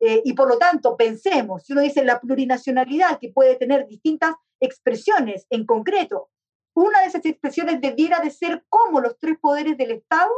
Eh, 0.00 0.20
y 0.24 0.32
por 0.32 0.48
lo 0.48 0.58
tanto, 0.58 0.96
pensemos, 0.96 1.62
si 1.64 1.72
uno 1.72 1.82
dice 1.82 2.04
la 2.04 2.20
plurinacionalidad 2.20 3.18
que 3.20 3.30
puede 3.30 3.54
tener 3.56 3.86
distintas 3.86 4.34
expresiones 4.58 5.46
en 5.48 5.64
concreto, 5.64 6.30
una 6.74 7.00
de 7.00 7.06
esas 7.06 7.24
expresiones 7.24 7.80
debiera 7.80 8.20
de 8.20 8.30
ser 8.30 8.64
cómo 8.68 9.00
los 9.00 9.18
tres 9.18 9.38
poderes 9.40 9.76
del 9.76 9.92
Estado 9.92 10.30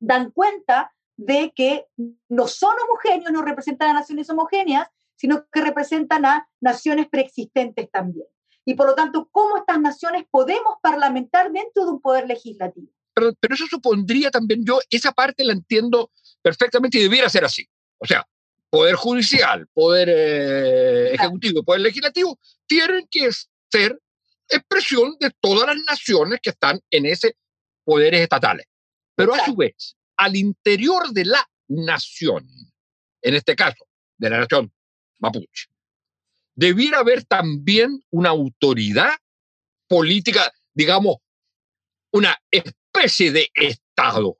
dan 0.00 0.30
cuenta 0.30 0.94
de 1.16 1.52
que 1.54 1.86
no 2.28 2.48
son 2.48 2.74
homogéneos, 2.88 3.32
no 3.32 3.42
representan 3.42 3.90
a 3.90 4.00
naciones 4.00 4.28
homogéneas, 4.30 4.88
sino 5.16 5.46
que 5.50 5.60
representan 5.60 6.24
a 6.24 6.48
naciones 6.60 7.08
preexistentes 7.08 7.90
también. 7.90 8.26
Y 8.64 8.74
por 8.74 8.86
lo 8.86 8.94
tanto, 8.94 9.28
¿cómo 9.30 9.58
estas 9.58 9.80
naciones 9.80 10.24
podemos 10.30 10.76
parlamentar 10.82 11.52
dentro 11.52 11.84
de 11.84 11.90
un 11.92 12.00
poder 12.00 12.26
legislativo? 12.26 12.88
pero, 13.14 13.32
pero 13.40 13.54
eso 13.54 13.66
supondría 13.66 14.30
también, 14.30 14.64
yo 14.64 14.80
esa 14.90 15.12
parte 15.12 15.44
la 15.44 15.52
entiendo 15.52 16.10
perfectamente 16.42 16.98
y 16.98 17.02
debiera 17.02 17.28
ser 17.28 17.44
así. 17.44 17.66
O 17.98 18.06
sea, 18.06 18.26
poder 18.68 18.96
judicial, 18.96 19.66
poder 19.72 20.08
eh, 20.10 21.14
ejecutivo 21.14 21.60
y 21.60 21.62
poder 21.62 21.80
legislativo 21.80 22.38
tienen 22.66 23.06
que 23.10 23.30
ser 23.70 23.98
expresión 24.48 25.16
de 25.20 25.30
todas 25.40 25.66
las 25.66 25.84
naciones 25.84 26.40
que 26.42 26.50
están 26.50 26.80
en 26.90 27.06
ese 27.06 27.36
poderes 27.84 28.20
estatales. 28.20 28.66
Pero 29.14 29.34
a 29.34 29.44
su 29.44 29.54
vez, 29.54 29.96
al 30.16 30.36
interior 30.36 31.10
de 31.10 31.24
la 31.24 31.48
nación, 31.68 32.46
en 33.22 33.34
este 33.34 33.54
caso, 33.54 33.86
de 34.18 34.30
la 34.30 34.40
nación 34.40 34.72
mapuche, 35.20 35.68
debiera 36.54 36.98
haber 36.98 37.24
también 37.24 38.04
una 38.10 38.30
autoridad 38.30 39.12
política, 39.88 40.52
digamos, 40.72 41.16
una 42.12 42.36
especie 42.50 43.32
de 43.32 43.50
Estado. 43.54 44.38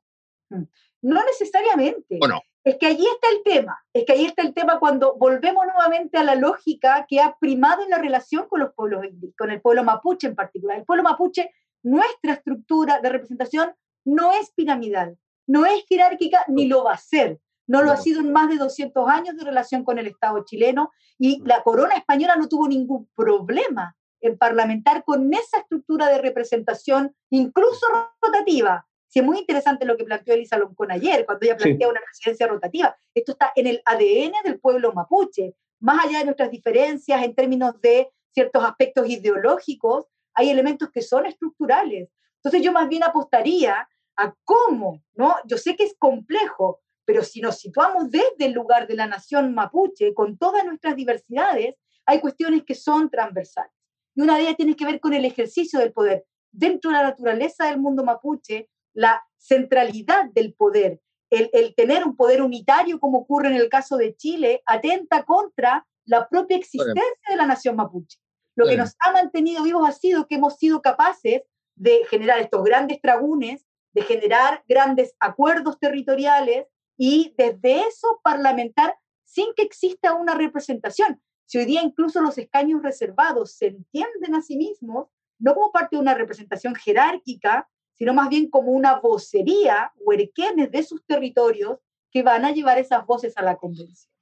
Mm. 0.49 0.63
No 1.03 1.25
necesariamente. 1.25 2.19
¿O 2.21 2.27
no? 2.27 2.41
Es 2.65 2.79
que 2.79 2.87
allí 2.87 3.07
está 3.07 3.29
el 3.29 3.43
tema, 3.43 3.79
es 3.93 4.07
que 4.07 4.15
ahí 4.15 4.25
está 4.25 4.43
el 4.43 4.55
tema 4.55 4.79
cuando 4.79 5.17
volvemos 5.17 5.67
nuevamente 5.67 6.17
a 6.17 6.25
la 6.25 6.35
lógica 6.35 7.05
que 7.07 7.21
ha 7.21 7.37
primado 7.39 7.83
en 7.83 7.91
la 7.91 7.99
relación 7.99 8.49
con 8.49 8.61
los 8.61 8.73
pueblos 8.73 9.05
con 9.37 9.51
el 9.51 9.61
pueblo 9.61 9.85
mapuche 9.85 10.29
en 10.29 10.35
particular. 10.35 10.79
El 10.79 10.87
pueblo 10.87 11.03
mapuche, 11.03 11.51
nuestra 11.83 12.33
estructura 12.33 13.01
de 13.01 13.11
representación 13.11 13.75
no 14.07 14.33
es 14.33 14.51
piramidal, 14.53 15.19
no 15.47 15.67
es 15.67 15.85
jerárquica 15.87 16.43
ni 16.49 16.67
lo 16.67 16.85
va 16.85 16.95
a 16.95 16.99
ser. 16.99 17.39
No 17.67 17.83
lo 17.83 17.93
ha 17.93 17.97
sido 17.97 18.21
en 18.21 18.33
más 18.33 18.49
de 18.49 18.57
200 18.57 19.09
años 19.09 19.37
de 19.37 19.45
relación 19.45 19.85
con 19.85 19.99
el 19.99 20.07
Estado 20.07 20.43
chileno 20.45 20.91
y 21.19 21.43
la 21.45 21.63
corona 21.63 21.95
española 21.95 22.37
no 22.37 22.49
tuvo 22.49 22.69
ningún 22.69 23.09
problema 23.15 23.97
en 24.21 24.39
parlamentar 24.39 25.05
con 25.05 25.33
esa 25.33 25.59
estructura 25.59 26.09
de 26.09 26.19
representación, 26.19 27.15
incluso 27.31 27.87
rotativa, 28.21 28.87
es 29.21 29.25
muy 29.25 29.39
interesante 29.39 29.85
lo 29.85 29.97
que 29.97 30.05
planteó 30.05 30.35
Elisa 30.35 30.59
Loncón 30.59 30.91
ayer, 30.91 31.25
cuando 31.25 31.47
ella 31.47 31.57
plantea 31.57 31.89
una 31.89 32.01
presidencia 32.01 32.47
rotativa. 32.47 32.97
Esto 33.15 33.33
está 33.33 33.53
en 33.55 33.67
el 33.67 33.83
ADN 33.85 34.33
del 34.45 34.59
pueblo 34.61 34.93
mapuche. 34.93 35.55
Más 35.81 36.05
allá 36.05 36.19
de 36.19 36.25
nuestras 36.25 36.51
diferencias 36.51 37.23
en 37.23 37.35
términos 37.35 37.81
de 37.81 38.11
ciertos 38.33 38.65
aspectos 38.65 39.09
ideológicos, 39.09 40.07
hay 40.35 40.51
elementos 40.51 40.91
que 40.91 41.03
son 41.03 41.27
estructurales. 41.27 42.09
Entonces 42.37 42.63
yo 42.63 42.73
más 42.73 42.89
bien 42.89 43.05
apostaría 43.05 43.89
a 44.17 44.35
cómo, 44.45 45.03
¿no? 45.15 45.37
Yo 45.47 45.59
sé 45.59 45.77
que 45.77 45.85
es 45.85 45.95
complejo, 45.99 46.81
pero 47.05 47.23
si 47.23 47.41
nos 47.41 47.59
situamos 47.59 48.11
desde 48.11 48.47
el 48.47 48.53
lugar 48.53 48.87
de 48.87 48.97
la 48.97 49.07
nación 49.07 49.55
mapuche, 49.55 50.15
con 50.15 50.37
todas 50.39 50.65
nuestras 50.65 50.97
diversidades, 50.97 51.77
hay 52.07 52.21
cuestiones 52.21 52.65
que 52.65 52.75
son 52.75 53.11
transversales. 53.11 53.73
Y 54.15 54.23
una 54.23 54.37
de 54.37 54.43
ellas 54.43 54.57
tiene 54.57 54.77
que 54.77 54.85
ver 54.85 55.01
con 55.01 55.15
el 55.15 55.25
ejercicio 55.25 55.79
del 55.79 55.93
poder. 55.93 56.25
Dentro 56.53 56.91
de 56.91 56.97
la 56.97 57.03
naturaleza 57.05 57.67
del 57.67 57.81
mundo 57.81 58.05
mapuche 58.05 58.69
la 58.95 59.23
centralidad 59.37 60.31
del 60.33 60.55
poder, 60.55 61.01
el, 61.31 61.75
tener 61.75 62.05
un 62.05 62.17
poder 62.17 62.43
unitario 62.43 62.99
como 63.01 63.19
ocurre 63.19 63.49
en 63.49 63.57
el 63.57 63.69
caso 63.69 63.97
de 63.97 64.17
Chile, 64.17 64.63
atenta 64.67 65.25
contra 65.25 65.87
la 66.07 66.29
propia 66.29 66.57
existencia 66.57 67.03
de 67.29 67.37
la 67.37 67.47
nación 67.47 67.77
mapuche. 67.77 68.19
Lo 68.57 68.67
que 68.67 68.77
nos 68.77 68.95
ha 69.01 69.11
mantenido 69.13 69.65
vivos 69.65 69.89
ha 69.89 69.93
sido 69.93 70.29
que 70.29 70.37
hemos 70.37 70.57
sido 70.59 70.81
capaces 70.81 71.43
de 71.75 72.05
generar 72.09 72.39
estos 72.39 72.63
grandes 72.63 73.01
tragunes, 73.01 73.67
de 73.93 74.03
generar 74.03 74.63
grandes 74.69 75.15
acuerdos 75.19 75.79
territoriales 75.81 76.67
y 76.97 77.35
desde 77.37 77.81
eso 77.81 78.21
parlamentar 78.23 78.97
sin 79.25 79.53
que 79.57 79.63
exista 79.63 80.15
una 80.15 80.35
representación. 80.35 81.21
Si 81.47 81.59
hoy 81.59 81.65
día 81.65 81.83
incluso 81.83 82.21
los 82.21 82.39
escaños 82.39 82.83
reservados 82.83 83.57
se 83.57 83.67
entienden 83.67 84.35
a 84.35 84.43
sí 84.43 84.57
mismos, 84.57 85.09
no 85.39 85.55
como 85.55 85.73
parte 85.73 85.97
de 85.97 86.03
una 86.03 86.15
representación 86.15 86.75
jerárquica, 86.75 87.69
sino 87.95 88.13
más 88.13 88.29
bien 88.29 88.49
como 88.51 88.73
una 88.73 89.01
vocería, 89.01 89.93
huerquenes 89.97 90.71
de 90.71 90.83
sus 90.83 91.05
territorios 91.07 91.79
que 92.11 92.23
van 92.23 92.45
a 92.45 92.53
llevar 92.53 92.79
esas 92.79 93.05
voces 93.07 93.37
a 93.37 93.43
la 93.43 93.57
convención. 93.57 94.13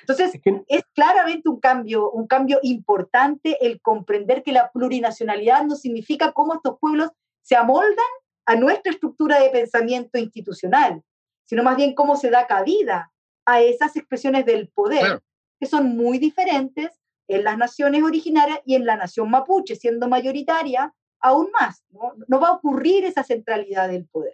Entonces, 0.00 0.40
es, 0.68 0.82
claramente 0.92 1.48
un 1.48 1.60
cambio, 1.60 2.10
un 2.10 2.26
cambio 2.26 2.58
importante 2.62 3.64
el 3.64 3.80
comprender 3.80 4.42
que 4.42 4.52
la 4.52 4.70
plurinacionalidad 4.72 5.64
no 5.64 5.76
significa 5.76 6.32
cómo 6.32 6.54
estos 6.54 6.78
pueblos 6.78 7.10
se 7.42 7.56
amoldan 7.56 8.04
a 8.46 8.56
nuestra 8.56 8.92
estructura 8.92 9.40
de 9.40 9.50
pensamiento 9.50 10.18
institucional, 10.18 11.02
sino 11.44 11.62
más 11.62 11.76
bien 11.76 11.94
cómo 11.94 12.16
se 12.16 12.30
da 12.30 12.46
cabida 12.46 13.12
a 13.46 13.60
esas 13.60 13.96
expresiones 13.96 14.46
del 14.46 14.68
poder, 14.68 15.22
que 15.60 15.66
son 15.66 15.96
muy 15.96 16.18
diferentes 16.18 17.00
en 17.28 17.44
las 17.44 17.56
naciones 17.56 18.02
originarias 18.02 18.60
y 18.64 18.74
en 18.74 18.84
la 18.84 18.96
nación 18.96 19.30
mapuche, 19.30 19.76
siendo 19.76 20.08
mayoritaria, 20.08 20.92
aún 21.24 21.48
más. 21.58 21.84
No, 22.28 22.40
va 22.40 22.48
a 22.48 22.52
ocurrir 22.52 23.04
esa 23.04 23.24
centralidad 23.24 23.88
del 23.88 24.06
poder, 24.06 24.32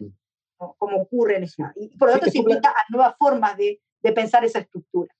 como 0.56 1.02
ocurre 1.02 1.36
en 1.36 1.44
esa. 1.44 1.72
Y 1.76 1.96
por 1.96 2.08
lo 2.08 2.14
tanto 2.14 2.30
se 2.30 2.38
invita 2.38 2.68
a 2.70 2.84
nuevas 2.90 3.14
formas 3.16 3.56
de, 3.56 3.80
pensar 4.14 4.44
esa 4.44 4.58
estructura. 4.58 5.14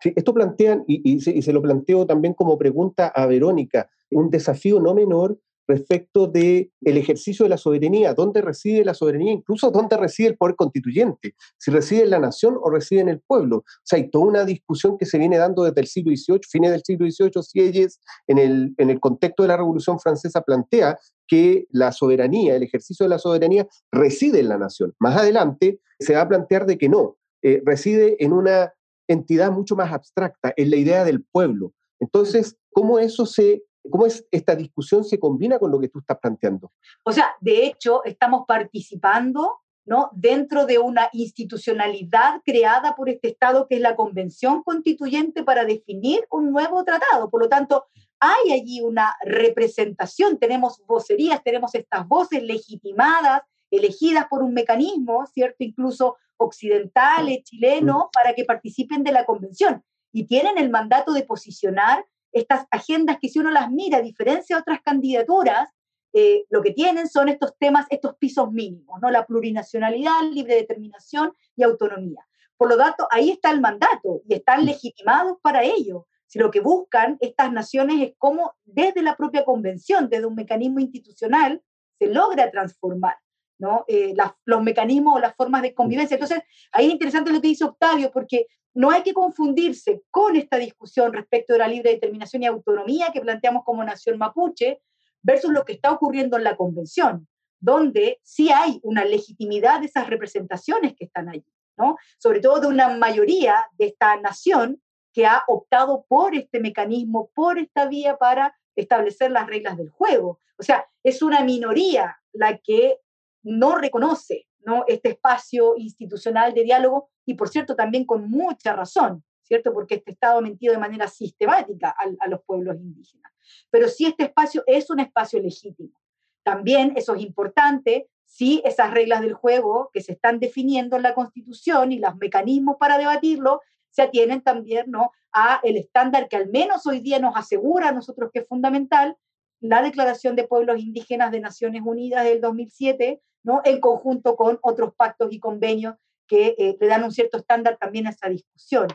Sí, 0.00 0.12
esto 0.14 0.34
plantean, 0.34 0.84
y, 0.86 1.20
se, 1.20 1.30
y, 1.30 1.40
se, 1.40 1.52
lo 1.52 1.62
planteo 1.62 2.06
también 2.06 2.34
como 2.34 2.58
pregunta 2.58 3.08
a 3.08 3.26
Verónica, 3.26 3.88
un 4.10 4.28
desafío 4.28 4.80
no 4.80 4.94
menor 4.94 5.38
respecto 5.66 6.26
del 6.26 6.70
el 6.80 6.96
ejercicio 6.96 7.44
de 7.44 7.50
la 7.50 7.56
soberanía, 7.56 8.14
dónde 8.14 8.42
reside 8.42 8.84
la 8.84 8.94
soberanía, 8.94 9.32
incluso 9.32 9.70
dónde 9.70 9.96
reside 9.96 10.28
el 10.28 10.36
poder 10.36 10.56
constituyente, 10.56 11.34
si 11.58 11.70
reside 11.70 12.02
en 12.02 12.10
la 12.10 12.18
nación 12.18 12.56
o 12.60 12.70
reside 12.70 13.00
en 13.00 13.08
el 13.08 13.20
pueblo. 13.20 13.58
O 13.58 13.64
sea, 13.82 13.98
hay 13.98 14.10
toda 14.10 14.26
una 14.26 14.44
discusión 14.44 14.98
que 14.98 15.06
se 15.06 15.18
viene 15.18 15.38
dando 15.38 15.64
desde 15.64 15.80
el 15.80 15.86
siglo 15.86 16.12
XVIII, 16.14 16.40
fines 16.48 16.70
del 16.70 16.82
siglo 16.84 17.10
XVIII, 17.10 17.42
Sieyes, 17.42 18.00
en 18.26 18.38
el, 18.38 18.74
en 18.78 18.90
el 18.90 19.00
contexto 19.00 19.42
de 19.42 19.48
la 19.48 19.56
Revolución 19.56 19.98
Francesa, 19.98 20.42
plantea 20.42 20.98
que 21.26 21.66
la 21.70 21.92
soberanía, 21.92 22.56
el 22.56 22.62
ejercicio 22.62 23.04
de 23.04 23.10
la 23.10 23.18
soberanía, 23.18 23.66
reside 23.90 24.40
en 24.40 24.48
la 24.48 24.58
nación. 24.58 24.94
Más 24.98 25.16
adelante 25.16 25.80
se 25.98 26.14
va 26.14 26.22
a 26.22 26.28
plantear 26.28 26.66
de 26.66 26.76
que 26.76 26.88
no, 26.88 27.16
eh, 27.42 27.62
reside 27.64 28.22
en 28.22 28.32
una 28.32 28.72
entidad 29.08 29.52
mucho 29.52 29.76
más 29.76 29.92
abstracta, 29.92 30.52
en 30.56 30.70
la 30.70 30.76
idea 30.76 31.04
del 31.04 31.22
pueblo. 31.22 31.72
Entonces, 32.00 32.56
¿cómo 32.70 32.98
eso 32.98 33.26
se 33.26 33.62
¿Cómo 33.90 34.06
es 34.06 34.26
esta 34.30 34.54
discusión 34.54 35.04
se 35.04 35.18
combina 35.18 35.58
con 35.58 35.70
lo 35.70 35.78
que 35.78 35.88
tú 35.88 35.98
estás 35.98 36.18
planteando? 36.18 36.72
O 37.02 37.12
sea, 37.12 37.36
de 37.40 37.66
hecho, 37.66 38.02
estamos 38.04 38.44
participando 38.46 39.60
¿no? 39.84 40.10
dentro 40.14 40.64
de 40.66 40.78
una 40.78 41.10
institucionalidad 41.12 42.40
creada 42.44 42.94
por 42.94 43.08
este 43.08 43.28
Estado, 43.28 43.66
que 43.68 43.76
es 43.76 43.80
la 43.80 43.96
Convención 43.96 44.62
Constituyente 44.62 45.42
para 45.42 45.64
definir 45.64 46.26
un 46.30 46.50
nuevo 46.50 46.84
tratado. 46.84 47.28
Por 47.28 47.42
lo 47.42 47.48
tanto, 47.48 47.84
hay 48.18 48.52
allí 48.52 48.80
una 48.80 49.16
representación, 49.22 50.38
tenemos 50.38 50.82
vocerías, 50.86 51.42
tenemos 51.42 51.74
estas 51.74 52.08
voces 52.08 52.42
legitimadas, 52.42 53.42
elegidas 53.70 54.26
por 54.30 54.42
un 54.42 54.54
mecanismo, 54.54 55.26
¿cierto? 55.26 55.56
Incluso 55.58 56.16
occidental, 56.38 57.28
chileno, 57.44 58.08
para 58.12 58.34
que 58.34 58.44
participen 58.44 59.04
de 59.04 59.12
la 59.12 59.24
convención. 59.24 59.84
Y 60.12 60.24
tienen 60.24 60.58
el 60.58 60.70
mandato 60.70 61.12
de 61.12 61.24
posicionar 61.24 62.04
estas 62.34 62.66
agendas 62.70 63.18
que 63.20 63.28
si 63.28 63.38
uno 63.38 63.50
las 63.50 63.70
mira, 63.70 63.98
a 63.98 64.02
diferencia 64.02 64.56
de 64.56 64.62
otras 64.62 64.82
candidaturas, 64.82 65.70
eh, 66.12 66.44
lo 66.50 66.62
que 66.62 66.72
tienen 66.72 67.08
son 67.08 67.28
estos 67.28 67.56
temas, 67.58 67.86
estos 67.90 68.16
pisos 68.16 68.52
mínimos, 68.52 69.00
¿no? 69.00 69.10
La 69.10 69.24
plurinacionalidad, 69.24 70.20
libre 70.30 70.56
determinación 70.56 71.32
y 71.56 71.62
autonomía. 71.62 72.26
Por 72.56 72.68
lo 72.68 72.76
tanto, 72.76 73.08
ahí 73.10 73.30
está 73.30 73.50
el 73.50 73.60
mandato 73.60 74.22
y 74.28 74.34
están 74.34 74.64
legitimados 74.64 75.38
para 75.42 75.64
ello. 75.64 76.06
Si 76.26 76.38
lo 76.38 76.50
que 76.50 76.60
buscan 76.60 77.16
estas 77.20 77.52
naciones 77.52 78.00
es 78.00 78.14
cómo 78.18 78.54
desde 78.64 79.02
la 79.02 79.16
propia 79.16 79.44
convención, 79.44 80.08
desde 80.08 80.26
un 80.26 80.34
mecanismo 80.34 80.80
institucional, 80.80 81.62
se 81.98 82.08
logra 82.08 82.50
transformar 82.50 83.16
¿no? 83.58 83.84
Eh, 83.88 84.14
los 84.44 84.62
mecanismos 84.62 85.16
o 85.16 85.20
las 85.20 85.34
formas 85.34 85.62
de 85.62 85.74
convivencia. 85.74 86.16
Entonces, 86.16 86.40
ahí 86.72 86.86
es 86.86 86.92
interesante 86.92 87.32
lo 87.32 87.40
que 87.40 87.48
dice 87.48 87.64
Octavio, 87.64 88.10
porque 88.12 88.46
no 88.74 88.90
hay 88.90 89.02
que 89.02 89.14
confundirse 89.14 90.02
con 90.10 90.36
esta 90.36 90.58
discusión 90.58 91.12
respecto 91.12 91.52
de 91.52 91.60
la 91.60 91.68
libre 91.68 91.92
determinación 91.92 92.42
y 92.42 92.46
autonomía 92.46 93.10
que 93.12 93.20
planteamos 93.20 93.64
como 93.64 93.84
nación 93.84 94.18
mapuche 94.18 94.82
versus 95.22 95.52
lo 95.52 95.64
que 95.64 95.74
está 95.74 95.92
ocurriendo 95.92 96.36
en 96.36 96.44
la 96.44 96.56
convención, 96.56 97.28
donde 97.60 98.20
sí 98.22 98.50
hay 98.50 98.80
una 98.82 99.04
legitimidad 99.04 99.80
de 99.80 99.86
esas 99.86 100.08
representaciones 100.08 100.94
que 100.94 101.04
están 101.04 101.28
allí, 101.28 101.46
¿no? 101.78 101.96
Sobre 102.18 102.40
todo 102.40 102.60
de 102.60 102.66
una 102.66 102.88
mayoría 102.96 103.66
de 103.78 103.86
esta 103.86 104.20
nación 104.20 104.82
que 105.12 105.24
ha 105.24 105.44
optado 105.46 106.04
por 106.08 106.34
este 106.34 106.58
mecanismo, 106.58 107.30
por 107.34 107.58
esta 107.58 107.86
vía 107.86 108.16
para 108.16 108.56
establecer 108.74 109.30
las 109.30 109.46
reglas 109.46 109.76
del 109.76 109.88
juego. 109.88 110.40
O 110.58 110.62
sea, 110.62 110.86
es 111.04 111.22
una 111.22 111.44
minoría 111.44 112.18
la 112.32 112.58
que 112.58 112.98
no 113.44 113.76
reconoce 113.76 114.46
¿no? 114.64 114.84
este 114.86 115.10
espacio 115.10 115.74
institucional 115.76 116.54
de 116.54 116.64
diálogo 116.64 117.10
y, 117.24 117.34
por 117.34 117.48
cierto, 117.48 117.74
también 117.74 118.04
con 118.04 118.30
mucha 118.30 118.74
razón, 118.74 119.24
¿cierto? 119.42 119.72
Porque 119.72 119.96
este 119.96 120.12
Estado 120.12 120.38
ha 120.38 120.42
mentido 120.42 120.72
de 120.72 120.78
manera 120.78 121.06
sistemática 121.08 121.94
a, 121.98 122.28
los 122.28 122.42
pueblos 122.44 122.76
indígenas. 122.76 123.32
Pero 123.70 123.88
sí 123.88 124.06
este 124.06 124.24
espacio 124.24 124.62
es 124.66 124.90
un 124.90 125.00
espacio 125.00 125.40
legítimo. 125.40 126.00
También 126.42 126.92
eso 126.96 127.14
es 127.14 127.22
importante, 127.22 128.08
si 128.24 128.62
esas 128.64 128.90
reglas 128.90 129.20
del 129.20 129.34
juego 129.34 129.90
que 129.92 130.00
se 130.00 130.12
están 130.12 130.40
definiendo 130.40 130.96
en 130.96 131.02
la 131.02 131.14
Constitución 131.14 131.92
y 131.92 131.98
los 131.98 132.16
mecanismos 132.16 132.76
para 132.78 132.98
debatirlo 132.98 133.60
se 133.90 134.02
atienen 134.02 134.42
también 134.42 134.90
¿no? 134.90 135.12
a 135.32 135.60
el 135.62 135.76
estándar 135.76 136.28
que 136.28 136.36
al 136.36 136.48
menos 136.48 136.84
hoy 136.86 137.00
día 137.00 137.20
nos 137.20 137.36
asegura 137.36 137.90
a 137.90 137.92
nosotros 137.92 138.30
que 138.32 138.40
es 138.40 138.48
fundamental, 138.48 139.16
la 139.60 139.82
Declaración 139.82 140.36
de 140.36 140.46
Pueblos 140.46 140.80
Indígenas 140.80 141.30
de 141.32 141.40
Naciones 141.40 141.82
Unidas 141.84 142.24
del 142.24 142.40
2007, 142.40 143.20
¿no? 143.42 143.60
en 143.64 143.80
conjunto 143.80 144.36
con 144.36 144.58
otros 144.62 144.94
pactos 144.96 145.32
y 145.32 145.40
convenios 145.40 145.94
que 146.26 146.54
eh, 146.58 146.76
le 146.80 146.86
dan 146.86 147.04
un 147.04 147.12
cierto 147.12 147.38
estándar 147.38 147.76
también 147.78 148.06
a 148.06 148.10
esa 148.10 148.28
discusión. 148.28 148.88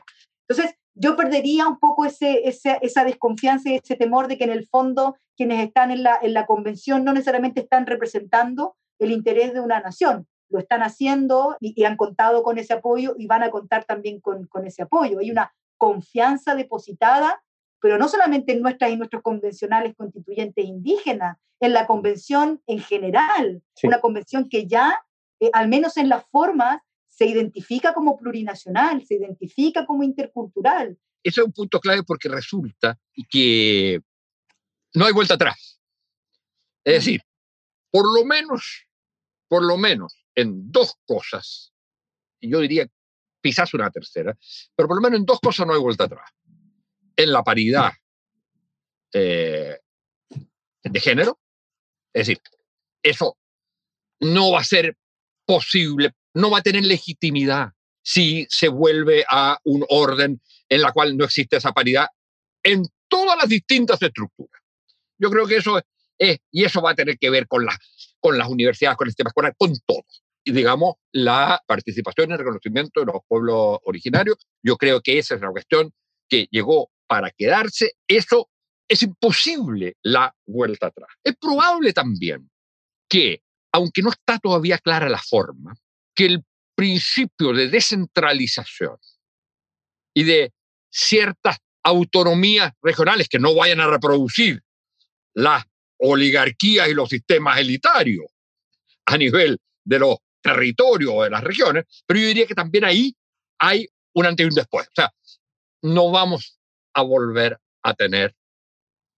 Entonces, 0.48 0.76
yo 0.96 1.16
perdería 1.16 1.68
un 1.68 1.80
poco 1.80 2.06
ese, 2.06 2.42
esa 2.46 3.04
desconfianza 3.06 3.70
y 3.70 3.76
ese 3.76 3.96
temor 3.96 4.28
de 4.28 4.38
que 4.38 4.44
en 4.44 4.50
el 4.50 4.68
fondo 4.68 5.16
quienes 5.38 5.66
están 5.66 5.92
en 5.92 6.04
la, 6.04 6.20
en 6.22 6.34
la 6.34 6.46
convención 6.46 7.06
no 7.06 7.14
necesariamente 7.14 7.62
están 7.62 7.86
representando 7.86 8.76
el 9.00 9.12
interés 9.12 9.54
de 9.54 9.62
una 9.62 9.80
nación. 9.80 10.28
Lo 10.50 10.60
están 10.60 10.82
haciendo 10.82 11.56
y, 11.62 11.82
han 11.86 11.96
contado 11.96 12.44
con 12.44 12.58
ese 12.58 12.74
apoyo 12.74 13.16
y 13.18 13.28
van 13.28 13.44
a 13.44 13.50
contar 13.50 13.86
también 13.86 14.20
con, 14.20 14.48
con, 14.48 14.68
ese 14.68 14.82
apoyo. 14.82 15.20
Hay 15.20 15.32
una 15.32 15.54
confianza 15.78 16.56
depositada, 16.56 17.42
pero 17.82 17.98
no 17.98 18.08
solamente 18.08 18.54
en 18.54 18.62
nuestras 18.62 18.92
y 18.92 18.98
nuestros 18.98 19.22
convencionales 19.22 19.96
constituyentes 19.96 20.66
indígenas, 20.66 21.38
en 21.60 21.74
la 21.74 21.88
convención 21.88 22.62
en 22.68 22.80
general, 22.80 23.62
una 23.84 24.00
convención 24.00 24.48
que 24.48 24.68
ya, 24.68 25.04
eh, 25.40 25.50
al 25.54 25.68
menos 25.68 25.98
en 25.98 26.10
las 26.10 26.26
formas, 26.30 26.80
se 27.08 27.26
identifica 27.26 27.94
como 27.94 28.18
plurinacional, 28.18 29.06
se 29.06 29.16
identifica 29.16 29.86
como 29.86 30.04
intercultural. 30.04 30.98
Ese 31.22 31.42
es 31.42 31.46
un 31.46 31.52
punto 31.52 31.80
clave 31.82 32.04
porque 32.04 32.30
resulta 32.30 32.98
que 33.30 34.00
no 34.94 35.06
hay 35.06 35.12
vuelta 35.12 35.34
atrás. 35.34 35.82
Es 36.86 36.94
decir, 36.94 37.22
por 37.92 38.06
lo 38.06 38.26
menos, 38.26 38.88
por 39.50 39.66
lo 39.66 39.78
menos 39.78 40.24
en 40.34 40.72
dos 40.72 40.96
cosas, 41.06 41.74
y 42.40 42.50
yo 42.50 42.60
diría 42.60 42.88
quizás 43.42 43.74
una 43.74 43.90
tercera, 43.90 44.38
pero 44.76 44.88
por 44.88 44.98
lo 44.98 45.02
menos 45.02 45.20
en 45.20 45.26
dos 45.26 45.40
cosas 45.40 45.68
no 45.68 45.74
hay 45.74 45.80
vuelta 45.80 46.06
atrás. 46.06 46.32
En 47.20 47.32
la 47.32 47.44
paridad 47.44 47.92
eh, 49.14 49.78
de 50.84 51.00
género, 51.00 51.40
es 52.14 52.28
decir, 52.28 52.42
eso 53.04 53.38
no 54.22 54.52
va 54.52 54.62
a 54.62 54.64
ser 54.64 54.96
posible 55.46 56.14
no 56.34 56.52
va 56.52 56.60
a 56.60 56.64
tener 56.64 56.84
legitimidad 56.84 57.72
si 58.02 58.48
se 58.50 58.70
vuelve 58.70 59.26
a 59.30 59.60
un 59.64 59.86
orden 59.90 60.42
en 60.68 60.82
la 60.82 60.92
cual 60.92 61.18
no 61.18 61.26
existe 61.26 61.58
esa 61.58 61.72
paridad 61.72 62.08
en 62.64 62.84
todas 63.08 63.38
las 63.38 63.50
distintas 63.50 64.02
estructuras. 64.02 64.62
Yo 65.18 65.30
creo 65.30 65.48
que 65.48 65.58
eso 65.58 65.82
es, 66.18 66.40
y 66.52 66.64
eso 66.64 66.82
va 66.82 66.92
a 66.92 66.96
tener 66.96 67.18
que 67.18 67.30
ver 67.30 67.48
con, 67.48 67.66
con 68.20 68.38
las 68.38 68.48
universidades, 68.48 68.98
con 68.98 69.08
el 69.08 69.12
sistema 69.12 69.30
escolar, 69.30 69.56
con 69.58 69.74
todo. 69.86 70.04
Y 70.44 70.52
digamos, 70.52 70.96
la 71.12 71.62
participación 71.68 72.30
y 72.30 72.34
el 72.34 72.40
reconocimiento 72.40 73.02
de 73.02 73.08
los 73.08 73.22
pueblos 73.28 73.80
originarios, 73.84 74.38
yo 74.64 74.78
creo 74.78 75.02
que 75.02 75.20
esa 75.20 75.36
es 75.36 75.42
la 75.42 75.52
cuestión 75.52 75.92
que 76.28 76.48
llegó 76.52 76.90
para 77.10 77.32
quedarse. 77.32 77.94
Eso 78.08 78.50
es 78.88 79.02
imposible 79.02 79.98
la 80.04 80.34
vuelta 80.46 80.88
atrás. 80.88 81.10
Es 81.24 81.36
probable 81.36 81.92
también 81.92 82.50
que, 83.10 83.42
aunque 83.74 84.04
no 84.04 84.12
está 84.12 84.38
todavía 84.38 84.78
clara 84.78 85.10
la 85.10 85.18
forma, 85.18 85.76
que 86.16 86.28
el 86.28 86.44
principio 86.76 87.52
de 87.52 87.68
descentralización 87.68 88.98
y 90.14 90.24
de 90.24 90.54
ciertas 90.92 91.58
autonomías 91.84 92.74
regionales 92.82 93.28
que 93.28 93.40
no 93.40 93.56
vayan 93.56 93.80
a 93.80 93.88
reproducir 93.88 94.62
las 95.34 95.66
oligarquías 95.98 96.90
y 96.90 96.94
los 96.94 97.10
sistemas 97.10 97.58
elitarios 97.60 98.28
a 99.06 99.18
nivel 99.18 99.58
de 99.84 100.00
los 100.00 100.18
territorios 100.42 101.12
o 101.14 101.24
de 101.24 101.32
las 101.32 101.44
regiones, 101.44 101.86
pero 102.06 102.20
yo 102.20 102.28
diría 102.28 102.46
que 102.46 102.56
también 102.56 102.86
ahí 102.86 103.16
hay 103.58 103.88
un 104.14 104.26
antes 104.26 104.46
y 104.46 104.50
un 104.50 104.56
después. 104.56 104.88
O 104.88 104.92
sea, 104.96 105.12
no 105.82 106.12
vamos 106.12 106.59
a 106.94 107.02
volver 107.02 107.60
a 107.84 107.94
tener 107.94 108.36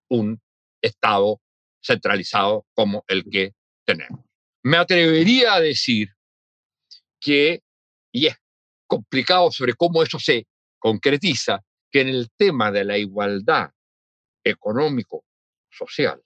un 0.10 0.42
Estado 0.82 1.40
centralizado 1.84 2.66
como 2.74 3.04
el 3.08 3.24
que 3.30 3.54
tenemos. 3.86 4.26
Me 4.64 4.78
atrevería 4.78 5.54
a 5.54 5.60
decir 5.60 6.10
que, 7.20 7.62
y 8.12 8.28
es 8.28 8.36
complicado 8.88 9.52
sobre 9.52 9.74
cómo 9.74 10.04
eso 10.04 10.20
se 10.20 10.48
concretiza, 10.80 11.64
que 11.92 12.02
en 12.02 12.10
el 12.10 12.30
tema 12.36 12.72
de 12.72 12.86
la 12.86 12.98
igualdad 12.98 13.72
económico-social 14.44 16.22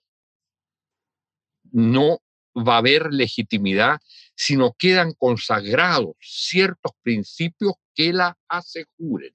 no 1.72 2.20
va 2.56 2.76
a 2.76 2.78
haber 2.78 3.12
legitimidad 3.12 3.98
si 4.34 4.56
no 4.56 4.74
quedan 4.78 5.12
consagrados 5.14 6.14
ciertos 6.20 6.92
principios 7.02 7.74
que 7.94 8.12
la 8.12 8.38
aseguren. 8.48 9.34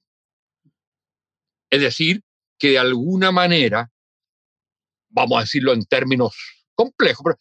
Es 1.72 1.80
decir, 1.80 2.22
que 2.58 2.72
de 2.72 2.78
alguna 2.78 3.32
manera, 3.32 3.90
vamos 5.08 5.38
a 5.38 5.40
decirlo 5.40 5.72
en 5.72 5.86
términos 5.86 6.36
complejos, 6.74 7.22
pero 7.24 7.38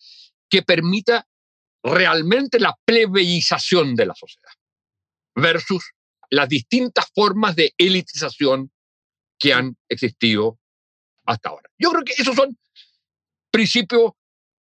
que 0.49 0.61
permita 0.61 1.27
realmente 1.83 2.57
la 2.57 2.73
plebeización 2.85 3.93
de 3.93 4.05
la 4.05 4.15
sociedad 4.15 4.53
versus 5.35 5.83
las 6.29 6.47
distintas 6.47 7.07
formas 7.13 7.57
de 7.57 7.73
elitización 7.77 8.71
que 9.37 9.53
han 9.53 9.75
existido 9.89 10.57
hasta 11.25 11.49
ahora. 11.49 11.69
Yo 11.77 11.91
creo 11.91 12.05
que 12.05 12.13
esos 12.17 12.35
son 12.35 12.57
principios 13.51 14.13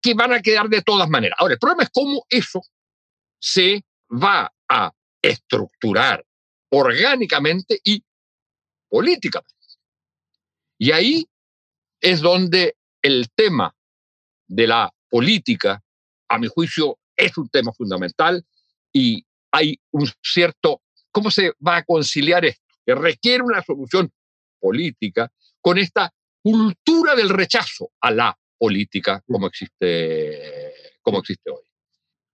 que 0.00 0.14
van 0.14 0.32
a 0.32 0.42
quedar 0.42 0.68
de 0.68 0.82
todas 0.82 1.08
maneras. 1.08 1.38
Ahora, 1.40 1.54
el 1.54 1.58
problema 1.58 1.82
es 1.82 1.90
cómo 1.92 2.24
eso 2.28 2.60
se 3.40 3.84
va 4.08 4.54
a 4.68 4.92
estructurar 5.20 6.24
orgánicamente 6.70 7.80
y 7.82 8.04
políticamente. 8.88 9.55
Y 10.78 10.92
ahí 10.92 11.26
es 12.00 12.20
donde 12.20 12.76
el 13.02 13.28
tema 13.34 13.74
de 14.46 14.66
la 14.66 14.92
política, 15.08 15.82
a 16.28 16.38
mi 16.38 16.48
juicio, 16.48 16.98
es 17.16 17.36
un 17.38 17.48
tema 17.48 17.72
fundamental 17.72 18.44
y 18.92 19.24
hay 19.50 19.78
un 19.92 20.06
cierto, 20.22 20.82
¿cómo 21.10 21.30
se 21.30 21.52
va 21.66 21.78
a 21.78 21.84
conciliar 21.84 22.44
esto? 22.44 22.62
Que 22.84 22.94
requiere 22.94 23.42
una 23.42 23.62
solución 23.62 24.10
política 24.60 25.30
con 25.60 25.78
esta 25.78 26.12
cultura 26.42 27.14
del 27.14 27.30
rechazo 27.30 27.90
a 28.00 28.10
la 28.10 28.38
política 28.58 29.22
como 29.26 29.46
existe, 29.46 30.72
como 31.02 31.18
existe 31.18 31.50
hoy. 31.50 31.62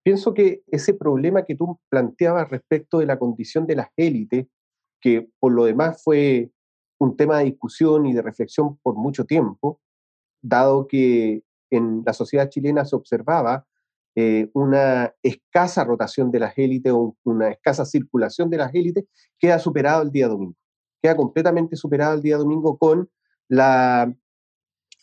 Pienso 0.05 0.35
que 0.35 0.63
ese 0.67 0.95
problema 0.95 1.45
que 1.45 1.55
tú 1.55 1.81
planteabas 1.89 2.51
respecto 2.51 2.99
de 2.99 3.07
la 3.07 3.19
condición 3.19 3.67
de 3.67 3.77
las 3.77 3.89
élites, 3.97 4.47
que 5.01 5.29
por 5.39 5.53
lo 5.53 5.65
demás 5.65 6.03
fue 6.03 6.51
un 7.03 7.17
tema 7.17 7.39
de 7.39 7.47
discusión 7.47 8.07
y 8.07 8.13
de 8.13 8.23
reflexión 8.23 8.77
por 8.77 8.95
mucho 8.95 9.25
tiempo, 9.25 9.81
dado 10.41 10.87
que 10.87 11.43
en 11.71 12.03
la 12.07 12.13
sociedad 12.13 12.49
chilena 12.49 12.85
se 12.85 12.95
observaba 12.95 13.67
eh, 14.15 14.51
una 14.53 15.13
escasa 15.23 15.83
rotación 15.85 16.31
de 16.31 16.39
las 16.39 16.57
élites 16.57 16.93
o 16.93 17.17
una 17.25 17.51
escasa 17.51 17.85
circulación 17.85 18.51
de 18.51 18.59
las 18.59 18.73
élites, 18.73 19.05
queda 19.39 19.59
superado 19.59 20.03
el 20.03 20.13
día 20.13 20.29
domingo. 20.29 20.55
Queda 21.03 21.17
completamente 21.17 21.75
superado 21.75 22.15
el 22.15 22.23
día 22.23 22.37
domingo 22.37 22.79
con 22.79 23.11
la, 23.49 24.15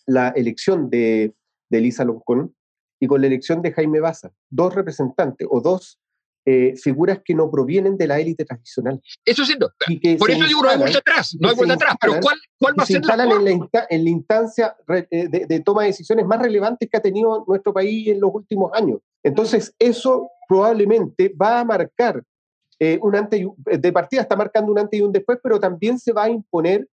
la 0.06 0.30
elección 0.30 0.90
de, 0.90 1.36
de 1.70 1.78
Elisa 1.80 2.06
Loncón 2.06 2.56
y 3.02 3.08
con 3.08 3.20
la 3.20 3.28
elección 3.28 3.62
de 3.62 3.74
Jaime 3.74 4.00
Baza, 4.00 4.32
dos 4.50 4.74
representantes 4.74 5.48
o 5.52 5.60
dos 5.60 6.00
eh, 6.52 6.74
figuras 6.78 7.22
que 7.24 7.36
no 7.36 7.52
provienen 7.52 7.96
de 7.96 8.08
la 8.08 8.20
élite 8.20 8.44
tradicional. 8.44 9.00
Eso 9.24 9.44
es 9.44 9.50
cierto. 9.50 9.72
Por 10.18 10.32
eso 10.32 10.46
digo, 10.46 10.64
no 10.64 10.70
hay 10.70 10.80
vuelta 10.80 10.98
atrás, 10.98 11.38
no 11.40 11.48
hay 11.48 11.56
vuelta 11.56 11.76
atrás. 11.76 11.96
Pero 12.02 12.14
¿cuál, 12.20 12.40
cuál 12.58 12.74
va 12.74 12.82
a 12.82 12.86
ser 12.88 13.06
la 13.06 13.24
en, 13.24 13.60
la 13.72 13.88
en 13.88 14.04
la 14.04 14.10
instancia 14.10 14.76
eh, 15.12 15.28
de, 15.28 15.60
toma 15.60 15.84
de 15.84 15.90
decisiones 15.90 16.26
más 16.26 16.42
relevantes 16.42 16.90
que 16.90 16.98
ha 16.98 17.02
tenido 17.02 17.46
nuestro 17.48 17.72
país 17.72 18.08
en 18.08 18.20
los 18.20 18.32
últimos 18.34 18.72
años. 18.74 18.98
Entonces, 19.22 19.76
eso 19.78 20.28
probablemente 20.48 21.32
va 21.40 21.60
a 21.60 21.66
marcar 21.66 22.24
eh, 22.80 22.98
un 23.00 23.16
antes 23.16 23.42
y, 23.42 23.78
de 23.78 23.94
partida 23.94 24.22
está 24.22 24.36
marcando 24.36 24.72
un 24.72 24.80
antes 24.80 25.00
y 25.00 25.04
un 25.04 25.12
después, 25.12 25.38
pero 25.44 25.60
también 25.60 26.00
se 26.00 26.14
va 26.14 26.24
a 26.24 26.30
imponer 26.32 26.88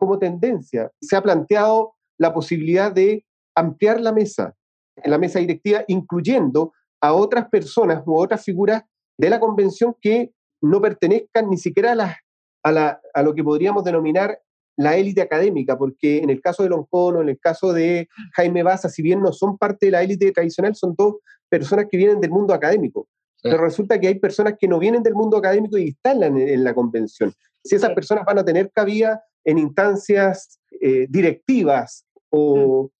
como 0.00 0.18
tendencia. 0.18 0.90
Se 1.00 1.14
ha 1.14 1.22
planteado 1.22 1.94
la 2.18 2.34
posibilidad 2.34 2.90
de 2.90 3.24
ampliar 3.54 4.00
la 4.00 4.12
mesa, 4.12 4.56
la 5.04 5.16
mesa 5.16 5.38
directiva, 5.38 5.84
incluyendo 5.86 6.72
a 7.00 7.12
otras 7.12 7.48
personas 7.48 8.02
u 8.06 8.16
otras 8.16 8.44
figuras 8.44 8.82
de 9.18 9.30
la 9.30 9.40
convención 9.40 9.94
que 10.00 10.32
no 10.62 10.80
pertenezcan 10.80 11.48
ni 11.48 11.56
siquiera 11.56 12.18
a, 12.62 13.00
a, 13.14 13.22
lo 13.22 13.34
que 13.34 13.44
podríamos 13.44 13.84
denominar 13.84 14.38
la 14.76 14.96
élite 14.96 15.20
académica, 15.20 15.76
porque 15.76 16.18
en 16.18 16.30
el 16.30 16.40
caso 16.40 16.62
de 16.62 16.70
Loncono, 16.70 17.20
en 17.20 17.28
el 17.28 17.38
caso 17.38 17.72
de 17.72 18.08
Jaime 18.34 18.62
Baza, 18.62 18.88
si 18.88 19.02
bien 19.02 19.20
no 19.20 19.32
son 19.32 19.58
parte 19.58 19.86
de 19.86 19.92
la 19.92 20.02
élite 20.02 20.32
tradicional, 20.32 20.74
son 20.74 20.94
dos 20.96 21.16
personas 21.48 21.86
que 21.90 21.96
vienen 21.96 22.20
del 22.20 22.30
mundo 22.30 22.54
académico. 22.54 23.06
Pero 23.42 23.58
resulta 23.58 23.98
que 23.98 24.08
hay 24.08 24.18
personas 24.18 24.54
que 24.58 24.68
no 24.68 24.78
vienen 24.78 25.02
del 25.02 25.14
mundo 25.14 25.36
académico 25.36 25.78
y 25.78 25.88
están 25.88 26.22
en, 26.22 26.62
la 26.62 26.74
convención. 26.74 27.32
Si 27.64 27.74
esas 27.74 27.92
personas 27.94 28.24
van 28.26 28.38
a 28.38 28.44
tener 28.44 28.70
cabida 28.70 29.22
en 29.44 29.58
instancias 29.58 30.60
eh, 30.80 31.06
directivas 31.08 32.04
o, 32.30 32.90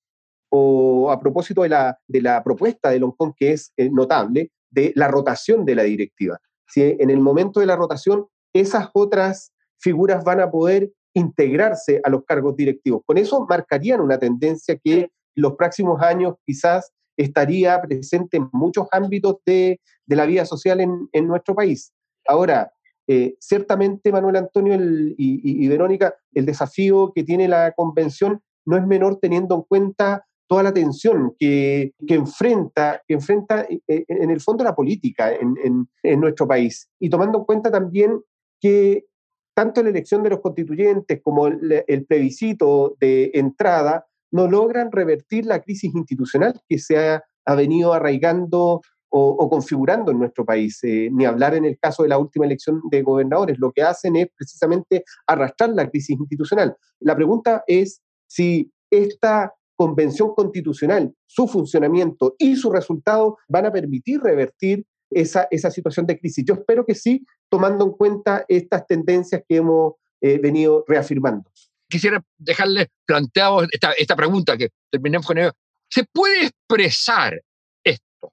o 0.51 1.11
a 1.11 1.21
propósito 1.21 1.63
de 1.63 1.71
la, 1.71 1.99
de 2.07 2.21
la 2.21 2.43
propuesta 2.43 2.91
de 2.91 2.99
Loncón, 2.99 3.33
que 3.37 3.53
es 3.53 3.73
eh, 3.77 3.91
notable, 3.91 4.51
de 4.71 4.93
la 4.95 5.09
rotación 5.09 5.65
de 5.65 5.75
la 5.75 5.83
directiva. 5.85 6.39
Si 6.69 6.83
en 6.83 7.11
el 7.11 7.21
momento 7.21 7.61
de 7.61 7.67
la 7.67 7.77
rotación 7.77 8.27
esas 8.53 8.89
otras 8.93 9.53
figuras 9.79 10.23
van 10.25 10.41
a 10.41 10.51
poder 10.51 10.91
integrarse 11.15 12.01
a 12.05 12.11
los 12.11 12.25
cargos 12.25 12.57
directivos. 12.57 13.03
Con 13.05 13.19
eso 13.19 13.47
marcarían 13.49 14.01
una 14.01 14.19
tendencia 14.19 14.77
que 14.77 15.11
los 15.35 15.55
próximos 15.55 16.01
años 16.03 16.35
quizás 16.47 16.93
estaría 17.17 17.81
presente 17.83 18.37
en 18.37 18.49
muchos 18.53 18.87
ámbitos 18.93 19.37
de, 19.45 19.81
la 20.07 20.27
vida 20.27 20.45
social 20.45 20.81
en, 20.81 21.29
nuestro 21.29 21.55
país. 21.55 21.93
Ahora, 22.27 22.73
eh, 23.07 23.37
ciertamente, 23.41 24.13
Manuel 24.13 24.37
Antonio 24.37 24.77
y, 25.17 25.69
Verónica, 25.69 26.15
el 26.33 26.47
desafío 26.47 27.13
que 27.15 27.25
tiene 27.25 27.49
la 27.49 27.73
convención 27.73 28.41
no 28.67 28.77
es 28.77 28.87
menor 28.87 29.19
teniendo 29.21 29.55
en 29.55 29.63
cuenta 29.63 30.27
toda 30.51 30.65
la 30.65 30.75
tensión 30.75 31.37
que, 31.39 31.95
enfrenta, 32.09 33.01
que 33.07 33.15
enfrenta 33.15 33.63
eh, 33.63 33.81
eh, 33.87 34.05
en 34.09 34.31
el 34.31 34.41
fondo 34.41 34.65
la 34.65 34.75
política 34.75 35.33
en, 35.33 35.87
nuestro 36.21 36.49
país. 36.49 36.91
Y 36.99 37.09
tomando 37.09 37.39
en 37.39 37.45
cuenta 37.45 37.71
también 37.71 38.21
que 38.61 39.07
tanto 39.55 39.81
la 39.81 39.91
elección 39.91 40.25
de 40.25 40.31
los 40.31 40.41
constituyentes 40.41 41.21
como 41.23 41.47
el, 41.47 41.85
el 41.87 42.05
plebiscito 42.05 42.97
de 42.99 43.31
entrada 43.35 44.09
no 44.33 44.49
logran 44.49 44.91
revertir 44.91 45.47
la 45.47 45.61
crisis 45.61 45.95
institucional 45.95 46.61
que 46.69 46.81
se 46.81 46.99
ha, 46.99 47.23
venido 47.57 47.93
arraigando 47.93 48.81
o, 49.09 49.51
configurando 49.51 50.11
en 50.11 50.19
nuestro 50.19 50.45
país. 50.45 50.83
Eh, 50.83 51.11
ni 51.13 51.27
hablar 51.27 51.55
en 51.55 51.65
el 51.65 51.79
caso 51.79 52.03
de 52.03 52.09
la 52.09 52.19
última 52.19 52.47
elección 52.47 52.81
de 52.91 53.03
gobernadores. 53.03 53.57
Lo 53.61 53.71
que 53.71 53.83
hacen 53.83 54.17
es 54.17 54.29
precisamente 54.37 55.05
arrastrar 55.29 55.71
la 55.71 55.89
crisis 55.89 56.19
institucional. 56.19 56.77
La 56.99 57.15
pregunta 57.15 57.63
es 57.69 58.03
si 58.27 58.73
esta 58.91 59.55
convención 59.81 60.35
constitucional, 60.35 61.11
su 61.27 61.49
funcionamiento 61.49 62.35
y 62.39 62.55
su 62.55 62.71
resultado 62.71 63.39
van 63.49 63.65
a 63.65 63.73
permitir 63.73 64.21
revertir 64.21 64.85
esa, 65.11 65.49
esa 65.51 65.71
situación 65.71 66.05
de 66.05 66.19
crisis. 66.19 66.45
Yo 66.47 66.53
espero 66.53 66.85
que 66.85 66.95
sí, 66.95 67.25
tomando 67.49 67.87
en 67.87 67.93
cuenta 67.93 68.45
estas 68.47 68.87
tendencias 68.87 69.43
que 69.49 69.57
hemos 69.57 69.95
eh, 70.21 70.39
venido 70.39 70.85
reafirmando 70.87 71.51
quisiera 71.89 72.23
dejarle 72.37 72.91
planteado 73.07 73.63
esta, 73.73 73.93
esta 73.93 74.15
pregunta 74.15 74.57
que 74.57 74.69
terminemos 74.91 75.27
con 75.27 75.39
ella. 75.39 75.53
¿Se 75.89 76.05
puede 76.05 76.47
expresar 76.47 77.41
esto 77.83 78.33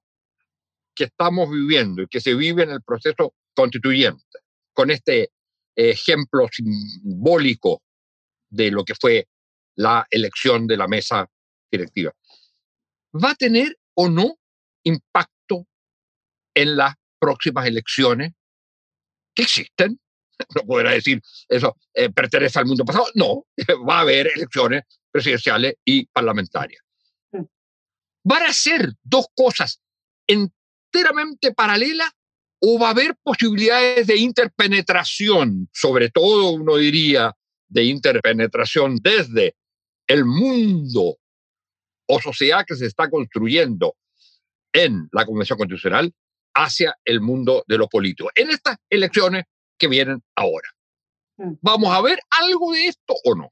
que 0.94 1.06
estamos 1.06 1.50
viviendo 1.50 2.04
y 2.04 2.08
que 2.08 2.20
se 2.20 2.36
vive 2.36 2.64
en 2.64 2.72
el 2.72 2.84
proceso 2.84 3.34
constituyente 3.56 4.40
con 4.74 4.92
este 4.92 5.30
ejemplo 5.76 6.48
simbólico 6.52 7.82
de 8.50 8.70
lo 8.70 8.84
que 8.84 8.96
fue 8.96 9.28
la 9.76 10.06
elección 10.12 10.68
de 10.68 10.78
la 10.78 10.88
mesa 10.88 11.28
directiva? 11.72 12.14
¿Va 13.14 13.32
a 13.32 13.36
tener 13.36 13.78
o 13.96 14.10
no 14.10 14.38
impacto 14.84 15.68
en 16.54 16.78
las 16.78 16.96
próximas 17.20 17.68
elecciones 17.68 18.34
que 19.34 19.44
existen 19.44 20.00
no 20.56 20.62
podrá 20.64 20.92
decir 20.92 21.22
eso 21.48 21.76
eh, 21.94 22.10
pertenece 22.10 22.60
al 22.60 22.66
mundo 22.66 22.86
pasado. 22.86 23.08
No, 23.16 23.46
va 23.88 24.00
a 24.00 24.02
haber 24.02 24.30
elecciones 24.36 24.84
presidenciales 25.12 25.76
y 25.84 26.06
parlamentarias. 26.08 26.82
¿Van 28.24 28.44
a 28.44 28.54
ser 28.54 28.94
dos 29.04 29.28
cosas 29.36 29.80
enteramente 30.28 31.54
paralelas 31.54 32.12
o 32.60 32.78
va 32.78 32.88
a 32.88 32.92
haber 32.92 33.16
posibilidades 33.24 34.08
de 34.08 34.18
interpenetración, 34.18 35.70
sobre 35.72 36.10
todo 36.10 36.50
uno 36.50 36.76
diría 36.76 37.34
de 37.70 37.84
interpenetración 37.86 38.98
desde 38.98 39.56
el 40.08 40.26
mundo 40.26 41.18
o 42.08 42.20
sociedad 42.20 42.66
que 42.66 42.76
se 42.76 42.86
está 42.86 43.10
construyendo 43.10 43.96
en 44.74 45.10
la 45.12 45.26
Convención 45.26 45.58
Constitucional 45.58 46.14
hacia 46.54 46.96
el 47.06 47.22
mundo 47.22 47.64
de 47.68 47.78
lo 47.78 47.88
político. 47.88 48.30
En 48.36 48.50
estas 48.50 48.78
elecciones 48.90 49.46
que 49.78 49.88
vienen 49.88 50.24
ahora. 50.36 50.70
Mm. 51.38 51.54
¿Vamos 51.62 51.94
a 51.94 52.02
ver 52.02 52.20
algo 52.30 52.72
de 52.72 52.88
esto 52.88 53.14
o 53.24 53.36
no? 53.36 53.52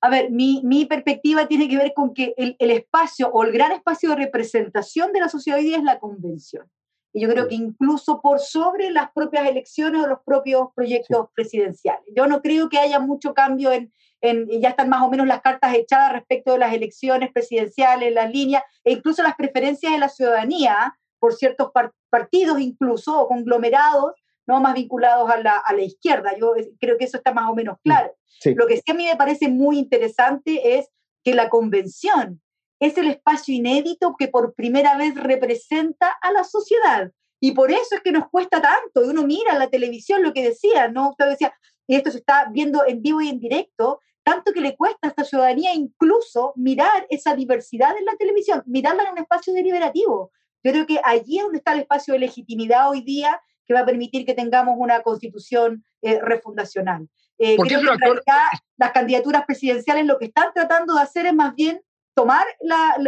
A 0.00 0.08
ver, 0.08 0.30
mi, 0.30 0.60
mi 0.64 0.84
perspectiva 0.84 1.48
tiene 1.48 1.68
que 1.68 1.76
ver 1.76 1.92
con 1.94 2.14
que 2.14 2.32
el, 2.36 2.54
el, 2.58 2.70
espacio 2.70 3.28
o 3.28 3.42
el 3.44 3.52
gran 3.52 3.72
espacio 3.72 4.10
de 4.10 4.16
representación 4.16 5.12
de 5.12 5.20
la 5.20 5.28
sociedad 5.28 5.58
hoy 5.58 5.64
día 5.64 5.78
es 5.78 5.82
la 5.82 5.98
convención. 5.98 6.70
Y 7.14 7.22
yo 7.22 7.28
creo 7.28 7.48
que 7.48 7.54
incluso 7.54 8.20
por 8.20 8.40
sobre 8.40 8.90
las 8.90 9.10
propias 9.12 9.48
elecciones 9.48 10.02
o 10.02 10.08
los 10.08 10.18
propios 10.26 10.68
proyectos 10.74 11.28
presidenciales. 11.34 12.02
Yo 12.14 12.26
no 12.26 12.42
creo 12.42 12.68
que 12.68 12.78
haya 12.78 12.98
mucho 12.98 13.32
cambio 13.32 13.72
en, 13.72 13.92
en, 14.20 14.48
ya 14.60 14.70
están 14.70 14.88
más 14.88 15.02
o 15.02 15.10
menos 15.10 15.26
las 15.26 15.40
cartas 15.40 15.74
echadas 15.74 16.12
respecto 16.12 16.52
de 16.52 16.58
las 16.58 16.74
elecciones 16.74 17.30
presidenciales, 17.32 18.12
las 18.12 18.30
líneas, 18.30 18.64
e 18.82 18.92
incluso 18.92 19.22
las 19.22 19.36
preferencias 19.36 19.92
de 19.92 19.98
la 19.98 20.08
ciudadanía 20.08 20.98
por 21.20 21.34
ciertos 21.34 21.70
partidos 22.10 22.60
incluso 22.60 23.18
o 23.18 23.28
conglomerados 23.28 24.12
no 24.46 24.60
más 24.60 24.74
vinculados 24.74 25.30
a 25.30 25.38
la, 25.38 25.56
a 25.56 25.72
la 25.72 25.82
izquierda. 25.82 26.36
Yo 26.38 26.54
eh, 26.56 26.70
creo 26.80 26.98
que 26.98 27.04
eso 27.04 27.16
está 27.16 27.32
más 27.32 27.48
o 27.48 27.54
menos 27.54 27.78
claro. 27.82 28.14
Lo 28.44 28.66
que 28.66 28.76
sí 28.76 28.82
a 28.90 28.94
mí 28.94 29.06
me 29.06 29.16
parece 29.16 29.48
muy 29.48 29.78
interesante 29.78 30.78
es 30.78 30.90
que 31.22 31.34
la 31.34 31.48
convención 31.48 32.42
es 32.86 32.98
el 32.98 33.08
espacio 33.08 33.54
inédito 33.54 34.14
que 34.18 34.28
por 34.28 34.54
primera 34.54 34.96
vez 34.96 35.14
representa 35.14 36.14
a 36.20 36.32
la 36.32 36.44
sociedad. 36.44 37.10
Y 37.40 37.52
por 37.52 37.70
eso 37.70 37.94
es 37.94 38.00
que 38.02 38.12
nos 38.12 38.28
cuesta 38.28 38.60
tanto. 38.60 39.08
Uno 39.08 39.22
mira 39.22 39.58
la 39.58 39.68
televisión 39.68 40.22
lo 40.22 40.32
que 40.32 40.42
decía, 40.42 40.88
¿no? 40.88 41.10
Usted 41.10 41.30
decía, 41.30 41.54
y 41.86 41.96
esto 41.96 42.10
se 42.10 42.18
está 42.18 42.48
viendo 42.50 42.86
en 42.86 43.00
vivo 43.00 43.20
y 43.22 43.28
en 43.28 43.40
directo, 43.40 44.00
tanto 44.22 44.52
que 44.52 44.60
le 44.60 44.76
cuesta 44.76 44.98
a 45.02 45.08
esta 45.08 45.24
ciudadanía 45.24 45.74
incluso 45.74 46.52
mirar 46.56 47.06
esa 47.10 47.34
diversidad 47.34 47.96
en 47.98 48.04
la 48.04 48.16
televisión, 48.16 48.62
mirarla 48.66 49.04
en 49.04 49.12
un 49.12 49.18
espacio 49.18 49.52
deliberativo. 49.52 50.30
Yo 50.62 50.72
creo 50.72 50.86
que 50.86 51.00
allí 51.04 51.38
es 51.38 51.42
donde 51.44 51.58
está 51.58 51.74
el 51.74 51.80
espacio 51.80 52.14
de 52.14 52.20
legitimidad 52.20 52.90
hoy 52.90 53.02
día 53.02 53.40
que 53.66 53.74
va 53.74 53.80
a 53.80 53.86
permitir 53.86 54.26
que 54.26 54.34
tengamos 54.34 54.76
una 54.78 55.00
constitución 55.00 55.84
eh, 56.02 56.20
refundacional. 56.20 57.08
Eh, 57.38 57.56
creo 57.56 57.80
que 57.80 57.88
en 57.88 57.98
realidad 57.98 58.42
las 58.76 58.92
candidaturas 58.92 59.44
presidenciales 59.46 60.06
lo 60.06 60.18
que 60.18 60.26
están 60.26 60.52
tratando 60.54 60.94
de 60.94 61.00
hacer 61.00 61.26
es 61.26 61.34
más 61.34 61.54
bien 61.54 61.80
tomar 62.14 62.46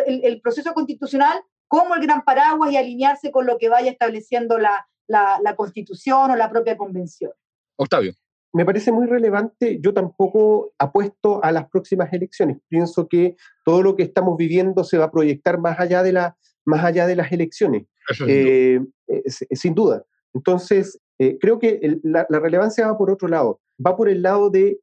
el, 0.07 0.41
proceso 0.41 0.73
constitucional 0.75 1.41
como 1.69 1.95
el 1.95 2.03
gran 2.03 2.25
paraguas 2.25 2.73
y 2.73 2.77
alinearse 2.77 3.31
con 3.31 3.47
lo 3.47 3.59
que 3.59 3.69
vaya 3.69 3.91
estableciendo 3.91 4.59
la, 4.59 4.87
la 5.09 5.57
constitución 5.57 6.31
o 6.31 6.37
la 6.37 6.51
propia 6.51 6.77
convención. 6.77 7.33
Octavio. 7.77 8.13
Me 8.53 8.65
parece 8.65 8.91
muy 8.91 9.07
relevante, 9.07 9.79
yo 9.83 9.93
tampoco 9.93 10.73
apuesto 10.79 11.45
a 11.45 11.53
las 11.53 11.69
próximas 11.69 12.11
elecciones. 12.13 12.57
Pienso 12.69 13.07
que 13.07 13.37
todo 13.65 13.83
lo 13.83 13.97
que 13.97 14.05
estamos 14.05 14.37
viviendo 14.39 14.83
se 14.83 14.97
va 14.97 15.07
a 15.07 15.11
proyectar 15.11 15.59
más 15.59 15.79
allá 15.79 16.03
de, 16.03 16.13
la, 16.13 16.37
más 16.65 16.83
allá 16.83 17.07
de 17.07 17.17
las 17.17 17.31
elecciones, 17.33 17.85
eh, 18.27 18.81
sin 19.51 19.75
duda. 19.75 20.05
Entonces, 20.33 20.99
eh, 21.19 21.37
creo 21.39 21.59
que 21.59 21.99
la, 22.03 22.27
relevancia 22.31 22.87
va 22.87 22.97
por 22.97 23.11
otro 23.11 23.29
lado, 23.29 23.61
va 23.85 23.95
por 23.95 24.09
el 24.09 24.23
lado 24.23 24.49
de 24.49 24.81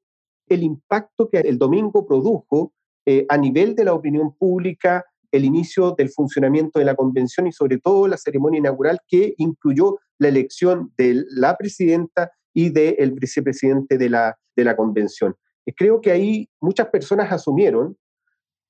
el 0.47 0.61
impacto 0.61 1.29
que 1.29 1.39
el 1.39 1.57
domingo 1.57 2.05
produjo 2.05 2.73
eh, 3.05 3.25
a 3.29 3.37
nivel 3.37 3.75
de 3.75 3.85
la 3.85 3.93
opinión 3.93 4.35
pública 4.35 5.05
el 5.31 5.45
inicio 5.45 5.91
del 5.97 6.09
funcionamiento 6.09 6.79
de 6.79 6.85
la 6.85 6.95
convención 6.95 7.47
y 7.47 7.51
sobre 7.51 7.79
todo 7.79 8.07
la 8.07 8.17
ceremonia 8.17 8.59
inaugural 8.59 8.99
que 9.07 9.33
incluyó 9.37 9.97
la 10.19 10.27
elección 10.27 10.93
de 10.97 11.23
la 11.29 11.57
presidenta 11.57 12.31
y 12.53 12.69
del 12.69 13.11
vicepresidente 13.13 13.97
de 13.97 14.09
la, 14.09 14.37
de 14.55 14.63
la 14.63 14.75
convención. 14.75 15.35
Eh, 15.65 15.73
creo 15.75 16.01
que 16.01 16.11
ahí 16.11 16.49
muchas 16.61 16.87
personas 16.87 17.31
asumieron 17.31 17.97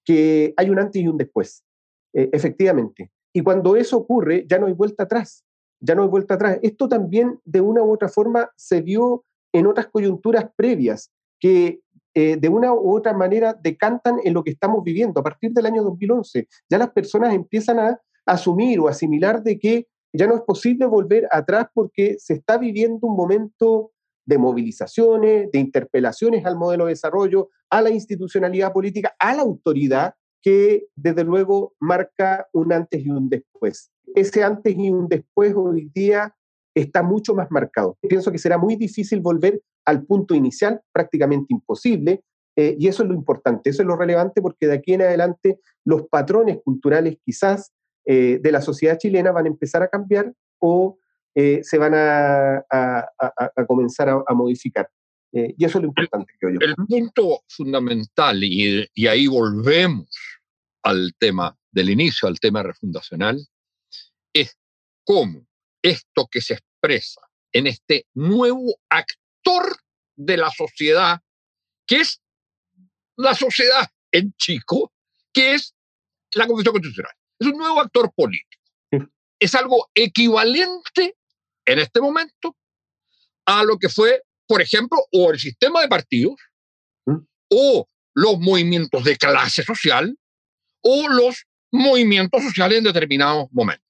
que 0.05 0.53
hay 0.57 0.69
un 0.69 0.79
antes 0.79 1.01
y 1.01 1.07
un 1.07 1.17
después, 1.17 1.63
efectivamente. 2.11 3.09
Y 3.31 3.41
cuando 3.41 3.77
eso 3.77 3.95
ocurre, 3.95 4.45
ya 4.49 4.59
no 4.59 4.67
hay 4.67 4.73
vuelta 4.73 5.03
atrás 5.03 5.45
ya 5.84 5.95
no 5.95 6.03
hay 6.03 6.09
vuelta 6.09 6.36
atrás. 6.36 6.59
Esto 6.63 6.88
también 6.88 7.39
de 7.43 7.61
una 7.61 7.84
u 7.84 7.91
otra 7.91 8.07
forma 8.07 8.49
se 8.55 8.81
vio 8.81 9.25
en 9.51 9.67
otras 9.67 9.88
coyunturas 9.88 10.45
previas 10.55 11.11
que 11.39 11.81
eh, 12.14 12.38
de 12.38 12.49
una 12.49 12.74
u 12.74 12.95
otra 12.95 13.14
manera 13.14 13.57
decantan 13.61 14.18
en 14.24 14.34
lo 14.34 14.43
que 14.43 14.51
estamos 14.51 14.84
viviendo. 14.84 15.20
A 15.20 15.24
partir 15.24 15.51
del 15.51 15.66
año 15.66 15.84
2011 15.84 16.47
ya 16.70 16.78
las 16.78 16.91
personas 16.91 17.34
empiezan 17.34 17.80
a 17.80 17.99
asumir 18.26 18.80
o 18.80 18.88
asimilar 18.88 19.43
de 19.43 19.59
que 19.59 19.88
ya 20.14 20.28
no 20.28 20.36
es 20.36 20.41
posible 20.41 20.86
volver 20.86 21.28
atrás 21.32 21.68
porque 21.74 22.16
se 22.20 22.36
está 22.36 22.57
viviendo 22.57 23.07
un 23.07 23.16
momento 23.16 23.91
de 24.26 24.38
movilizaciones, 24.38 25.51
de 25.51 25.59
interpelaciones 25.59 26.45
al 26.45 26.55
modelo 26.55 26.86
de 26.86 26.91
desarrollo, 26.91 27.49
a 27.70 27.82
la 27.82 27.89
institucionalidad 27.89 28.72
política, 28.72 29.14
a 29.20 29.36
la 29.36 29.41
autoridad, 29.41 30.14
que 30.41 30.86
desde 30.95 31.24
luego 31.24 31.74
marca 31.80 32.47
un 32.53 32.72
antes 32.72 33.03
y 33.03 33.09
un 33.09 33.28
después 33.30 33.93
ese 34.16 34.43
antes 34.43 34.76
y 34.78 34.89
un 34.89 35.07
después 35.07 35.53
hoy 35.55 35.89
día 35.93 36.36
está 36.76 37.03
mucho 37.03 37.36
más 37.36 37.49
marcado. 37.51 37.97
Pienso 38.01 38.32
que 38.32 38.38
será 38.38 38.57
muy 38.57 38.76
difícil 38.76 39.22
volver 39.22 39.61
al 39.86 40.05
punto 40.05 40.36
inicial, 40.36 40.81
prácticamente 40.91 41.53
imposible, 41.53 42.23
eh, 42.55 42.75
y 42.79 42.88
eso 42.88 43.03
es 43.03 43.09
lo 43.09 43.15
importante, 43.15 43.71
eso 43.71 43.81
es 43.81 43.88
lo 43.88 43.95
relevante 43.95 44.41
porque 44.41 44.67
de 44.67 44.75
aquí 44.75 44.93
en 44.93 45.01
adelante 45.01 45.59
los 45.86 46.03
patrones 46.07 46.59
culturales 46.63 47.17
quizás 47.25 47.73
eh, 48.05 48.39
de 48.41 48.51
la 48.51 48.61
sociedad 48.61 48.97
chilena 48.97 49.31
van 49.31 49.45
a 49.45 49.49
empezar 49.49 49.81
a 49.81 49.88
cambiar 49.88 50.31
o 50.59 50.99
eh, 51.36 51.61
se 51.63 51.79
van 51.79 51.93
a, 51.95 52.63
comenzar 53.67 54.07
a, 54.09 54.34
modificar. 54.36 54.88
y 55.31 55.65
eso 55.65 55.79
es 55.79 55.81
lo 55.81 55.88
importante, 55.88 56.31
creo 56.39 56.53
yo. 56.53 56.59
El 56.61 56.75
punto 56.75 57.39
fundamental, 57.47 58.43
y, 58.43 58.88
y 58.93 59.07
ahí 59.07 59.25
volvemos 59.25 60.07
al 60.84 61.11
tema 61.17 61.57
del 61.71 61.89
inicio, 61.89 62.27
al 62.27 62.39
tema 62.39 62.61
refundacional, 62.61 63.43
es 64.31 64.55
cómo 65.03 65.47
esto 65.81 66.27
que 66.29 66.39
se 66.39 66.53
expresa 66.53 67.21
en 67.51 67.65
este 67.65 68.05
nuevo 68.13 68.75
actor 68.89 69.22
de 70.16 70.38
la 70.38 70.49
sociedad, 70.51 71.20
que 71.86 72.01
es 72.01 72.22
la 73.18 73.36
sociedad 73.36 73.89
en 74.11 74.34
chico, 74.38 74.91
que 75.34 75.55
es 75.55 75.76
la 76.34 76.47
Convención 76.47 76.74
Constitucional. 76.74 77.14
Es 77.39 77.47
un 77.47 77.57
nuevo 77.57 77.82
actor 77.82 78.11
político. 78.14 78.49
Es 79.39 79.55
algo 79.55 79.89
equivalente 79.93 81.18
en 81.66 81.80
este 81.80 81.99
momento 81.99 82.55
a 83.45 83.64
lo 83.64 83.78
que 83.78 83.89
fue, 83.89 84.22
por 84.47 84.61
ejemplo, 84.61 84.99
o 85.11 85.32
el 85.32 85.39
sistema 85.39 85.82
de 85.82 85.89
partidos, 85.89 86.36
o 87.49 87.88
los 88.14 88.39
movimientos 88.39 89.03
de 89.03 89.18
clase 89.18 89.64
social, 89.64 90.18
o 90.82 91.07
los 91.09 91.45
movimientos 91.72 92.43
sociales 92.43 92.78
en 92.78 92.84
determinados 92.86 93.47
momentos. 93.51 93.86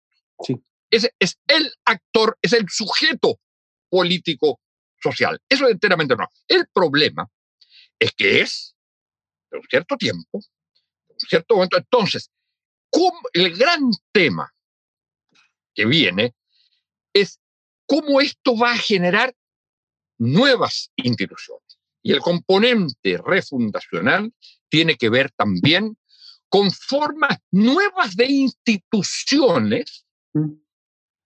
Sí. 0.45 0.55
Es, 0.89 1.09
es 1.19 1.37
el 1.47 1.71
actor, 1.85 2.37
es 2.41 2.53
el 2.53 2.65
sujeto 2.69 3.39
político 3.89 4.59
social. 5.03 5.39
Eso 5.49 5.65
es 5.65 5.73
enteramente 5.73 6.15
no. 6.15 6.27
El 6.47 6.67
problema 6.73 7.29
es 7.99 8.11
que 8.13 8.41
es, 8.41 8.75
de 9.51 9.57
un 9.57 9.63
cierto 9.69 9.97
tiempo, 9.97 10.39
de 11.07 11.13
un 11.13 11.19
cierto 11.19 11.55
momento, 11.55 11.77
entonces, 11.77 12.31
el 13.33 13.57
gran 13.57 13.89
tema 14.11 14.53
que 15.73 15.85
viene 15.85 16.35
es 17.13 17.39
cómo 17.85 18.21
esto 18.21 18.57
va 18.57 18.73
a 18.73 18.77
generar 18.77 19.33
nuevas 20.17 20.91
instituciones. 20.95 21.79
Y 22.03 22.11
el 22.11 22.19
componente 22.19 23.17
refundacional 23.25 24.33
tiene 24.69 24.95
que 24.95 25.09
ver 25.09 25.31
también 25.31 25.97
con 26.49 26.69
formas 26.69 27.39
nuevas 27.51 28.15
de 28.15 28.25
instituciones 28.25 30.05
mm. 30.33 30.51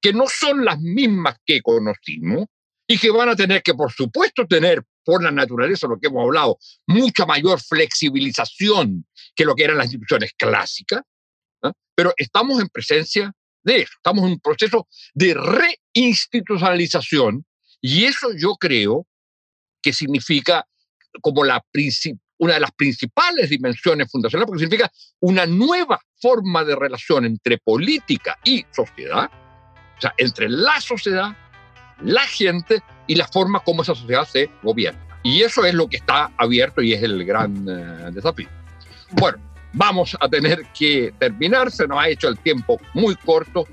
que 0.01 0.13
no 0.13 0.27
son 0.27 0.63
las 0.63 0.79
mismas 0.79 1.37
que 1.45 1.61
conocimos 1.61 2.45
y 2.87 2.97
que 2.97 3.11
van 3.11 3.29
a 3.29 3.35
tener 3.35 3.61
que, 3.61 3.73
por 3.73 3.91
supuesto, 3.91 4.47
tener 4.47 4.81
por 5.03 5.21
la 5.23 5.31
naturaleza, 5.31 5.87
lo 5.87 5.99
que 5.99 6.07
hemos 6.07 6.23
hablado, 6.23 6.57
mucha 6.87 7.25
mayor 7.25 7.61
flexibilización 7.61 9.05
que 9.35 9.43
lo 9.45 9.55
que 9.55 9.65
eran 9.65 9.77
las 9.77 9.87
instituciones 9.87 10.31
clásicas, 10.37 11.01
pero 11.95 12.13
estamos 12.17 12.61
en 12.61 12.69
presencia 12.69 13.33
de 13.63 13.81
eso, 13.81 13.91
estamos 13.97 14.23
en 14.25 14.31
un 14.31 14.39
proceso 14.39 14.87
de 15.13 15.33
reinstitucionalización 15.33 17.45
y 17.81 18.05
eso 18.05 18.29
yo 18.37 18.55
creo 18.55 19.05
que 19.81 19.91
significa 19.93 20.65
como 21.21 21.43
la 21.43 21.61
una 22.39 22.53
de 22.53 22.59
las 22.59 22.71
principales 22.71 23.49
dimensiones 23.49 24.11
fundacionales, 24.11 24.47
porque 24.47 24.59
significa 24.59 24.91
una 25.21 25.45
nueva 25.45 25.99
forma 26.21 26.63
de 26.63 26.75
relación 26.75 27.25
entre 27.25 27.57
política 27.57 28.37
y 28.43 28.65
sociedad, 28.71 29.29
o 29.97 30.01
sea, 30.01 30.13
entre 30.17 30.47
la 30.47 30.79
sociedad, 30.79 31.35
la 32.01 32.21
gente 32.21 32.81
y 33.07 33.15
la 33.15 33.27
forma 33.27 33.59
como 33.61 33.81
esa 33.81 33.95
sociedad 33.95 34.25
se 34.25 34.49
gobierna. 34.63 34.99
Y 35.23 35.41
eso 35.41 35.65
es 35.65 35.73
lo 35.73 35.87
que 35.87 35.97
está 35.97 36.31
abierto 36.37 36.81
y 36.81 36.93
es 36.93 37.03
el 37.03 37.25
gran 37.25 37.67
eh, 37.67 38.11
desafío. 38.11 38.47
Bueno, 39.11 39.37
vamos 39.73 40.17
a 40.19 40.27
tener 40.29 40.65
que 40.77 41.13
terminar, 41.19 41.71
se 41.71 41.87
nos 41.87 41.99
ha 41.99 42.09
hecho 42.09 42.27
el 42.27 42.37
tiempo 42.39 42.79
muy 42.93 43.15
corto. 43.15 43.67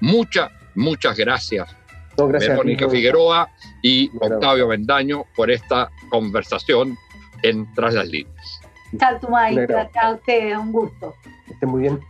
Muchas, 0.00 0.50
muchas 0.74 1.16
gracias, 1.16 1.74
gracias 2.16 2.50
Verónica 2.50 2.88
Figueroa 2.88 3.48
y 3.82 4.10
Octavio 4.20 4.68
Bendaño 4.68 5.24
por 5.36 5.50
esta 5.50 5.90
conversación 6.10 6.96
en 7.42 7.72
Tras 7.74 7.94
las 7.94 8.08
Líneas. 8.08 8.60
Chao, 8.98 9.18
Tumay. 9.20 9.54
Gracias 9.54 10.04
a 10.04 10.12
ustedes, 10.12 10.56
un 10.56 10.72
gusto. 10.72 11.14
Estén 11.48 11.68
muy 11.68 11.82
bien. 11.82 12.00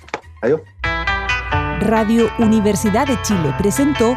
Adiós. 0.42 0.60
Radio 1.80 2.30
Universidad 2.38 3.06
de 3.06 3.20
Chile 3.22 3.54
presentó 3.58 4.16